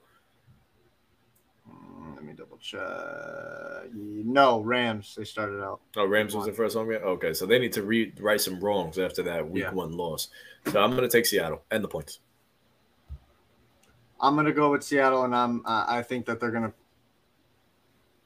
[2.71, 3.91] Let me double check.
[3.95, 5.15] No, Rams.
[5.17, 5.81] They started out.
[5.97, 7.01] Oh, Rams was the first home game.
[7.03, 9.73] Okay, so they need to re- right some wrongs after that week yeah.
[9.73, 10.29] one loss.
[10.71, 12.21] So I'm going to take Seattle and the points.
[14.21, 15.67] I'm going to go with Seattle, and I'm.
[15.67, 16.73] Uh, I think that they're going to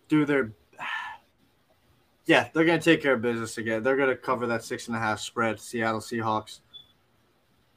[0.09, 0.53] do their
[2.27, 3.83] yeah, they're going to take care of business again.
[3.83, 5.59] They're going to cover that six and a half spread.
[5.59, 6.61] Seattle Seahawks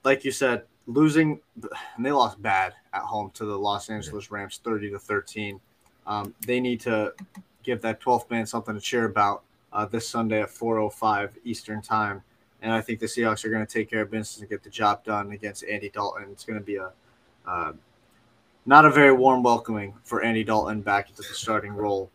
[0.03, 1.39] like you said, losing
[1.95, 5.59] and they lost bad at home to the Los Angeles Rams, thirty to thirteen.
[6.09, 7.13] Um, they need to
[7.63, 12.23] give that 12th man something to cheer about uh, this Sunday at 4:05 Eastern time.
[12.61, 14.69] And I think the Seahawks are going to take care of business and get the
[14.69, 16.25] job done against Andy Dalton.
[16.31, 16.91] It's going to be a
[17.45, 17.73] uh,
[18.65, 22.11] not a very warm welcoming for Andy Dalton back into the starting role.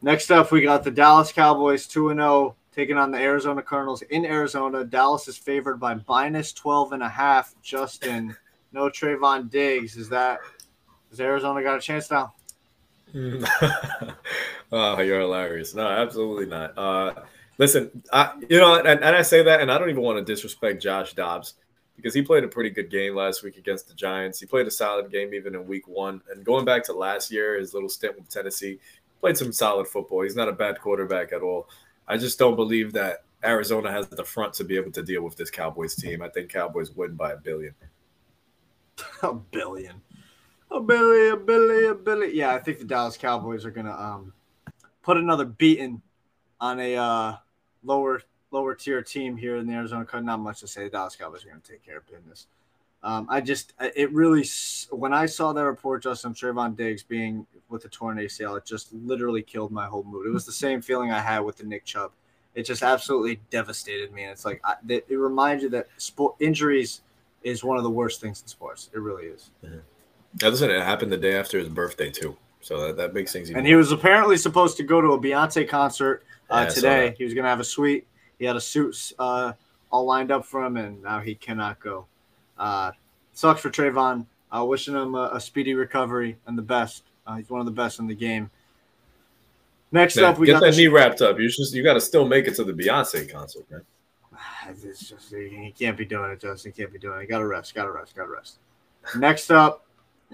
[0.00, 4.24] Next up, we got the Dallas Cowboys 2 0 taking on the Arizona Cardinals in
[4.24, 4.84] Arizona.
[4.84, 7.54] Dallas is favored by minus 12 and a half.
[7.62, 8.36] Justin,
[8.72, 9.96] no Trevon Diggs.
[9.96, 10.40] Is that
[11.10, 12.34] has Arizona got a chance now?
[14.72, 15.74] oh, you're hilarious.
[15.74, 16.76] No, absolutely not.
[16.76, 17.14] Uh,
[17.58, 20.24] listen, I, you know, and, and I say that, and I don't even want to
[20.24, 21.54] disrespect Josh Dobbs
[21.96, 24.40] because he played a pretty good game last week against the Giants.
[24.40, 26.20] He played a solid game even in week one.
[26.30, 28.80] And going back to last year, his little stint with Tennessee,
[29.20, 30.22] played some solid football.
[30.22, 31.68] He's not a bad quarterback at all.
[32.08, 35.36] I just don't believe that Arizona has the front to be able to deal with
[35.36, 36.20] this Cowboys team.
[36.20, 37.74] I think Cowboys win by a billion.
[39.22, 40.00] A billion.
[40.74, 42.34] A Billy, a billion, a billion.
[42.34, 44.32] Yeah, I think the Dallas Cowboys are gonna um
[45.02, 46.02] put another beating
[46.60, 47.36] on a uh
[47.84, 50.38] lower lower tier team here in the Arizona Cardinals.
[50.38, 50.84] Not much to say.
[50.84, 52.48] The Dallas Cowboys are gonna take care of business.
[53.04, 54.46] Um, I just, it really,
[54.90, 58.94] when I saw that report, Justin Trevon Diggs being with the torn ACL, it just
[58.94, 60.26] literally killed my whole mood.
[60.26, 62.12] It was the same feeling I had with the Nick Chubb.
[62.54, 64.22] It just absolutely devastated me.
[64.22, 67.02] And it's like, I, it, it reminds you that sport injuries
[67.42, 68.88] is one of the worst things in sports.
[68.94, 69.50] It really is.
[70.42, 72.36] Now, listen, it happened the day after his birthday, too.
[72.60, 75.18] So that, that makes things even And he was apparently supposed to go to a
[75.18, 77.14] Beyonce concert uh, yeah, today.
[77.18, 78.06] He was going to have a suite.
[78.38, 79.52] He had a suit uh,
[79.90, 82.06] all lined up for him, and now he cannot go.
[82.58, 82.92] Uh,
[83.32, 84.26] sucks for Trevon.
[84.50, 87.02] Uh, wishing him a, a, speedy recovery and the best.
[87.26, 88.48] Uh, he's one of the best in the game.
[89.90, 91.40] Next up, we get that knee wrapped up.
[91.40, 93.82] You just you got to still make it to the Beyonce concert, man.
[94.68, 96.72] It's just he can't be doing it, Justin.
[96.72, 97.28] He can't be doing it.
[97.28, 97.74] Got to rest.
[97.74, 98.14] Got to rest.
[98.14, 98.58] Got to rest.
[99.16, 99.83] Next up,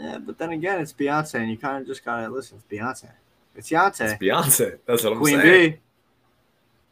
[0.00, 2.58] yeah, but then again, it's Beyonce, and you kind of just gotta listen.
[2.58, 3.10] It's Beyonce.
[3.54, 4.12] It's Beyonce.
[4.12, 4.78] It's Beyonce.
[4.86, 5.72] That's what I'm Queen saying.
[5.72, 5.78] B.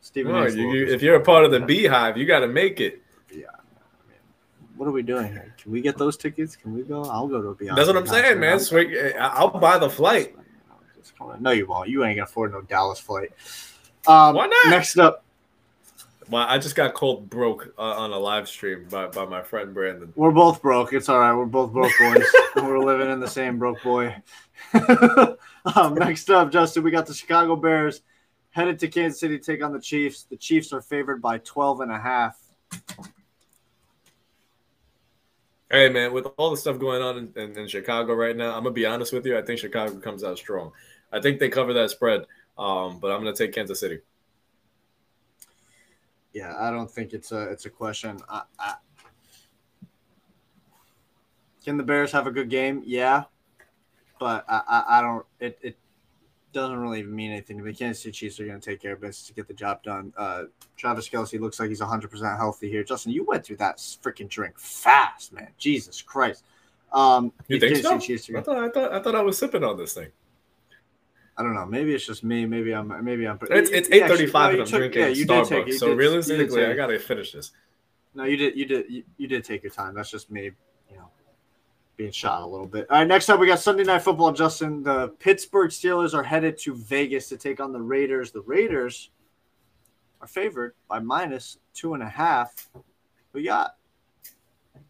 [0.01, 2.81] Stephen no, you, you, if you're a part of the Beehive, you got to make
[2.81, 3.03] it
[3.33, 3.47] Yeah.
[4.77, 5.55] what are we doing here?
[5.61, 6.55] Can we get those tickets?
[6.55, 7.05] Can we go?
[7.05, 7.77] I'll go to a Beyonce.
[7.77, 8.61] That's what I'm saying, man.
[8.61, 8.97] Sweet.
[9.19, 10.37] I'll buy the flight.
[11.41, 11.89] No, you won't.
[11.89, 13.31] You ain't gonna afford no Dallas flight.
[14.07, 14.71] Um, Why not?
[14.71, 15.25] Next up,
[16.31, 19.73] Well, I just got called broke uh, on a live stream by, by my friend
[19.73, 20.13] Brandon.
[20.15, 20.93] We're both broke.
[20.93, 21.33] It's all right.
[21.33, 22.27] We're both broke boys.
[22.57, 24.15] We're living in the same broke boy.
[25.75, 28.03] um, next up, Justin, we got the Chicago Bears
[28.51, 30.25] headed to Kansas City to take on the Chiefs.
[30.25, 32.39] The Chiefs are favored by 12 and a half.
[35.71, 38.63] Hey man, with all the stuff going on in, in, in, Chicago right now, I'm
[38.63, 39.37] gonna be honest with you.
[39.37, 40.73] I think Chicago comes out strong.
[41.13, 42.25] I think they cover that spread,
[42.57, 44.01] um, but I'm gonna take Kansas City.
[46.33, 48.19] Yeah, I don't think it's a it's a question.
[48.29, 48.75] I, I,
[51.65, 52.83] can the Bears have a good game?
[52.85, 53.25] Yeah,
[54.21, 55.27] but I, I, I don't.
[55.41, 55.79] It, it
[56.53, 57.75] doesn't really even mean anything to me.
[57.75, 60.13] Kansas City Chiefs are going to take care of business to get the job done.
[60.17, 60.45] Uh,
[60.77, 62.83] Travis Kelce looks like he's 100% healthy here.
[62.83, 65.49] Justin, you went through that freaking drink fast, man.
[65.59, 66.45] Jesus Christ.
[66.93, 67.99] Um, you think so?
[67.99, 70.09] Chiefs I, thought, I, thought, I thought I was sipping on this thing.
[71.39, 71.65] I don't know.
[71.65, 72.47] Maybe it's just me.
[72.47, 73.05] Maybe I'm.
[73.05, 73.39] Maybe I'm.
[73.43, 75.49] It's it's eight thirty five, and I'm took, drinking yeah, you Starbucks.
[75.49, 77.53] Did take, so did, realistically, I gotta finish this.
[78.15, 78.57] No, you did.
[78.57, 78.91] You did.
[78.91, 79.95] You, you did take your time.
[79.95, 80.51] That's just me
[80.91, 81.09] you know,
[81.97, 82.91] being shot a little bit.
[82.91, 84.33] All right, next up we got Sunday Night Football.
[84.33, 88.33] Justin, the Pittsburgh Steelers are headed to Vegas to take on the Raiders.
[88.33, 89.11] The Raiders
[90.21, 92.69] are favored by minus two and a half.
[93.33, 93.77] We got.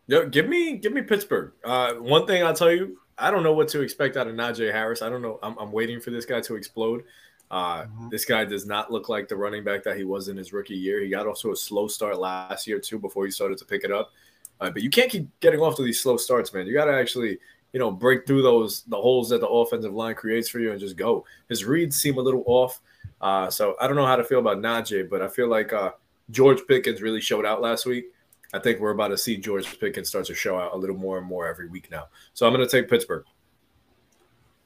[0.06, 1.52] Yo, give me give me Pittsburgh.
[1.62, 4.72] Uh, one thing I'll tell you, I don't know what to expect out of Najee
[4.72, 5.02] Harris.
[5.02, 5.38] I don't know.
[5.42, 7.04] I'm, I'm waiting for this guy to explode.
[7.50, 8.08] Uh, mm-hmm.
[8.10, 10.74] This guy does not look like the running back that he was in his rookie
[10.74, 11.00] year.
[11.00, 13.84] He got off to a slow start last year too before he started to pick
[13.84, 14.12] it up.
[14.60, 16.66] Uh, but you can't keep getting off to these slow starts, man.
[16.66, 17.38] You got to actually,
[17.72, 20.80] you know, break through those the holes that the offensive line creates for you and
[20.80, 21.24] just go.
[21.48, 22.80] His reads seem a little off.
[23.20, 25.92] Uh, so I don't know how to feel about Najee, but I feel like uh,
[26.30, 28.06] George Pickens really showed out last week.
[28.52, 31.18] I think we're about to see George Pickens start to show out a little more
[31.18, 32.08] and more every week now.
[32.32, 33.24] So I'm going to take Pittsburgh.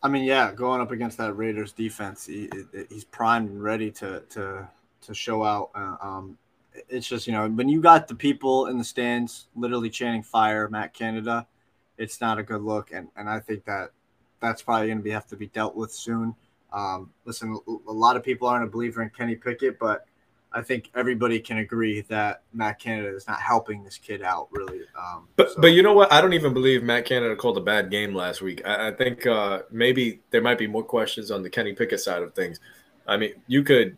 [0.03, 2.51] I mean, yeah, going up against that Raiders defense, he,
[2.89, 4.69] he's primed and ready to to
[5.03, 5.71] to show out.
[5.75, 6.39] Uh, um,
[6.89, 10.69] it's just you know when you got the people in the stands literally chanting fire
[10.69, 11.47] Matt Canada,
[11.99, 13.91] it's not a good look, and and I think that
[14.41, 16.35] that's probably going to be have to be dealt with soon.
[16.73, 20.07] Um, listen, a lot of people aren't a believer in Kenny Pickett, but
[20.55, 24.83] I think everybody can agree that Matt Canada is not helping this kid out really.
[24.99, 25.61] Um, but so.
[25.61, 26.13] but you know what?
[26.13, 28.63] I don't even believe Matt Canada called a bad game last week.
[28.67, 32.23] I, I think uh, maybe there might be more questions on the Kenny Pickett side
[32.23, 32.61] of things.
[33.07, 33.97] I mean, you could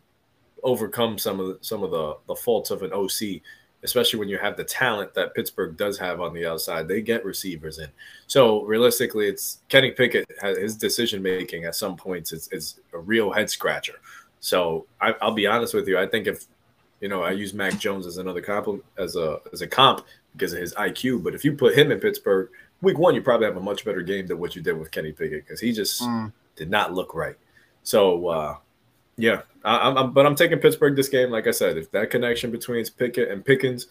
[0.63, 3.41] overcome some of the, some of the the faults of an OC,
[3.83, 6.87] especially when you have the talent that Pittsburgh does have on the outside.
[6.87, 7.89] They get receivers in.
[8.27, 13.31] So realistically, it's Kenny Pickett his decision making at some points is, is a real
[13.31, 13.99] head scratcher.
[14.45, 15.97] So I, will be honest with you.
[15.97, 16.45] I think if
[17.01, 20.53] you know I use Mac Jones as another comp as a as a comp because
[20.53, 22.51] of his IQ, but if you put him in Pittsburgh,
[22.83, 25.11] week one you probably have a much better game than what you did with Kenny
[25.11, 26.31] Pickett because he just mm.
[26.55, 27.35] did not look right.
[27.81, 28.57] So uh,
[29.17, 31.31] yeah, I, am but I'm taking Pittsburgh this game.
[31.31, 33.87] Like I said, if that connection between Pickett and Pickens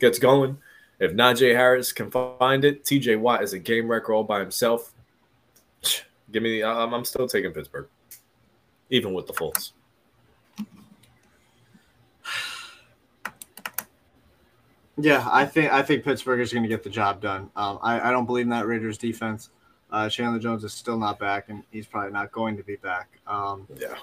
[0.00, 0.56] gets going,
[1.00, 3.16] if Najee Harris can find it, T.J.
[3.16, 4.94] Watt is a game wrecker all by himself.
[6.30, 7.88] Give me, I'm, I'm still taking Pittsburgh,
[8.88, 9.74] even with the faults.
[14.98, 17.50] Yeah, I think I think Pittsburgh is going to get the job done.
[17.56, 19.50] Um, I, I don't believe in that Raiders defense.
[19.90, 23.08] Uh, Chandler Jones is still not back, and he's probably not going to be back.
[23.26, 23.94] Um, yeah.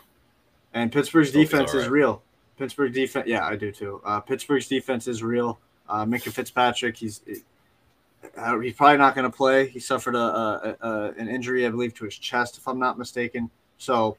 [0.73, 1.83] And Pittsburgh's defense right.
[1.83, 2.21] is real.
[2.57, 4.01] Pittsburgh defense, yeah, I do too.
[4.05, 5.59] Uh, Pittsburgh's defense is real.
[5.87, 7.21] Uh, Minkah Fitzpatrick, he's
[8.37, 9.67] uh, he's probably not going to play.
[9.67, 12.99] He suffered a, a, a, an injury, I believe, to his chest, if I'm not
[12.99, 13.49] mistaken.
[13.77, 14.17] So,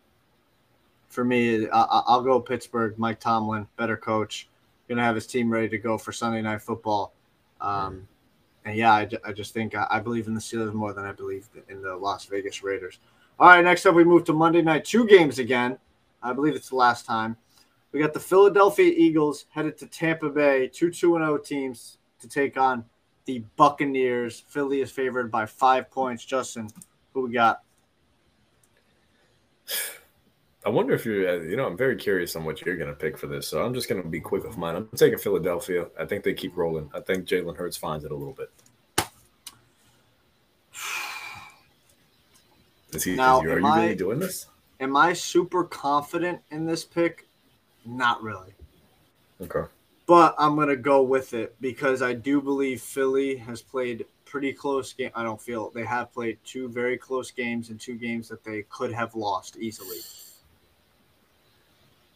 [1.08, 2.98] for me, I, will go Pittsburgh.
[2.98, 4.48] Mike Tomlin, better coach,
[4.90, 7.14] going to have his team ready to go for Sunday Night Football.
[7.60, 8.08] Um,
[8.64, 11.12] and yeah, I, I just think I, I believe in the Steelers more than I
[11.12, 12.98] believe in the Las Vegas Raiders.
[13.38, 15.78] All right, next up we move to Monday night, two games again.
[16.20, 17.36] I believe it's the last time.
[17.92, 22.56] We got the Philadelphia Eagles headed to Tampa Bay, two 2 0 teams to take
[22.56, 22.84] on
[23.26, 24.44] the Buccaneers.
[24.48, 26.24] Philly is favored by five points.
[26.24, 26.68] Justin,
[27.14, 27.62] who we got?
[30.64, 32.96] I wonder if you're, uh, you know, I'm very curious on what you're going to
[32.96, 33.48] pick for this.
[33.48, 34.76] So I'm just going to be quick with mine.
[34.76, 35.86] I'm taking Philadelphia.
[35.98, 36.90] I think they keep rolling.
[36.92, 38.50] I think Jalen Hurts finds it a little bit.
[42.92, 44.46] Is he, now, is he, are you I, really doing this?
[44.80, 47.26] Am I super confident in this pick?
[47.86, 48.52] Not really.
[49.40, 49.62] Okay.
[50.06, 54.92] But I'm gonna go with it because I do believe Philly has played pretty close
[54.92, 55.10] game.
[55.14, 58.62] I don't feel they have played two very close games and two games that they
[58.70, 59.98] could have lost easily.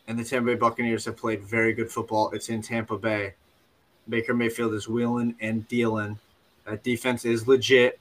[0.06, 2.30] And the Tampa Bay Buccaneers have played very good football.
[2.32, 3.34] It's in Tampa Bay.
[4.08, 6.18] Baker Mayfield is wheeling and dealing.
[6.66, 7.98] That defense is legit.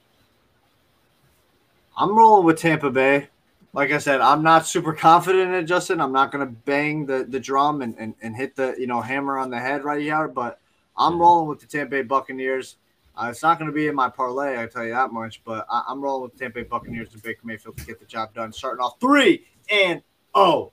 [1.97, 3.29] I'm rolling with Tampa Bay.
[3.71, 6.01] like I said, I'm not super confident in it, Justin.
[6.01, 9.37] I'm not gonna bang the, the drum and, and, and hit the you know hammer
[9.37, 10.59] on the head right here, but
[10.97, 12.75] I'm rolling with the Tampa Bay Buccaneers.
[13.15, 15.43] Uh, it's not going to be in my parlay, I tell you that much.
[15.43, 18.33] But I, am rolling with Tampa Bay Buccaneers and Baker Mayfield to get the job
[18.33, 18.51] done.
[18.51, 20.01] Starting off three and
[20.33, 20.71] oh.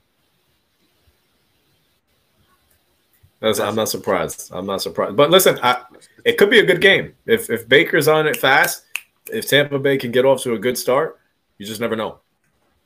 [3.42, 4.50] I'm not surprised.
[4.52, 5.16] I'm not surprised.
[5.16, 5.82] But listen, I,
[6.24, 8.84] it could be a good game if if Baker's on it fast.
[9.32, 11.20] If Tampa Bay can get off to a good start,
[11.58, 12.18] you just never know.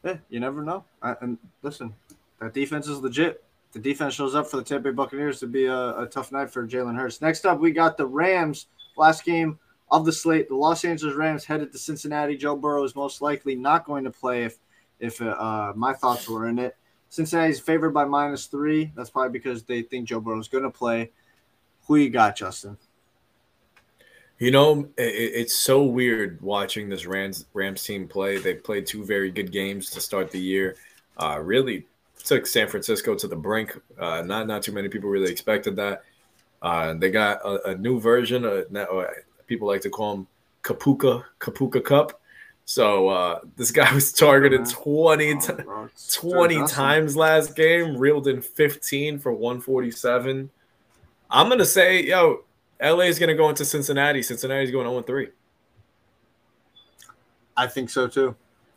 [0.05, 0.85] Yeah, you never know.
[1.03, 1.95] I, and listen,
[2.41, 3.43] that defense is legit.
[3.73, 6.51] The defense shows up for the Tampa Bay Buccaneers to be a, a tough night
[6.51, 7.21] for Jalen Hurts.
[7.21, 8.67] Next up, we got the Rams.
[8.97, 9.59] Last game
[9.91, 12.37] of the slate, the Los Angeles Rams headed to Cincinnati.
[12.37, 14.59] Joe Burrow is most likely not going to play if
[15.01, 16.77] if uh, my thoughts were in it.
[17.15, 18.91] Cincinnati's favored by minus three.
[18.97, 21.13] That's probably because they think Joe Burrow's going to play.
[21.87, 22.77] Who you got, Justin?
[24.41, 28.39] You know, it, it's so weird watching this Rams Rams team play.
[28.39, 30.75] They played two very good games to start the year.
[31.17, 31.87] Uh, really
[32.25, 33.81] took San Francisco to the brink.
[33.97, 36.03] Uh, not not too many people really expected that.
[36.63, 38.45] Uh, they got a, a new version.
[38.45, 38.67] Of,
[39.47, 40.27] people like to call him
[40.65, 42.21] Kapuka Kapuka Kupp.
[42.65, 45.53] So uh, this guy was targeted 20, t-
[46.13, 50.51] 20 times last game, reeled in 15 for 147.
[51.31, 52.45] I'm gonna say, yo,
[52.81, 54.23] LA is gonna go into Cincinnati.
[54.23, 55.29] Cincinnati's going 0 3.
[57.57, 58.35] I think so too.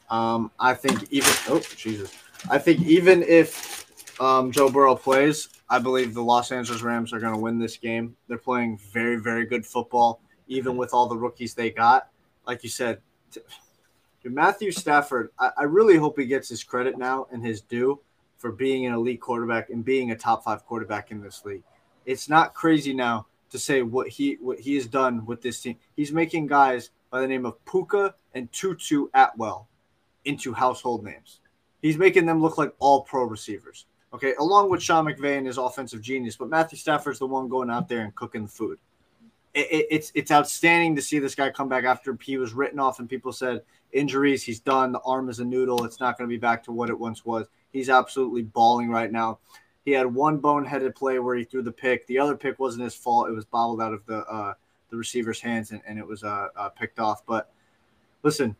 [0.09, 2.13] Um, I think even oh Jesus,
[2.49, 3.85] I think even if
[4.21, 7.77] um, Joe Burrow plays, I believe the Los Angeles Rams are going to win this
[7.77, 8.15] game.
[8.27, 12.09] They're playing very, very good football, even with all the rookies they got.
[12.45, 13.01] Like you said,
[14.33, 17.99] Matthew Stafford, I, I really hope he gets his credit now and his due
[18.37, 21.63] for being an elite quarterback and being a top five quarterback in this league.
[22.05, 25.77] It's not crazy now to say what he what he has done with this team.
[25.95, 29.67] He's making guys by the name of Puka and Tutu Atwell
[30.25, 31.39] into household names.
[31.81, 33.85] He's making them look like all pro receivers.
[34.13, 37.69] Okay, along with Sean McVay and his offensive genius, but Matthew Stafford's the one going
[37.69, 38.79] out there and cooking the food.
[39.57, 42.79] It, it, it's it's outstanding to see this guy come back after he was written
[42.79, 44.91] off and people said injuries, he's done.
[44.91, 45.83] The arm is a noodle.
[45.83, 47.47] It's not going to be back to what it once was.
[47.73, 49.39] He's absolutely balling right now.
[49.83, 52.05] He had one boneheaded play where he threw the pick.
[52.07, 53.29] The other pick wasn't his fault.
[53.29, 54.53] It was bobbled out of the uh,
[54.89, 57.25] the receiver's hands and, and it was uh, uh, picked off.
[57.25, 57.49] But
[58.23, 58.55] listen,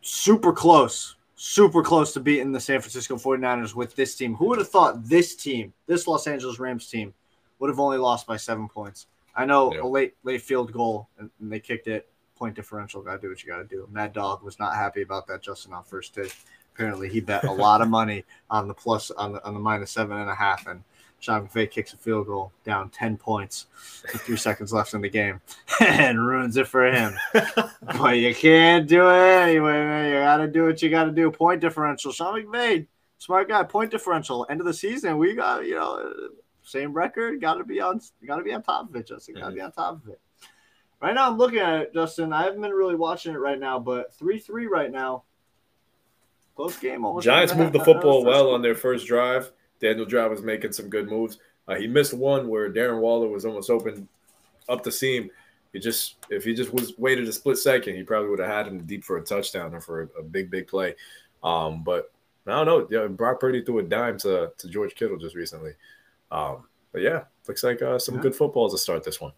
[0.00, 4.34] super close, super close to beating the San Francisco 49ers with this team.
[4.36, 7.14] Who would have thought this team, this Los Angeles Rams team,
[7.58, 9.06] would have only lost by seven points?
[9.36, 9.82] I know yeah.
[9.82, 13.02] a late late field goal and, and they kicked it point differential.
[13.02, 13.88] Got to do what you got to do.
[13.90, 16.34] Mad Dog was not happy about that Justin on first take.
[16.74, 19.90] Apparently, he bet a lot of money on the plus on the on the minus
[19.90, 20.82] seven and a half, and
[21.20, 23.66] Sean McVay kicks a field goal down ten points
[24.12, 25.40] with three seconds left in the game
[25.80, 27.14] and ruins it for him.
[27.98, 30.10] but you can't do it anyway, man.
[30.10, 31.30] You got to do what you got to do.
[31.30, 32.12] Point differential.
[32.12, 32.86] Sean McVay,
[33.18, 33.62] smart guy.
[33.62, 34.46] Point differential.
[34.50, 36.12] End of the season, we got you know
[36.64, 37.40] same record.
[37.40, 38.00] Got to be on.
[38.26, 39.36] Got to be on top of it, Justin.
[39.36, 39.56] Got to mm-hmm.
[39.56, 40.20] be on top of it.
[41.00, 42.32] Right now, I'm looking at it, Justin.
[42.32, 45.24] I haven't been really watching it right now, but three three right now.
[46.56, 47.04] Close game.
[47.04, 49.52] Almost Giants moved the football well on their first drive.
[49.80, 51.38] Daniel Drive was making some good moves.
[51.66, 54.08] Uh, he missed one where Darren Waller was almost open
[54.68, 55.30] up the seam.
[55.72, 58.66] He just if he just was waited a split second, he probably would have had
[58.68, 60.94] him deep for a touchdown or for a, a big big play.
[61.42, 62.12] Um, but
[62.46, 62.86] I don't know.
[62.90, 65.72] Yeah, Brock Purdy threw a dime to to George Kittle just recently.
[66.34, 68.22] Um, but yeah, looks like uh, some yeah.
[68.22, 69.32] good football to start this one.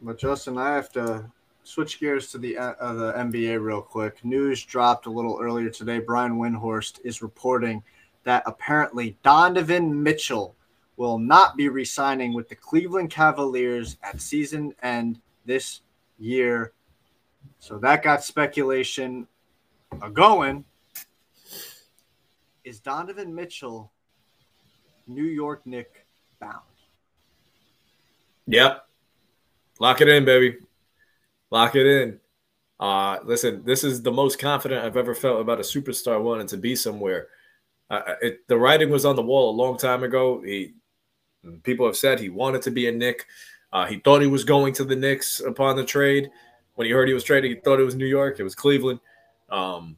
[0.00, 1.28] But Justin, I have to
[1.64, 4.24] switch gears to the uh, the NBA real quick.
[4.24, 5.98] News dropped a little earlier today.
[5.98, 7.82] Brian Windhorst is reporting
[8.22, 10.54] that apparently Donovan Mitchell
[10.96, 15.80] will not be re-signing with the Cleveland Cavaliers at season end this
[16.18, 16.72] year.
[17.58, 19.26] So that got speculation
[20.02, 20.64] a going.
[22.62, 23.90] Is Donovan Mitchell
[25.06, 26.04] New York Knick
[26.40, 26.62] bound?
[28.46, 28.86] Yep.
[29.78, 30.56] Lock it in, baby.
[31.50, 32.20] Lock it in.
[32.80, 36.56] Uh, listen, this is the most confident I've ever felt about a superstar wanting to
[36.56, 37.28] be somewhere.
[37.90, 40.42] Uh, it, the writing was on the wall a long time ago.
[40.42, 40.74] He,
[41.62, 43.26] people have said he wanted to be a Knick.
[43.72, 46.30] Uh, he thought he was going to the Knicks upon the trade.
[46.74, 48.38] When he heard he was trading, he thought it was New York.
[48.38, 49.00] It was Cleveland.
[49.50, 49.96] Um,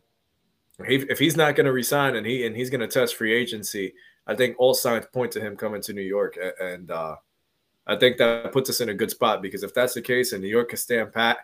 [0.87, 3.35] he, if he's not going to resign and he and he's going to test free
[3.35, 3.93] agency,
[4.31, 6.39] I think all signs point to him coming to New York.
[6.61, 7.17] And uh,
[7.85, 10.41] I think that puts us in a good spot because if that's the case and
[10.41, 11.39] New York can stand pat,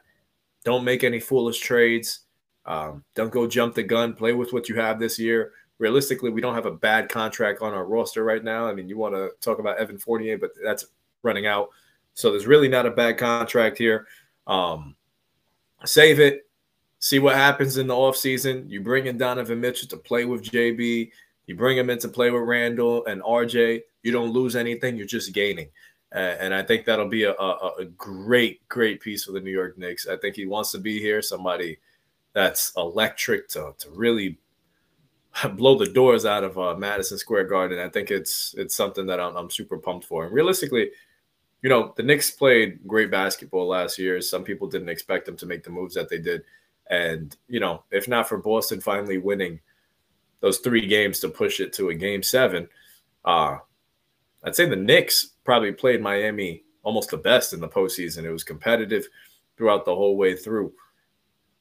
[0.64, 2.20] don't make any foolish trades.
[2.64, 4.12] Um, don't go jump the gun.
[4.14, 5.50] Play with what you have this year.
[5.78, 8.68] Realistically, we don't have a bad contract on our roster right now.
[8.68, 10.86] I mean, you want to talk about Evan Fournier, but that's
[11.24, 11.70] running out.
[12.14, 14.06] So there's really not a bad contract here.
[14.46, 14.94] Um,
[15.84, 16.48] save it.
[17.00, 18.70] see what happens in the offseason.
[18.70, 21.10] You bring in Donovan Mitchell to play with JB.
[21.46, 23.82] You bring him in to play with Randle and RJ.
[24.02, 24.96] You don't lose anything.
[24.96, 25.68] You're just gaining.
[26.12, 29.76] And I think that'll be a, a, a, great, great piece for the New York
[29.76, 30.06] Knicks.
[30.06, 31.78] I think he wants to be here, somebody
[32.32, 34.38] that's electric to, to really
[35.54, 37.78] blow the doors out of uh, Madison Square Garden.
[37.78, 40.24] I think it's it's something that I'm, I'm super pumped for.
[40.24, 40.90] And realistically,
[41.62, 44.20] you know, the Knicks played great basketball last year.
[44.20, 46.44] Some people didn't expect them to make the moves that they did.
[46.88, 49.60] And, you know, if not for Boston finally winning
[50.46, 52.68] those three games to push it to a game seven,
[53.24, 53.58] uh,
[54.44, 58.22] I'd say the Knicks probably played Miami almost the best in the postseason.
[58.22, 59.08] It was competitive
[59.56, 60.72] throughout the whole way through.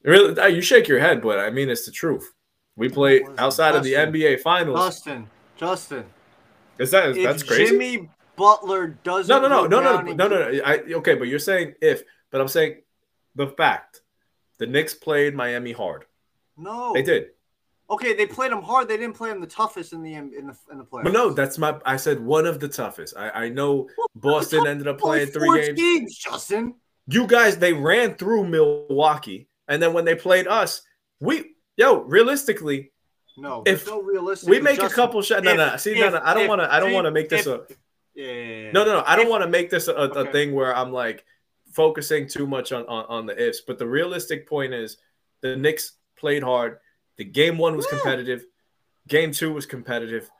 [0.04, 2.32] Really, uh, you shake your head, but I mean it's the truth.
[2.76, 4.78] We play outside Justin, of the NBA Finals.
[4.78, 6.04] Justin, Justin,
[6.78, 7.72] is that that's crazy?
[7.72, 9.28] Jimmy Butler doesn't.
[9.28, 10.60] No, no, no, no, no, no, no, no.
[10.64, 12.82] I, okay, but you're saying if, but I'm saying
[13.34, 14.02] the fact
[14.58, 16.04] the Knicks played Miami hard.
[16.56, 17.30] No, they did.
[17.88, 18.88] Okay, they played them hard.
[18.88, 21.04] They didn't play them the toughest in the in the in the playoffs.
[21.04, 21.78] But no, that's my.
[21.84, 23.14] I said one of the toughest.
[23.16, 25.78] I I know well, Boston ended up playing three games.
[25.78, 26.16] games.
[26.16, 26.74] Justin,
[27.06, 30.82] you guys, they ran through Milwaukee, and then when they played us,
[31.20, 32.92] we yo realistically.
[33.38, 34.48] No, if no realistic.
[34.48, 35.44] We make Justin, a couple shots.
[35.44, 35.76] No, no.
[35.76, 36.24] See, if, no, no.
[36.24, 36.72] I don't want to.
[36.72, 37.74] I don't want to make this if, a.
[38.14, 39.04] Yeah, yeah, yeah, No, no, no.
[39.06, 40.32] I don't want to make this a, okay.
[40.32, 41.24] thing where I'm like
[41.72, 43.60] focusing too much on, on on the ifs.
[43.60, 44.96] But the realistic point is
[45.42, 46.78] the Knicks played hard
[47.16, 48.44] the game one was competitive.
[49.08, 50.30] Game two was competitive.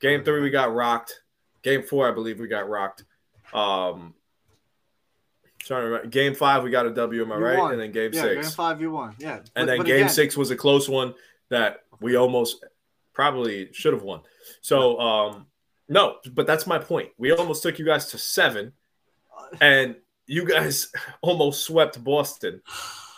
[0.00, 1.20] Game three, we got rocked.
[1.62, 3.04] Game four, I believe we got rocked.
[3.52, 4.14] Um,
[5.58, 6.08] trying to remember.
[6.08, 7.22] Game five, we got a W.
[7.22, 7.58] Am I right?
[7.58, 7.72] Won.
[7.72, 8.48] And then game yeah, six.
[8.48, 9.14] Game five, you won.
[9.18, 9.36] Yeah.
[9.36, 11.14] And but, then but game again, six was a close one
[11.48, 12.64] that we almost
[13.12, 14.20] probably should have won.
[14.60, 15.46] So, um,
[15.88, 17.10] no, but that's my point.
[17.18, 18.72] We almost took you guys to seven,
[19.60, 19.96] and
[20.26, 20.90] you guys
[21.22, 22.62] almost swept Boston.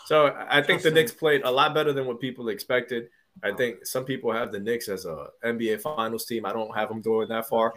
[0.05, 3.09] So I think the Knicks played a lot better than what people expected.
[3.43, 6.45] I think some people have the Knicks as a NBA Finals team.
[6.45, 7.73] I don't have them going that far,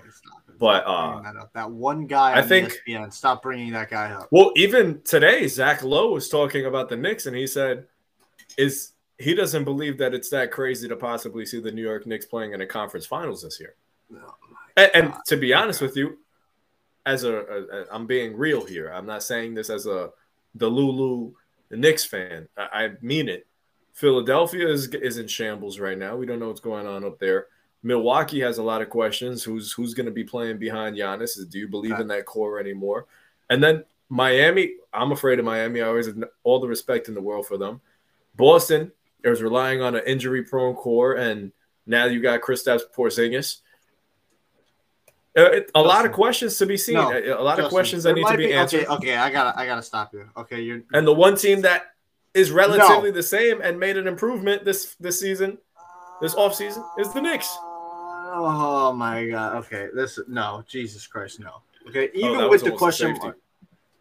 [0.59, 2.39] but uh, that, that, one guy.
[2.39, 4.29] I think ESPN, stop bringing that guy up.
[4.31, 7.87] Well, even today, Zach Lowe was talking about the Knicks, and he said,
[8.57, 12.27] "Is he doesn't believe that it's that crazy to possibly see the New York Knicks
[12.27, 13.75] playing in a conference finals this year."
[14.15, 14.35] Oh
[14.77, 16.19] and, and, to be honest with you,
[17.05, 18.93] as a, a, a, I'm being real here.
[18.93, 20.11] I'm not saying this as a
[20.55, 21.33] the Lulu
[21.69, 22.49] the Knicks fan.
[22.57, 23.47] I, I mean it.
[23.93, 26.17] Philadelphia is is in shambles right now.
[26.17, 27.47] We don't know what's going on up there.
[27.83, 29.43] Milwaukee has a lot of questions.
[29.43, 31.39] Who's who's going to be playing behind Giannis?
[31.51, 33.07] Do you believe in that core anymore?
[33.51, 35.81] And then Miami, I'm afraid of Miami.
[35.83, 37.81] I always have all the respect in the world for them.
[38.37, 38.93] Boston
[39.25, 41.53] is relying on an injury-prone core, and
[41.87, 43.61] now you got Kristaps Porzingis.
[45.39, 46.95] Uh, a lot of questions to be seen.
[46.95, 48.87] No, a, lot Justin, of questions that need to be, be, answered.
[48.87, 50.29] Okay, okay, I gotta, I gotta stop you.
[50.37, 50.83] Okay, you're.
[50.93, 51.95] And the one team that
[52.35, 53.17] is relatively no.
[53.17, 55.59] the same and made an improvement this this season,
[56.21, 57.57] this off season, is the Knicks.
[57.61, 59.57] Oh my god.
[59.65, 61.63] Okay, this no, Jesus Christ, no.
[61.89, 63.39] Okay, oh, even oh, with the question mark,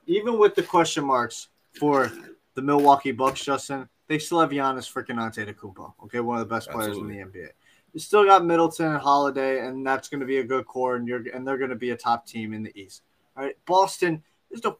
[0.07, 1.49] even with the question marks
[1.79, 2.11] for
[2.55, 5.93] the Milwaukee Bucks, Justin, they still have Giannis freaking Antetokounmpo.
[6.05, 7.19] Okay, one of the best players Absolutely.
[7.19, 7.49] in the NBA
[7.93, 11.07] you still got Middleton and Holiday, and that's going to be a good core, and
[11.07, 13.03] you're and they're going to be a top team in the East.
[13.35, 14.23] All right, Boston.
[14.49, 14.77] There's no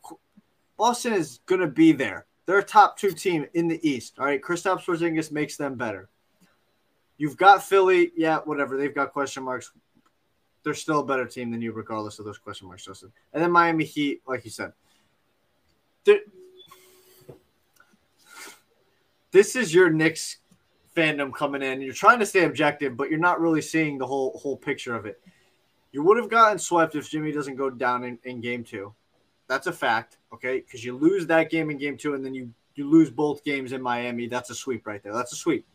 [0.77, 2.25] Boston is going to be there.
[2.45, 4.19] They're a top two team in the East.
[4.19, 6.09] All right, Kristaps Porzingis makes them better.
[7.17, 8.77] You've got Philly, yeah, whatever.
[8.77, 9.71] They've got question marks.
[10.63, 13.11] They're still a better team than you, regardless of those question marks, Justin.
[13.33, 14.73] And then Miami Heat, like you said,
[19.31, 20.37] this is your Knicks
[20.97, 21.81] fandom coming in.
[21.81, 25.05] You're trying to stay objective, but you're not really seeing the whole whole picture of
[25.05, 25.21] it.
[25.91, 28.93] You would have gotten swept if Jimmy doesn't go down in, in game two.
[29.47, 30.59] That's a fact, okay?
[30.59, 33.71] Because you lose that game in game two, and then you you lose both games
[33.71, 34.27] in Miami.
[34.27, 35.13] That's a sweep right there.
[35.13, 35.65] That's a sweep.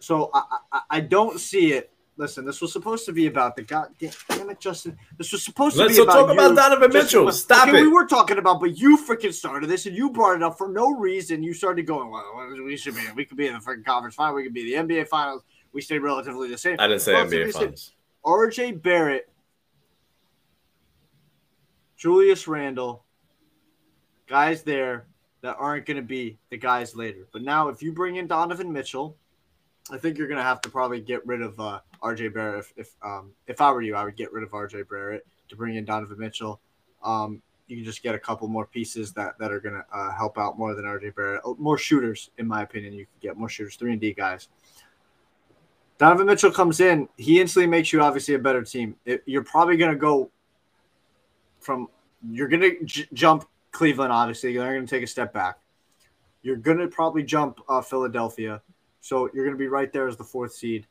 [0.00, 0.42] So I,
[0.72, 4.50] I, I don't see it Listen, this was supposed to be about the God damn
[4.50, 4.96] it, Justin.
[5.16, 6.26] This was supposed to Let's be about.
[6.26, 6.52] Let's talk you.
[6.52, 7.32] about Donovan Mitchell.
[7.32, 7.82] Stop okay, it.
[7.82, 10.68] We were talking about, but you freaking started this, and you brought it up for
[10.68, 11.42] no reason.
[11.42, 12.24] You started going, "Well,
[12.64, 13.02] we should be.
[13.16, 14.34] We could be in the freaking conference final.
[14.34, 15.42] We could be the NBA finals.
[15.72, 17.92] We stayed relatively the same." I didn't say NBA finals.
[18.22, 18.72] R.J.
[18.72, 19.30] Barrett,
[21.96, 23.04] Julius Randle,
[24.26, 25.06] guys there
[25.40, 27.26] that aren't going to be the guys later.
[27.32, 29.16] But now, if you bring in Donovan Mitchell
[29.92, 32.60] I think you're gonna have to probably get rid of uh, RJ Barrett.
[32.60, 35.56] If if um, if I were you, I would get rid of RJ Barrett to
[35.56, 36.60] bring in Donovan Mitchell.
[37.02, 40.38] Um, you can just get a couple more pieces that that are gonna uh, help
[40.38, 41.42] out more than RJ Barrett.
[41.44, 42.92] Oh, more shooters, in my opinion.
[42.94, 44.48] You can get more shooters, three and D guys.
[45.98, 48.96] Donovan Mitchell comes in, he instantly makes you obviously a better team.
[49.04, 50.30] It, you're probably gonna go
[51.60, 51.88] from
[52.30, 54.10] you're gonna j- jump Cleveland.
[54.10, 55.58] Obviously, they're gonna take a step back.
[56.42, 58.62] You're gonna probably jump uh, Philadelphia,
[59.00, 60.86] so you're gonna be right there as the fourth seed.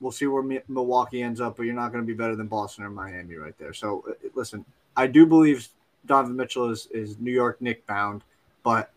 [0.00, 2.84] We'll see where Mi- Milwaukee ends up, but you're not gonna be better than Boston
[2.84, 3.72] or Miami right there.
[3.72, 4.64] So uh, listen,
[4.96, 5.68] I do believe
[6.06, 8.22] Donovan Mitchell is is New York Knick bound,
[8.62, 8.90] but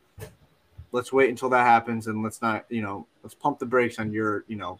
[0.91, 4.11] let's wait until that happens and let's not you know let's pump the brakes on
[4.11, 4.79] your you know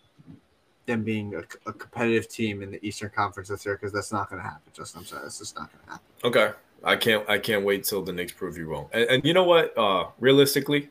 [0.86, 4.28] them being a, a competitive team in the Eastern Conference this year because that's not
[4.28, 4.64] going to happen.
[4.74, 6.06] Just I'm sorry, that's just not going to happen.
[6.24, 6.52] Okay,
[6.84, 8.90] I can't I can't wait till the Knicks prove you wrong.
[8.92, 9.78] And, and you know what?
[9.78, 10.90] Uh, realistically,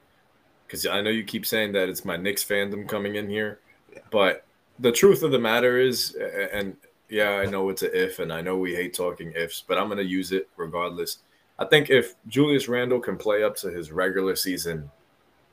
[0.67, 3.59] because I know you keep saying that it's my Knicks fandom coming in here,
[3.93, 4.01] Yeah.
[4.11, 4.45] but
[4.79, 6.17] the truth of the matter is,
[6.53, 6.77] and
[7.09, 9.87] yeah, I know it's an if, and I know we hate talking ifs, but I'm
[9.87, 11.19] going to use it regardless.
[11.59, 14.91] I think if Julius Randle can play up to his regular season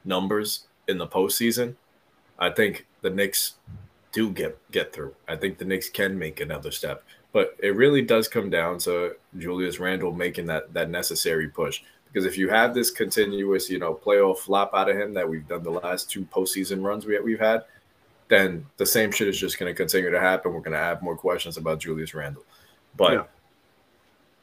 [0.03, 1.75] numbers in the postseason,
[2.37, 3.55] I think the Knicks
[4.11, 5.15] do get get through.
[5.27, 9.15] I think the Knicks can make another step, but it really does come down to
[9.37, 11.81] Julius Randle making that that necessary push.
[12.07, 15.47] Because if you have this continuous, you know, playoff flop out of him that we've
[15.47, 17.63] done the last two postseason runs we, we've had,
[18.27, 20.51] then the same shit is just going to continue to happen.
[20.53, 22.43] We're going to have more questions about Julius Randle.
[22.97, 23.23] But Yeah.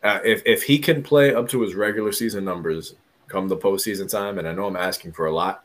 [0.03, 2.95] uh, if if he can play up to his regular season numbers
[3.29, 5.65] come the postseason time, and I know I'm asking for a lot,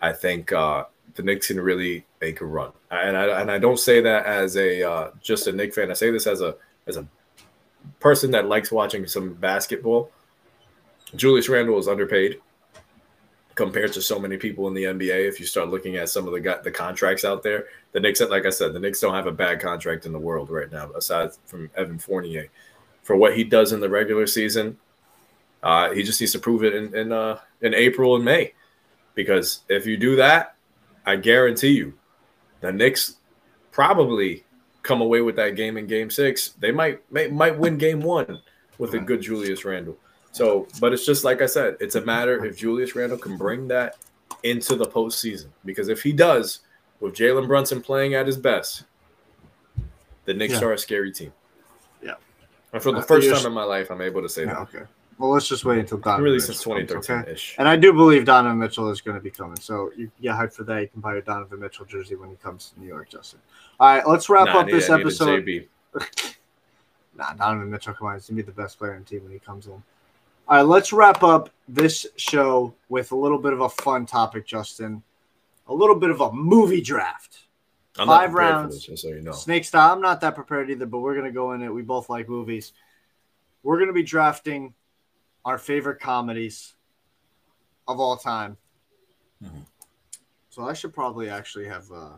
[0.00, 0.84] I think uh,
[1.14, 2.72] the Knicks can really make a run.
[2.90, 5.90] And I and I don't say that as a uh, just a Knicks fan.
[5.90, 7.06] I say this as a as a
[8.00, 10.10] person that likes watching some basketball.
[11.14, 12.40] Julius Randle is underpaid
[13.54, 15.28] compared to so many people in the NBA.
[15.28, 18.46] If you start looking at some of the the contracts out there, the Knicks, like
[18.46, 21.30] I said, the Knicks don't have a bad contract in the world right now, aside
[21.46, 22.48] from Evan Fournier.
[23.02, 24.78] For what he does in the regular season,
[25.62, 28.54] uh, he just needs to prove it in in, uh, in April and May,
[29.14, 30.56] because if you do that,
[31.06, 31.94] I guarantee you,
[32.60, 33.16] the Knicks
[33.70, 34.44] probably
[34.82, 36.50] come away with that game in Game Six.
[36.60, 38.40] They might may, might win Game One
[38.78, 39.98] with a good Julius Randle.
[40.34, 43.68] So, but it's just like I said, it's a matter if Julius Randle can bring
[43.68, 43.96] that
[44.42, 45.46] into the postseason.
[45.64, 46.60] Because if he does,
[46.98, 48.82] with Jalen Brunson playing at his best,
[50.24, 50.64] the Knicks Yeah.
[50.64, 51.32] are a scary team.
[52.02, 52.14] Yeah.
[52.72, 54.60] And for the first time in my life, I'm able to say Yeah, that.
[54.74, 54.82] okay.
[55.18, 57.32] Well, let's just wait until Donovan Really Mitchell since comes, 2013 okay?
[57.32, 57.54] ish.
[57.58, 59.56] And I do believe Donovan Mitchell is going to be coming.
[59.60, 60.80] So you get hyped for that.
[60.80, 63.38] You can buy your Donovan Mitchell jersey when he comes to New York, Justin.
[63.78, 65.68] All right, let's wrap Nah, up need- this episode.
[67.16, 69.32] Nah, Donovan Mitchell, come on, he's gonna be the best player on the team when
[69.32, 69.80] he comes in.
[70.46, 74.46] All right, let's wrap up this show with a little bit of a fun topic,
[74.46, 75.02] Justin.
[75.68, 77.44] A little bit of a movie draft.
[77.96, 78.86] I'm Five rounds.
[78.86, 79.32] this, so you know.
[79.32, 79.92] Snake style.
[79.94, 81.72] I'm not that prepared either, but we're gonna go in it.
[81.72, 82.72] We both like movies.
[83.62, 84.74] We're gonna be drafting
[85.44, 86.74] our favorite comedies
[87.88, 88.58] of all time.
[89.42, 89.64] Mhm.
[90.50, 92.16] So I should probably actually have uh,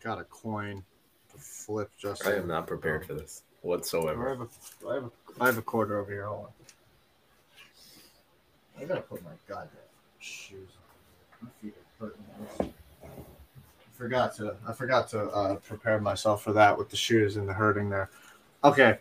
[0.00, 0.84] got a coin
[1.32, 1.90] to flip.
[1.98, 4.28] Just I am not prepared for this I whatsoever.
[4.28, 4.48] have a,
[4.88, 5.10] I have a,
[5.40, 6.26] I have a quarter over here.
[6.26, 6.50] Hold on.
[8.80, 9.70] I gotta put my goddamn
[10.18, 10.68] shoes
[11.42, 11.48] on.
[11.48, 12.24] My feet are hurting.
[12.60, 14.56] I forgot to.
[14.68, 18.10] I forgot to uh, prepare myself for that with the shoes and the hurting there.
[18.62, 18.98] Okay.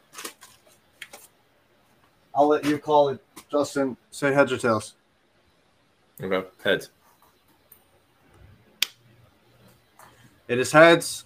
[2.36, 3.98] I'll let you call it, Justin.
[4.12, 4.96] Say heads or tails.
[6.22, 6.90] Okay, heads.
[10.48, 11.26] It is heads.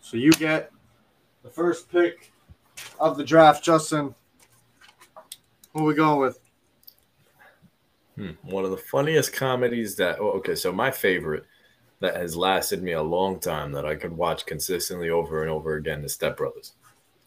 [0.00, 0.70] So you get
[1.42, 2.32] the first pick
[3.04, 4.14] of the draft, Justin.
[5.72, 6.40] Who are we going with?
[8.16, 8.30] Hmm.
[8.42, 11.44] One of the funniest comedies that, oh, okay, so my favorite
[12.00, 15.74] that has lasted me a long time that I could watch consistently over and over
[15.74, 16.72] again is Step Brothers.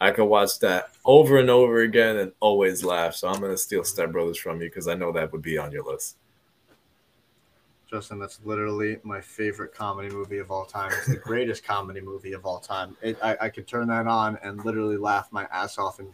[0.00, 3.14] I could watch that over and over again and always laugh.
[3.14, 5.58] So I'm going to steal Step Brothers from you because I know that would be
[5.58, 6.16] on your list.
[7.90, 10.92] Justin, that's literally my favorite comedy movie of all time.
[10.92, 12.94] It's the greatest comedy movie of all time.
[13.02, 16.08] It, I, I could turn that on and literally laugh my ass off and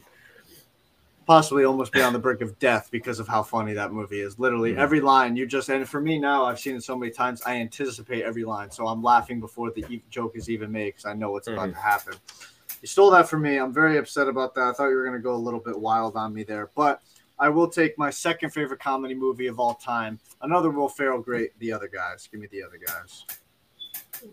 [1.27, 4.39] possibly almost be on the brink of death because of how funny that movie is.
[4.39, 4.79] Literally Mhm.
[4.79, 7.43] every line you just and for me now, I've seen it so many times.
[7.45, 11.07] I anticipate every line, so I'm laughing before the e- joke is even made because
[11.07, 11.75] I know what's about Mhm.
[11.75, 12.15] to happen.
[12.83, 13.57] You stole that from me.
[13.57, 14.63] I'm very upset about that.
[14.69, 17.01] I thought you were going to go a little bit wild on me there, but
[17.39, 20.21] I will take my second favorite comedy movie of all time.
[20.43, 21.59] Another Will Ferrell great.
[21.59, 22.29] The other guys.
[22.31, 23.25] Give me the other guys.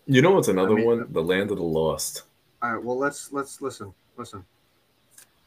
[0.05, 1.07] You know what's another I mean- one?
[1.11, 2.23] The Land of the Lost.
[2.61, 2.83] All right.
[2.83, 3.93] Well, let's let's listen.
[4.17, 4.45] Listen.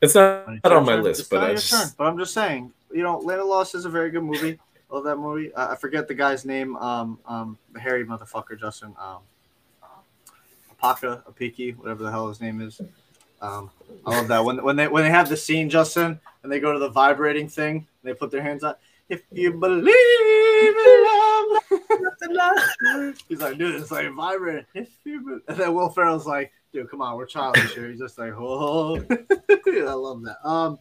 [0.03, 1.05] It's not, It's not your on my turn.
[1.05, 1.89] list, It's but not I your just, turn.
[1.97, 2.73] But I'm just saying.
[2.93, 4.59] You know, Land of Lost is a very good movie.
[4.91, 5.53] Love that movie.
[5.55, 6.77] Uh, I forget the guy's name.
[6.77, 8.95] Um, um, the hairy motherfucker, Justin.
[8.99, 9.19] Um,
[10.81, 12.81] Apaka, Apiki, whatever the hell his name is.
[13.45, 13.71] Um,
[14.07, 16.73] I love that when when they when they have the scene, Justin, and they go
[16.73, 18.75] to the vibrating thing, they put their hands on.
[19.09, 19.87] If you believe
[22.23, 24.65] in love, he's like, dude, it's like vibrating.
[24.75, 27.91] If you be-" and then Will Ferrell's like, dude, come on, we're childish here.
[27.91, 28.97] He's just like, oh,
[29.51, 30.39] I love that.
[30.43, 30.79] Um,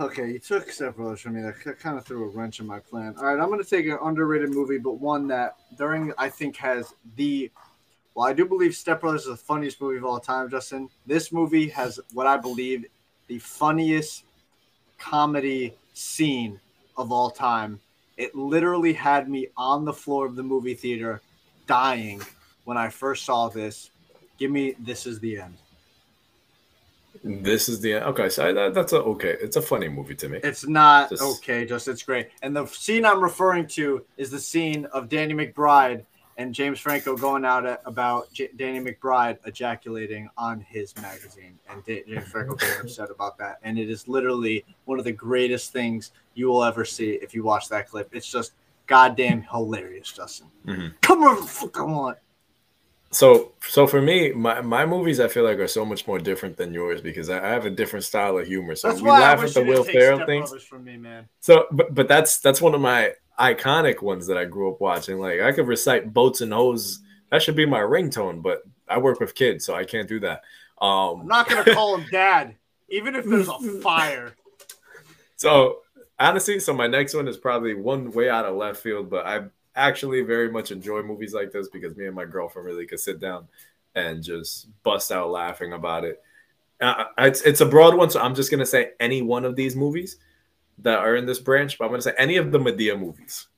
[0.00, 1.42] Okay, you took several from me.
[1.42, 3.16] That kind of threw a wrench in my plan.
[3.18, 6.94] All right, I'm to take an underrated movie, but one that during I think has
[7.16, 7.50] the.
[8.18, 10.90] Well, I do believe Step Brothers is the funniest movie of all time, Justin.
[11.06, 12.84] This movie has what I believe
[13.28, 14.24] the funniest
[14.98, 16.58] comedy scene
[16.96, 17.78] of all time.
[18.16, 21.20] It literally had me on the floor of the movie theater
[21.68, 22.20] dying
[22.64, 23.92] when I first saw this.
[24.36, 25.54] Give me This Is the End.
[27.22, 28.04] This is the end.
[28.06, 28.28] okay.
[28.28, 29.36] So that, that's a okay.
[29.40, 30.40] It's a funny movie to me.
[30.42, 32.30] It's not just, okay, just it's great.
[32.42, 36.04] And the scene I'm referring to is the scene of Danny McBride
[36.38, 41.84] and James Franco going out at, about J- Danny McBride ejaculating on his magazine, and
[41.84, 43.58] D- James Franco getting upset about that.
[43.64, 47.42] And it is literally one of the greatest things you will ever see if you
[47.42, 48.08] watch that clip.
[48.14, 48.52] It's just
[48.86, 50.46] goddamn hilarious, Justin.
[50.64, 50.86] Mm-hmm.
[51.02, 52.18] Come on, fuck I want.
[53.10, 56.56] So, so for me, my, my movies I feel like are so much more different
[56.56, 58.76] than yours because I, I have a different style of humor.
[58.76, 60.52] So that's we laugh at the Will Ferrell things.
[60.64, 61.26] From me, man.
[61.40, 65.18] So, but but that's that's one of my iconic ones that I grew up watching.
[65.18, 67.00] Like I could recite boats and hose.
[67.30, 70.42] That should be my ringtone, but I work with kids, so I can't do that.
[70.80, 72.56] Um, I'm not gonna call him dad,
[72.88, 74.34] even if there's a fire.
[75.36, 75.80] So
[76.18, 79.44] honestly, so my next one is probably one way out of left field, but I
[79.76, 83.20] actually very much enjoy movies like this because me and my girlfriend really could sit
[83.20, 83.46] down
[83.94, 86.22] and just bust out laughing about it.
[86.80, 89.76] Uh, it's it's a broad one, so I'm just gonna say any one of these
[89.76, 90.18] movies
[90.82, 93.48] that are in this branch, but I'm gonna say any of the Madea movies.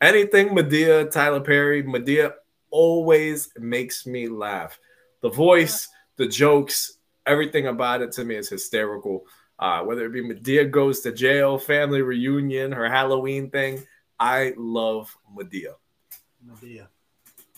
[0.00, 2.32] Anything Madea, Tyler Perry, Madea
[2.70, 4.78] always makes me laugh.
[5.20, 9.26] The voice, the jokes, everything about it to me is hysterical.
[9.58, 13.86] Uh, whether it be Madea goes to jail, family reunion, her Halloween thing,
[14.18, 15.74] I love Madea.
[16.46, 16.88] Madea.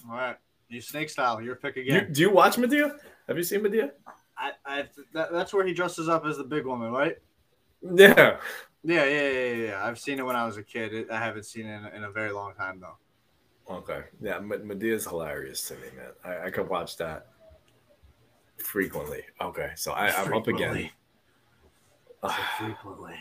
[0.08, 0.36] All right.
[0.68, 1.40] You snake style.
[1.40, 2.06] Your pick again.
[2.08, 2.98] You, do you watch Madea?
[3.28, 3.90] Have you seen Madea?
[4.36, 4.84] I, I
[5.14, 7.16] that, that's where he dresses up as the big woman, right?
[7.82, 8.38] Yeah.
[8.84, 9.80] Yeah, yeah, yeah, yeah.
[9.84, 11.10] I've seen it when I was a kid.
[11.10, 12.96] I haven't seen it in, in a very long time though.
[13.74, 14.02] Okay.
[14.20, 16.12] Yeah, Madea's hilarious to me, man.
[16.24, 17.26] I, I could watch that
[18.58, 19.22] frequently.
[19.40, 20.90] Okay, so I, I'm up again.
[22.58, 23.16] frequently.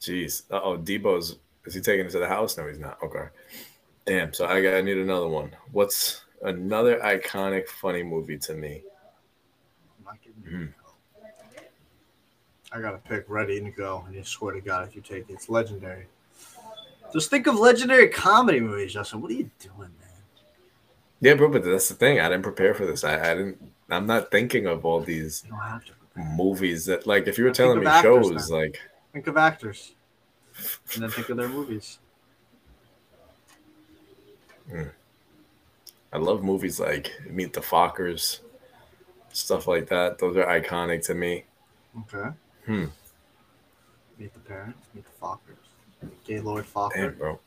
[0.00, 0.42] Jeez.
[0.50, 2.56] oh, Deebo's is he taking it to the house?
[2.56, 2.98] No, he's not.
[3.02, 3.26] Okay.
[4.04, 4.32] Damn.
[4.32, 5.54] So I got I need another one.
[5.70, 8.82] What's another iconic funny movie to me?
[10.48, 10.72] Mm.
[12.74, 15.28] I got a pick ready to go, and you swear to God, if you take
[15.28, 16.06] it, it's legendary.
[17.12, 19.20] Just think of legendary comedy movies, Justin.
[19.20, 20.22] What are you doing, man?
[21.20, 22.18] Yeah, bro, but that's the thing.
[22.18, 23.04] I didn't prepare for this.
[23.04, 23.72] I, I didn't.
[23.90, 25.44] I'm not thinking of all these
[26.16, 28.80] movies that, like, if you were telling me shows, like
[29.12, 29.92] Think of actors,
[30.94, 31.98] and then think of their movies.
[34.70, 34.90] Mm.
[36.14, 38.40] I love movies like Meet the Fockers,
[39.32, 40.18] stuff like that.
[40.18, 41.44] Those are iconic to me.
[42.00, 42.30] Okay.
[42.66, 42.84] Hmm.
[44.18, 46.94] Meet the Parents, Meet the Fockers, Gaylord Focker.
[46.94, 47.40] Damn, bro.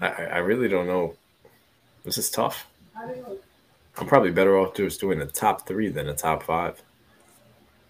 [0.00, 1.14] I, I really don't know.
[2.04, 2.66] This is tough.
[3.96, 6.82] I'm probably better off just doing the top three than the top five.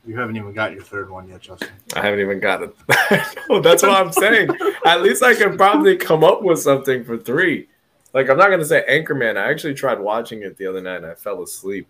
[0.06, 1.70] You haven't even got your third one yet, Justin.
[1.96, 2.74] I haven't even got it.
[3.48, 4.50] no, that's what I'm saying.
[4.84, 7.68] At least I can probably come up with something for three.
[8.12, 9.38] Like I'm not gonna say Anchorman.
[9.38, 11.88] I actually tried watching it the other night and I fell asleep.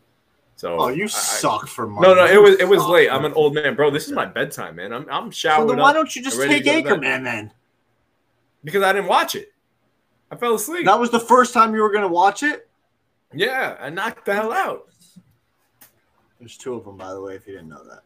[0.57, 2.07] So Oh, you I, suck for money.
[2.07, 3.11] No, no, it was it was oh, late.
[3.11, 3.91] I'm an old man, bro.
[3.91, 4.93] This is my bedtime, man.
[4.93, 5.69] I'm I'm showering.
[5.69, 7.53] So then why don't you just take Anchorman then?
[8.63, 9.53] Because I didn't watch it.
[10.31, 10.87] I fell asleep.
[10.87, 12.69] That was the first time you were gonna watch it?
[13.33, 14.89] Yeah, I knocked the hell out.
[16.39, 18.03] There's two of them, by the way, if you didn't know that.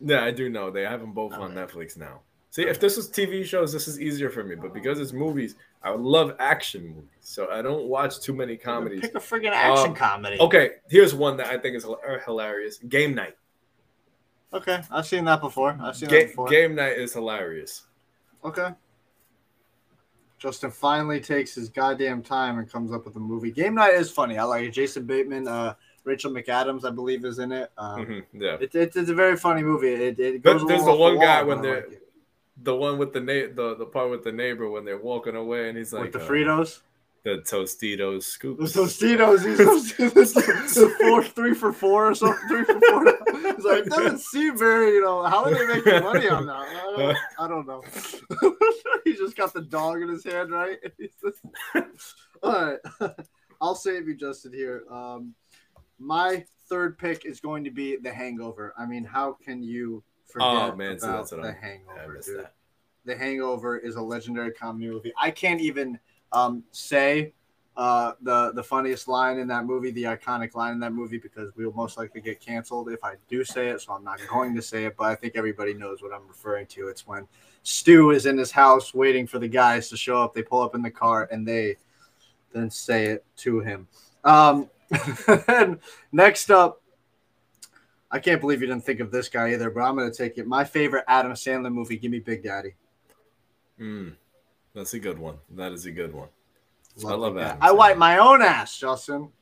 [0.00, 0.70] Yeah, I do know.
[0.70, 2.20] They have them both on Netflix now.
[2.50, 4.54] See, if this was TV shows, this is easier for me.
[4.54, 7.04] But because it's movies, I love action movies.
[7.20, 9.00] So I don't watch too many comedies.
[9.00, 10.38] Pick a friggin' action um, comedy.
[10.40, 11.86] Okay, here's one that I think is
[12.24, 12.78] hilarious.
[12.78, 13.36] Game Night.
[14.52, 15.78] Okay, I've seen that before.
[15.80, 16.48] I've seen Ga- that before.
[16.48, 17.86] Game Night is hilarious.
[18.44, 18.70] Okay.
[20.38, 23.50] Justin finally takes his goddamn time and comes up with a movie.
[23.50, 24.38] Game Night is funny.
[24.38, 24.70] I like it.
[24.70, 25.74] Jason Bateman, uh,
[26.04, 27.70] Rachel McAdams, I believe, is in it.
[27.76, 29.92] Um, mm-hmm, yeah, it, it, it's a very funny movie.
[29.92, 32.00] It, it goes there's the one guy when they're like
[32.62, 35.68] the one with the na- the the part with the neighbor when they're walking away
[35.68, 36.80] and he's like with the uh, Fritos.
[37.22, 38.58] The Tostitos scoop.
[38.58, 39.44] The Tostitos.
[39.44, 39.58] He's
[40.74, 42.48] the four, three for four or something.
[42.48, 43.04] Three for four.
[43.54, 46.66] He's like, it doesn't seem very, you know, how are they making money on that?
[46.66, 47.82] I don't, I don't know.
[49.04, 50.78] he just got the dog in his hand, right?
[50.98, 51.44] Just...
[52.42, 52.78] All right.
[53.60, 54.84] I'll save you, Justin, here.
[54.90, 55.34] Um,
[55.98, 58.72] my third pick is going to be The Hangover.
[58.78, 62.38] I mean, how can you forget oh, man, about so The I'm, Hangover, dude?
[62.38, 62.54] That.
[63.04, 65.12] The Hangover is a legendary comedy movie.
[65.18, 65.98] I can't even
[66.32, 67.32] um, say
[67.76, 71.50] uh, the the funniest line in that movie, the iconic line in that movie, because
[71.56, 73.80] we will most likely get canceled if I do say it.
[73.80, 76.66] So I'm not going to say it, but I think everybody knows what I'm referring
[76.66, 76.88] to.
[76.88, 77.26] It's when
[77.62, 80.34] Stu is in his house waiting for the guys to show up.
[80.34, 81.76] They pull up in the car and they
[82.52, 83.88] then say it to him.
[84.24, 84.68] Um,
[85.48, 85.78] and
[86.12, 86.79] next up,
[88.10, 90.38] I can't believe you didn't think of this guy either, but I'm going to take
[90.38, 90.46] it.
[90.46, 92.74] My favorite Adam Sandler movie, Give Me Big Daddy.
[93.80, 94.14] Mm,
[94.74, 95.36] that's a good one.
[95.50, 96.28] That is a good one.
[96.96, 97.58] Love I love that.
[97.60, 99.28] I wipe my own ass, Justin.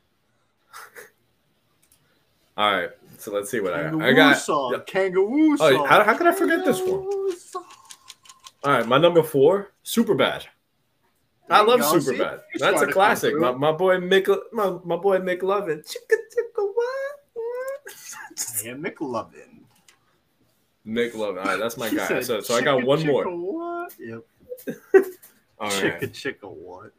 [2.56, 4.36] All right, so let's see what kangaroo I, I got.
[4.36, 4.80] Song, yeah.
[4.84, 5.74] Kangaroo song.
[5.74, 7.08] Oh, how, how could I forget this one?
[8.64, 10.46] All right, my number four, Superbad.
[11.48, 12.40] I love Superbad.
[12.58, 13.36] That's a classic.
[13.36, 15.86] My, my boy Mick, my, my boy McLovin.
[15.86, 16.67] Chicka chicka?
[18.64, 19.58] yeah, McLovin.
[20.88, 21.38] Mick Lovin.
[21.38, 22.22] All right, that's my guy.
[22.22, 23.24] So, so I got one more.
[23.24, 23.92] What?
[23.98, 24.24] Yep.
[25.60, 26.00] All right.
[26.00, 26.92] Chicka chicka what?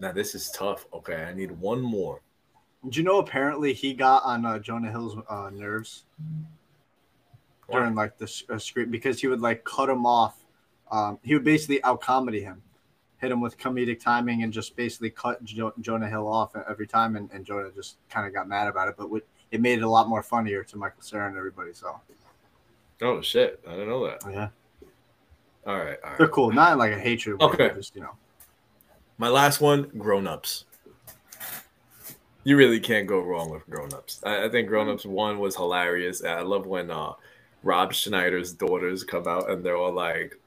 [0.00, 0.86] Now this is tough.
[0.92, 2.20] Okay, I need one more.
[2.88, 6.04] Do you know apparently he got on uh, Jonah Hill's uh, nerves
[7.70, 10.44] during like the uh, script because he would like cut him off.
[10.90, 12.60] Um, he would basically out comedy him,
[13.18, 17.16] hit him with comedic timing, and just basically cut jo- Jonah Hill off every time.
[17.16, 19.22] And, and Jonah just kind of got mad about it, but would,
[19.52, 21.72] it made it a lot more funnier to Michael Cera and everybody.
[21.74, 22.00] So.
[23.02, 23.60] Oh shit!
[23.68, 24.22] I didn't know that.
[24.28, 24.48] Yeah.
[25.64, 26.18] All right, all right.
[26.18, 26.50] They're cool.
[26.50, 27.40] Not like a hatred.
[27.40, 27.70] Okay.
[27.74, 28.16] Just you know.
[29.18, 30.64] My last one, grown ups.
[32.44, 34.20] You really can't go wrong with grown ups.
[34.24, 36.24] I, I, think grown ups one was hilarious.
[36.24, 37.12] I love when uh,
[37.62, 40.40] Rob Schneider's daughters come out and they're all like,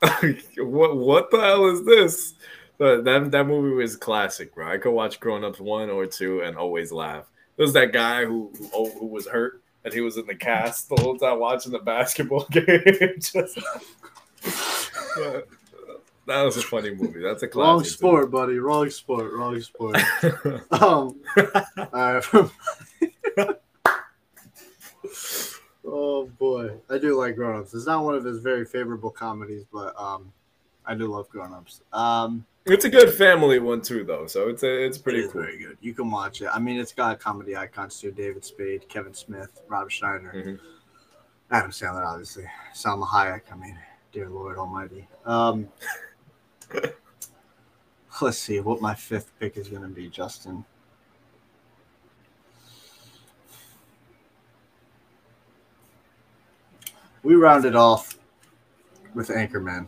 [0.56, 0.96] "What?
[0.96, 2.34] What the hell is this?"
[2.78, 4.70] But that that movie was classic, bro.
[4.70, 7.26] I could watch Grown Ups one or two and always laugh.
[7.58, 10.88] There was that guy who who, who was hurt and he was in the cast
[10.88, 12.64] the whole time watching the basketball game.
[13.18, 13.58] Just,
[16.26, 17.20] that was a funny movie.
[17.20, 17.66] That's a classic.
[17.66, 18.30] Wrong sport, too.
[18.30, 18.58] buddy.
[18.58, 19.32] Wrong sport.
[19.32, 19.96] Wrong sport.
[20.70, 21.20] um,
[25.84, 27.74] oh boy, I do like Grown Ups.
[27.74, 30.32] It's not one of his very favorable comedies, but um,
[30.86, 31.82] I do love Grown Ups.
[31.92, 34.26] Um, it's a good family one too, though.
[34.26, 35.42] So it's a, it's pretty it cool.
[35.42, 35.78] Very good.
[35.80, 36.48] You can watch it.
[36.52, 40.54] I mean, it's got comedy icons too: David Spade, Kevin Smith, Rob Schneider, mm-hmm.
[41.50, 43.42] Adam Sandler, obviously, Salma Hayek.
[43.52, 43.78] I mean,
[44.12, 45.08] dear Lord Almighty.
[45.24, 45.68] Um,
[48.20, 50.64] Let's see what my fifth pick is going to be, Justin.
[57.22, 58.18] We rounded off
[59.14, 59.86] with Anchorman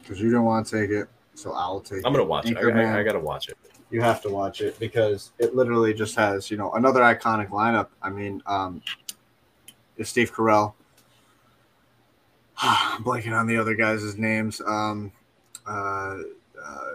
[0.00, 1.98] because you don't want to take it, so I'll take.
[2.04, 2.56] I'm going to watch it.
[2.56, 3.56] I, I, I got to watch it.
[3.90, 7.88] You have to watch it because it literally just has, you know, another iconic lineup.
[8.02, 8.82] I mean, um,
[9.96, 10.74] it's Steve Carell.
[12.58, 14.60] I'm blanking on the other guys' names.
[14.60, 15.12] Um,
[15.66, 16.18] uh,
[16.62, 16.90] uh,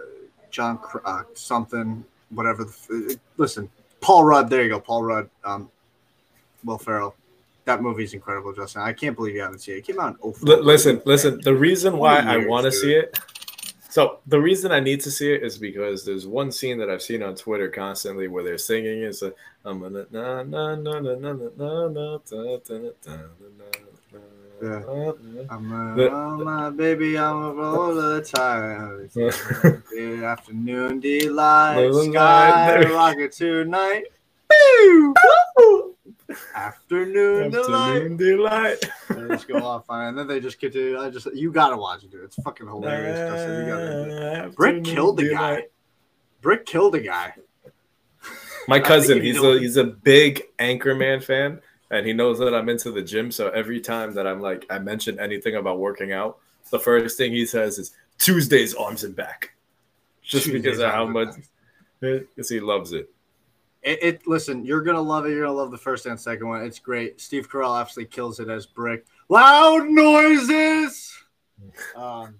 [0.50, 2.64] John uh, something, whatever.
[2.64, 4.50] The, listen, Paul Rudd.
[4.50, 5.30] There you go, Paul Rudd.
[5.44, 5.70] Um,
[6.64, 7.14] Will Ferrell.
[7.66, 8.82] That movie's incredible, Justin.
[8.82, 9.78] I can't believe you haven't seen it.
[9.78, 11.40] It came out in L- listen, listen.
[11.42, 13.18] The reason why I want to see it.
[13.90, 17.02] So the reason I need to see it is because there's one scene that I've
[17.02, 19.32] seen on Twitter constantly where they're singing is a
[19.64, 22.18] I'm gonna na na na na na na na na
[24.62, 24.82] yeah.
[25.48, 29.08] I'm a, my baby, I'm a roll of the tire.
[29.14, 31.90] Good afternoon, delight.
[31.92, 34.04] Sky rocket tonight.
[34.48, 35.89] Boo!
[36.54, 38.78] Afternoon, Afternoon delight.
[39.08, 40.98] and just go off on, and then they just get to.
[40.98, 42.24] I just you gotta watch it, dude.
[42.24, 43.18] It's fucking hilarious.
[43.18, 43.60] Justin.
[43.60, 44.52] You gotta.
[44.56, 45.64] Brick killed the guy.
[46.40, 47.34] Brick killed a guy.
[48.68, 52.92] My cousin, he's a he's a big Anchorman fan and he knows that I'm into
[52.92, 53.30] the gym.
[53.30, 56.38] So every time that I'm like, I mention anything about working out,
[56.70, 59.54] the first thing he says is Tuesdays arms and back,
[60.22, 61.34] just Tuesdays because of how much
[62.00, 63.10] because he loves it.
[63.82, 64.02] It.
[64.02, 65.30] It listen, you're gonna love it.
[65.30, 66.62] You're gonna love the first and second one.
[66.62, 67.20] It's great.
[67.20, 69.06] Steve Carell absolutely kills it as Brick.
[69.28, 71.16] Loud noises.
[71.96, 72.36] um,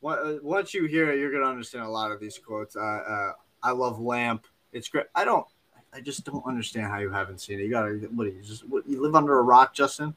[0.00, 2.76] once you hear it, you're gonna understand a lot of these quotes.
[2.76, 3.32] Uh, uh,
[3.62, 4.46] I love Lamp.
[4.72, 5.06] It's great.
[5.14, 5.46] I don't.
[5.92, 7.64] I just don't understand how you haven't seen it.
[7.64, 10.14] You gotta what do you just what, you live under a rock, Justin?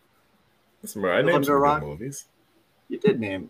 [0.81, 1.81] Listen, bro, I named some rock?
[1.84, 2.26] movies.
[2.89, 3.49] You did name.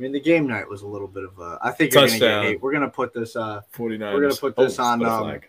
[0.00, 1.58] I mean, the game night was a little bit of a.
[1.62, 2.62] I think you're gonna get hate.
[2.62, 3.36] We're gonna put this.
[3.36, 4.14] Uh, 49.
[4.14, 5.04] We're gonna put this oh, on.
[5.04, 5.40] Um,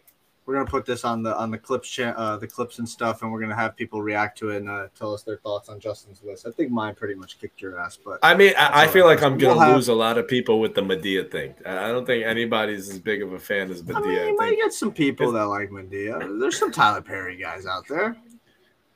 [0.51, 3.21] we're gonna put this on the on the clips cha- uh, the clips and stuff,
[3.21, 5.79] and we're gonna have people react to it and uh, tell us their thoughts on
[5.79, 6.45] Justin's list.
[6.45, 9.23] I think mine pretty much kicked your ass, but I mean, I, I feel like
[9.23, 9.95] I'm gonna we'll lose have...
[9.95, 11.53] a lot of people with the Madea thing.
[11.65, 13.95] I don't think anybody's as big of a fan as Madea.
[13.95, 16.37] I mean, you might get some people that like Madea.
[16.37, 18.17] There's some Tyler Perry guys out there.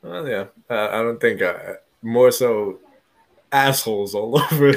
[0.02, 2.80] Well, yeah, uh, I don't think uh, more so
[3.54, 4.74] assholes all over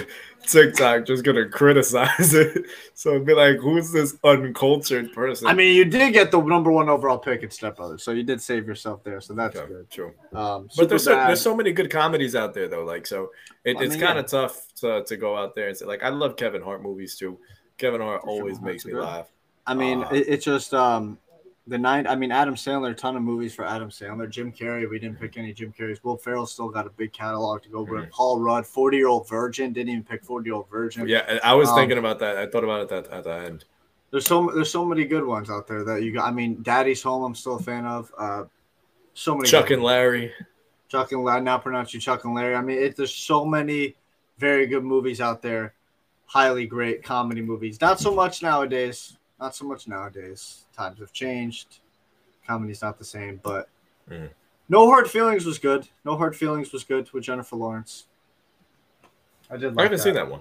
[0.47, 2.65] TikTok just gonna criticize it.
[2.94, 5.47] So it'd be like, who's this uncultured person?
[5.47, 8.24] I mean, you did get the number one overall pick at Step Brothers, so you
[8.24, 9.20] did save yourself there.
[9.20, 9.89] So that's Okay, good.
[9.90, 10.15] true.
[10.35, 12.82] Um, But there's so, there's so many good comedies out there though.
[12.85, 13.31] Like so,
[13.65, 14.20] it, it's kind yeah.
[14.20, 17.15] of tough to, to go out there and say like I love Kevin Hart movies
[17.16, 17.39] too.
[17.77, 19.02] Kevin Hart always makes me good.
[19.05, 19.28] laugh.
[19.65, 21.19] I mean, Uh, it, it's just um,
[21.69, 22.07] the nine.
[22.07, 24.28] I mean, Adam Sandler, a ton of movies for Adam Sandler.
[24.28, 26.03] Jim Carrey, we didn't pick any Jim Carrey's.
[26.03, 28.05] Will Ferrell still got a big catalog to go with.
[28.05, 28.11] Mhm.
[28.11, 31.07] Paul Rudd, forty year old virgin, didn't even pick forty year old virgin.
[31.07, 32.36] Yeah, I was Um, thinking about that.
[32.36, 33.65] I thought about it at, at the end.
[34.11, 36.24] There's so there's so many good ones out there that you got.
[36.27, 38.11] I mean, Daddy's Home, I'm still a fan of.
[38.16, 38.45] Uh,
[39.15, 39.49] so many.
[39.49, 40.32] Chuck and Larry.
[40.89, 41.43] Chuck and Larry.
[41.43, 42.55] Now pronounce you Chuck and Larry.
[42.55, 43.97] I mean, it, there's so many
[44.39, 45.74] very good movies out there.
[46.24, 47.81] Highly great comedy movies.
[47.81, 49.18] Not so much nowadays.
[49.40, 50.66] Not so much nowadays.
[50.77, 51.78] Times have changed.
[52.47, 53.69] Comedy's not the same, but
[54.10, 54.31] Mm.
[54.70, 55.86] No Hard Feelings was good.
[56.05, 58.06] No Hard Feelings was good with Jennifer Lawrence.
[59.51, 59.74] I did.
[59.74, 60.40] Like I haven't seen that one.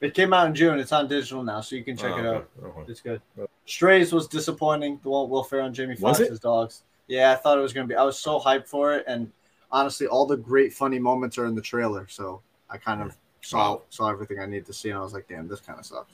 [0.00, 0.78] It came out in June.
[0.78, 2.48] It's on digital now, so you can check Oh, it out.
[2.62, 2.90] okay, okay.
[2.92, 3.20] It's good.
[3.66, 4.98] Strays was disappointing.
[5.02, 6.82] The one Will Ferrell and Jamie Foxx's dogs.
[7.08, 7.94] Yeah, I thought it was gonna be.
[7.96, 9.30] I was so hyped for it, and
[9.72, 12.06] honestly, all the great funny moments are in the trailer.
[12.08, 12.40] So
[12.70, 15.48] I kind of saw saw everything I need to see, and I was like, damn,
[15.48, 16.12] this kind of sucks.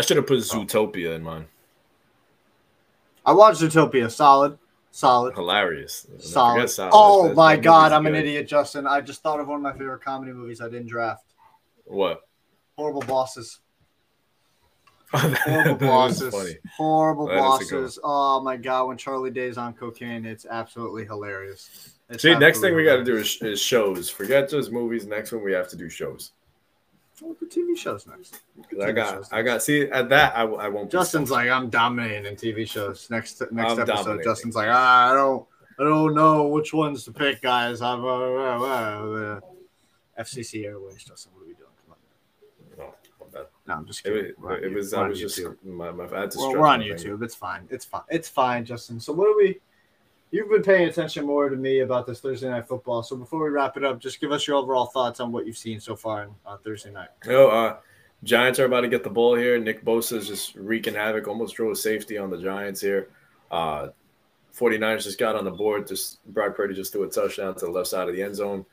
[0.00, 0.64] I should have put Oh.
[0.64, 1.46] Zootopia in mine.
[3.26, 4.10] I watched Zootopia.
[4.10, 4.58] Solid,
[4.90, 6.06] solid, Hilarious.
[6.20, 6.70] Solid.
[6.70, 6.90] Solid.
[6.94, 8.86] Oh That- my that god, I'm an idiot, Justin.
[8.86, 10.62] I just thought of one of my favorite comedy movies.
[10.62, 11.26] I didn't draft.
[11.84, 12.22] What?
[12.78, 13.60] Horrible bosses.
[15.12, 16.56] Horrible bosses.
[16.78, 17.98] Horrible That good bosses.
[18.02, 21.98] Oh my god, when Charlie Day's on cocaine, it's absolutely hilarious.
[22.08, 24.08] It's See, next thing absolutely we got to do is, is shows.
[24.08, 25.06] Forget just movies.
[25.06, 26.32] Next one we have to do shows.
[27.22, 28.40] Well, the TV shows next.
[28.70, 29.62] 'Cause I got, I got.
[29.62, 30.90] See, at that I, I won't.
[30.90, 33.08] Justin's like, I'm dominating in TV shows.
[33.10, 34.24] Next next I'm episode, dominating.
[34.24, 35.46] Justin's like, ah, I don't,
[35.78, 37.82] I don't know which ones to pick, guys.
[37.82, 39.40] I'm uh, uh, uh, uh.
[40.18, 41.32] FCC Airways, Justin.
[41.34, 41.68] What are we doing?
[42.76, 43.30] Come on.
[43.32, 43.46] Bad.
[43.66, 44.24] No, I'm just kidding.
[44.24, 46.80] was, We're it was, I was just, my, my, I had to We're, we're on
[46.80, 46.96] my thing.
[46.96, 47.22] YouTube.
[47.22, 47.66] It's fine.
[47.70, 48.02] It's fine.
[48.08, 48.98] It's fine, Justin.
[49.00, 49.60] So what are we?
[50.30, 53.02] You've been paying attention more to me about this Thursday night football.
[53.02, 55.58] So before we wrap it up, just give us your overall thoughts on what you've
[55.58, 57.08] seen so far on uh, Thursday night.
[57.26, 57.76] No, uh,
[58.22, 59.58] Giants are about to get the ball here.
[59.58, 61.26] Nick Bosa is just wreaking havoc.
[61.26, 63.08] Almost drove a safety on the Giants here.
[63.50, 63.88] Uh,
[64.56, 65.88] 49ers just got on the board.
[65.88, 68.64] Just Brock Purdy just threw a touchdown to the left side of the end zone.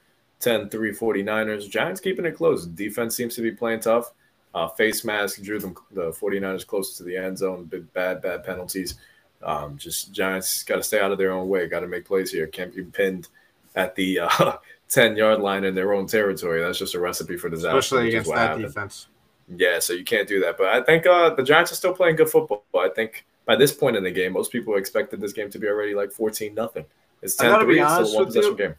[0.41, 1.69] 10 3 49ers.
[1.69, 2.67] Giants keeping it close.
[2.67, 4.11] Defense seems to be playing tough.
[4.53, 7.65] Uh, face mask drew them the 49ers close to the end zone.
[7.65, 8.95] Big bad, bad penalties.
[9.43, 11.68] Um, just Giants got to stay out of their own way.
[11.68, 12.47] Got to make plays here.
[12.47, 13.27] Can't be pinned
[13.76, 14.57] at the uh,
[14.89, 16.61] 10 yard line in their own territory.
[16.61, 17.77] That's just a recipe for disaster.
[17.77, 18.65] Especially against that happened.
[18.65, 19.07] defense.
[19.55, 20.57] Yeah, so you can't do that.
[20.57, 22.64] But I think uh, the Giants are still playing good football.
[22.76, 25.68] I think by this point in the game, most people expected this game to be
[25.68, 26.85] already like 14 nothing.
[27.22, 27.81] It's I 10 gotta be 3.
[27.81, 28.76] It's still one possession game.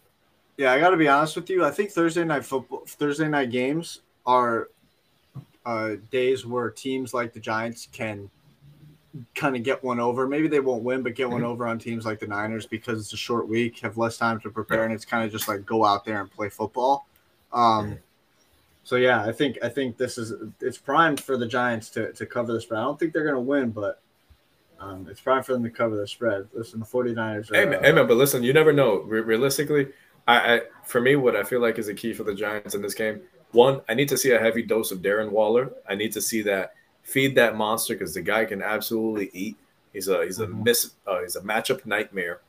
[0.58, 1.64] Yeah, I got to be honest with you.
[1.64, 4.68] I think Thursday night football, Thursday night games are
[5.64, 8.28] uh, days where teams like the Giants can
[9.34, 10.26] kind of get one over.
[10.26, 11.46] Maybe they won't win, but get one Mhm.
[11.46, 14.50] over on teams like the Niners because it's a short week, have less time to
[14.50, 17.06] prepare, and it's kind of just like go out there and play football.
[17.52, 17.98] Um.
[18.84, 22.24] So yeah, I think I think this is it's primed for the Giants to, to
[22.24, 22.80] cover the spread.
[22.80, 24.00] I don't think they're going to win, but
[24.80, 26.48] um, it's primed for them to cover the spread.
[26.54, 29.00] Listen, the 49ers are, Hey, man, uh, hey, man, but listen, you never know.
[29.00, 29.88] Re- realistically,
[30.26, 32.80] I, I for me, what I feel like is a key for the Giants in
[32.80, 33.20] this game.
[33.52, 35.70] One, I need to see a heavy dose of Darren Waller.
[35.86, 36.74] I need to see that
[37.08, 39.56] feed that monster because the guy can absolutely eat.
[39.92, 40.64] He's a he's a Mhm.
[40.64, 42.40] miss uh, he's a matchup nightmare.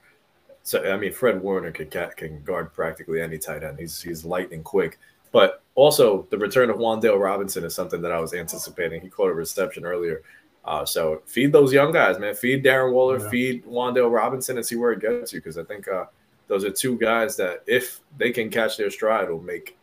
[0.64, 3.80] So I mean, Fred Warner can can guard practically any tight end.
[3.80, 5.00] He's he's lightning quick.
[5.32, 9.00] But also the return of Wan'Dale Robinson is something that I was anticipating.
[9.02, 10.22] He caught a reception earlier.
[10.66, 12.36] Uh, so feed those young guys, man.
[12.36, 13.30] Feed Darren Waller, Yeah.
[13.30, 15.40] feed Wan'Dale Robinson, and see where it gets you.
[15.40, 16.06] Because I think uh,
[16.48, 19.78] those are two guys that, if they can catch their stride, will make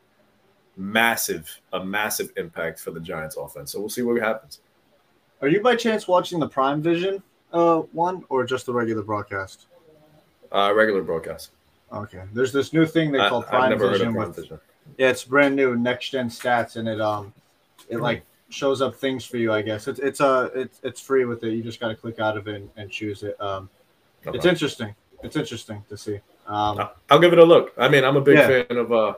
[0.76, 3.72] massive a massive impact for the Giants offense.
[3.72, 4.60] So we'll see what happens.
[5.42, 7.22] Are you by chance watching the Prime Vision
[7.52, 9.66] uh, one or just the regular broadcast?
[10.50, 11.50] Uh, regular broadcast.
[11.92, 14.12] Okay, there's this new thing they call Prime Vision.
[14.14, 14.58] Prime with, Vision.
[14.98, 17.32] Yeah, it's brand new, next gen stats, and it um,
[17.88, 19.52] it like shows up things for you.
[19.52, 21.52] I guess it's it's uh it's it's free with it.
[21.52, 23.40] You just got to click out of it and, and choose it.
[23.40, 23.68] Um,
[24.24, 24.94] it's interesting.
[25.22, 26.20] It's interesting to see.
[26.46, 27.72] Um, I'll give it a look.
[27.76, 28.64] I mean, I'm a big Yeah.
[28.64, 29.14] fan of uh,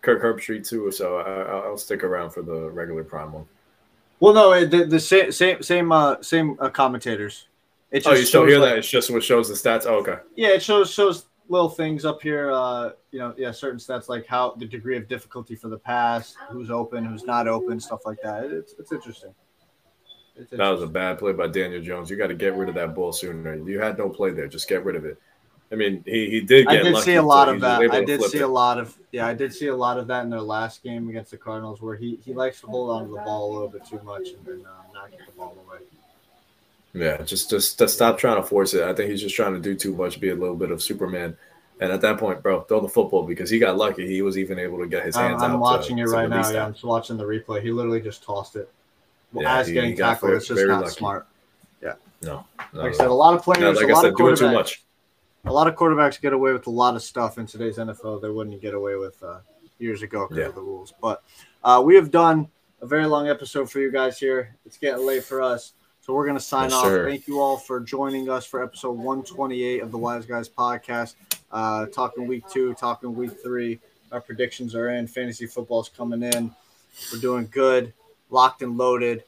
[0.00, 3.46] Kirk Herbstreit too, so I, I'll stick around for the regular Prime one.
[4.20, 7.48] Well, no, the, the same same same uh same uh, commentators.
[7.90, 8.78] It Oh, you still hear like- that?
[8.78, 9.84] It's just what shows the stats.
[9.86, 10.18] Oh, okay.
[10.36, 12.52] Yeah, it shows shows little things up here.
[12.52, 16.36] Uh, you know, yeah, certain stats like how the degree of difficulty for the pass,
[16.50, 18.44] who's open, who's not open, stuff like that.
[18.44, 19.34] It's it's interesting.
[20.36, 22.08] It's That was a bad play by Daniel Jones.
[22.08, 23.56] You got to get rid of that ball sooner.
[23.56, 24.46] You had no play there.
[24.46, 25.18] Just get rid of it.
[25.72, 26.66] I mean, he, he did.
[26.66, 27.80] I did see a lot of that.
[27.92, 28.42] I did see it.
[28.42, 29.26] a lot of yeah.
[29.26, 31.94] I did see a lot of that in their last game against the Cardinals, where
[31.94, 34.44] he, he likes to hold on to the ball a little bit too much and
[34.44, 35.80] then uh, not get the ball away.
[36.92, 38.82] Yeah, just just to stop trying to force it.
[38.82, 41.36] I think he's just trying to do too much, be a little bit of Superman.
[41.80, 44.06] And at that point, bro, throw the football because he got lucky.
[44.06, 45.54] He was even able to get his hands I'm, out.
[45.54, 46.50] I'm watching to, it right now.
[46.50, 47.62] Yeah, I'm just watching the replay.
[47.62, 48.70] He literally just tossed it.
[49.32, 50.94] Well, yeah, as he, getting he tackled, it's just not lucky.
[50.94, 51.26] smart.
[51.80, 51.94] Yeah.
[52.20, 52.44] No,
[52.74, 52.80] no.
[52.82, 54.52] Like I said, a lot of players, no, like a lot said, of doing too
[54.52, 54.82] much.
[55.44, 58.28] A lot of quarterbacks get away with a lot of stuff in today's NFL they
[58.28, 59.38] wouldn't get away with uh,
[59.78, 60.48] years ago because yeah.
[60.48, 60.92] of the rules.
[61.00, 61.22] But
[61.64, 62.48] uh, we have done
[62.82, 64.56] a very long episode for you guys here.
[64.66, 65.72] It's getting late for us.
[66.02, 66.84] So we're going to sign yes, off.
[66.84, 67.08] Sir.
[67.08, 71.14] Thank you all for joining us for episode 128 of the Wise Guys podcast.
[71.52, 73.78] Uh, talking week two, talking week three.
[74.12, 75.06] Our predictions are in.
[75.06, 76.54] Fantasy football is coming in.
[77.12, 77.92] We're doing good,
[78.30, 79.24] locked and loaded.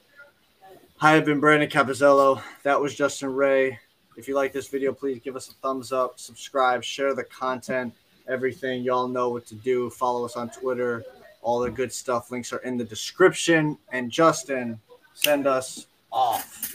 [0.96, 2.42] Hi, I've been Brandon Capozziello.
[2.62, 3.78] That was Justin Rey.
[4.16, 7.94] If you like this video, please give us a thumbs up, subscribe, share the content,
[8.28, 8.82] everything.
[8.82, 9.90] Y'all know what to do.
[9.90, 11.04] Follow us on Twitter.
[11.40, 12.30] All the good stuff.
[12.30, 13.78] Links are in the description.
[13.90, 14.78] And Justin,
[15.14, 16.74] send us off.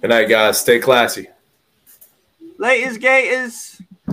[0.00, 0.60] Good night, guys.
[0.60, 1.28] Stay classy.
[2.58, 3.82] Late is gay Gators.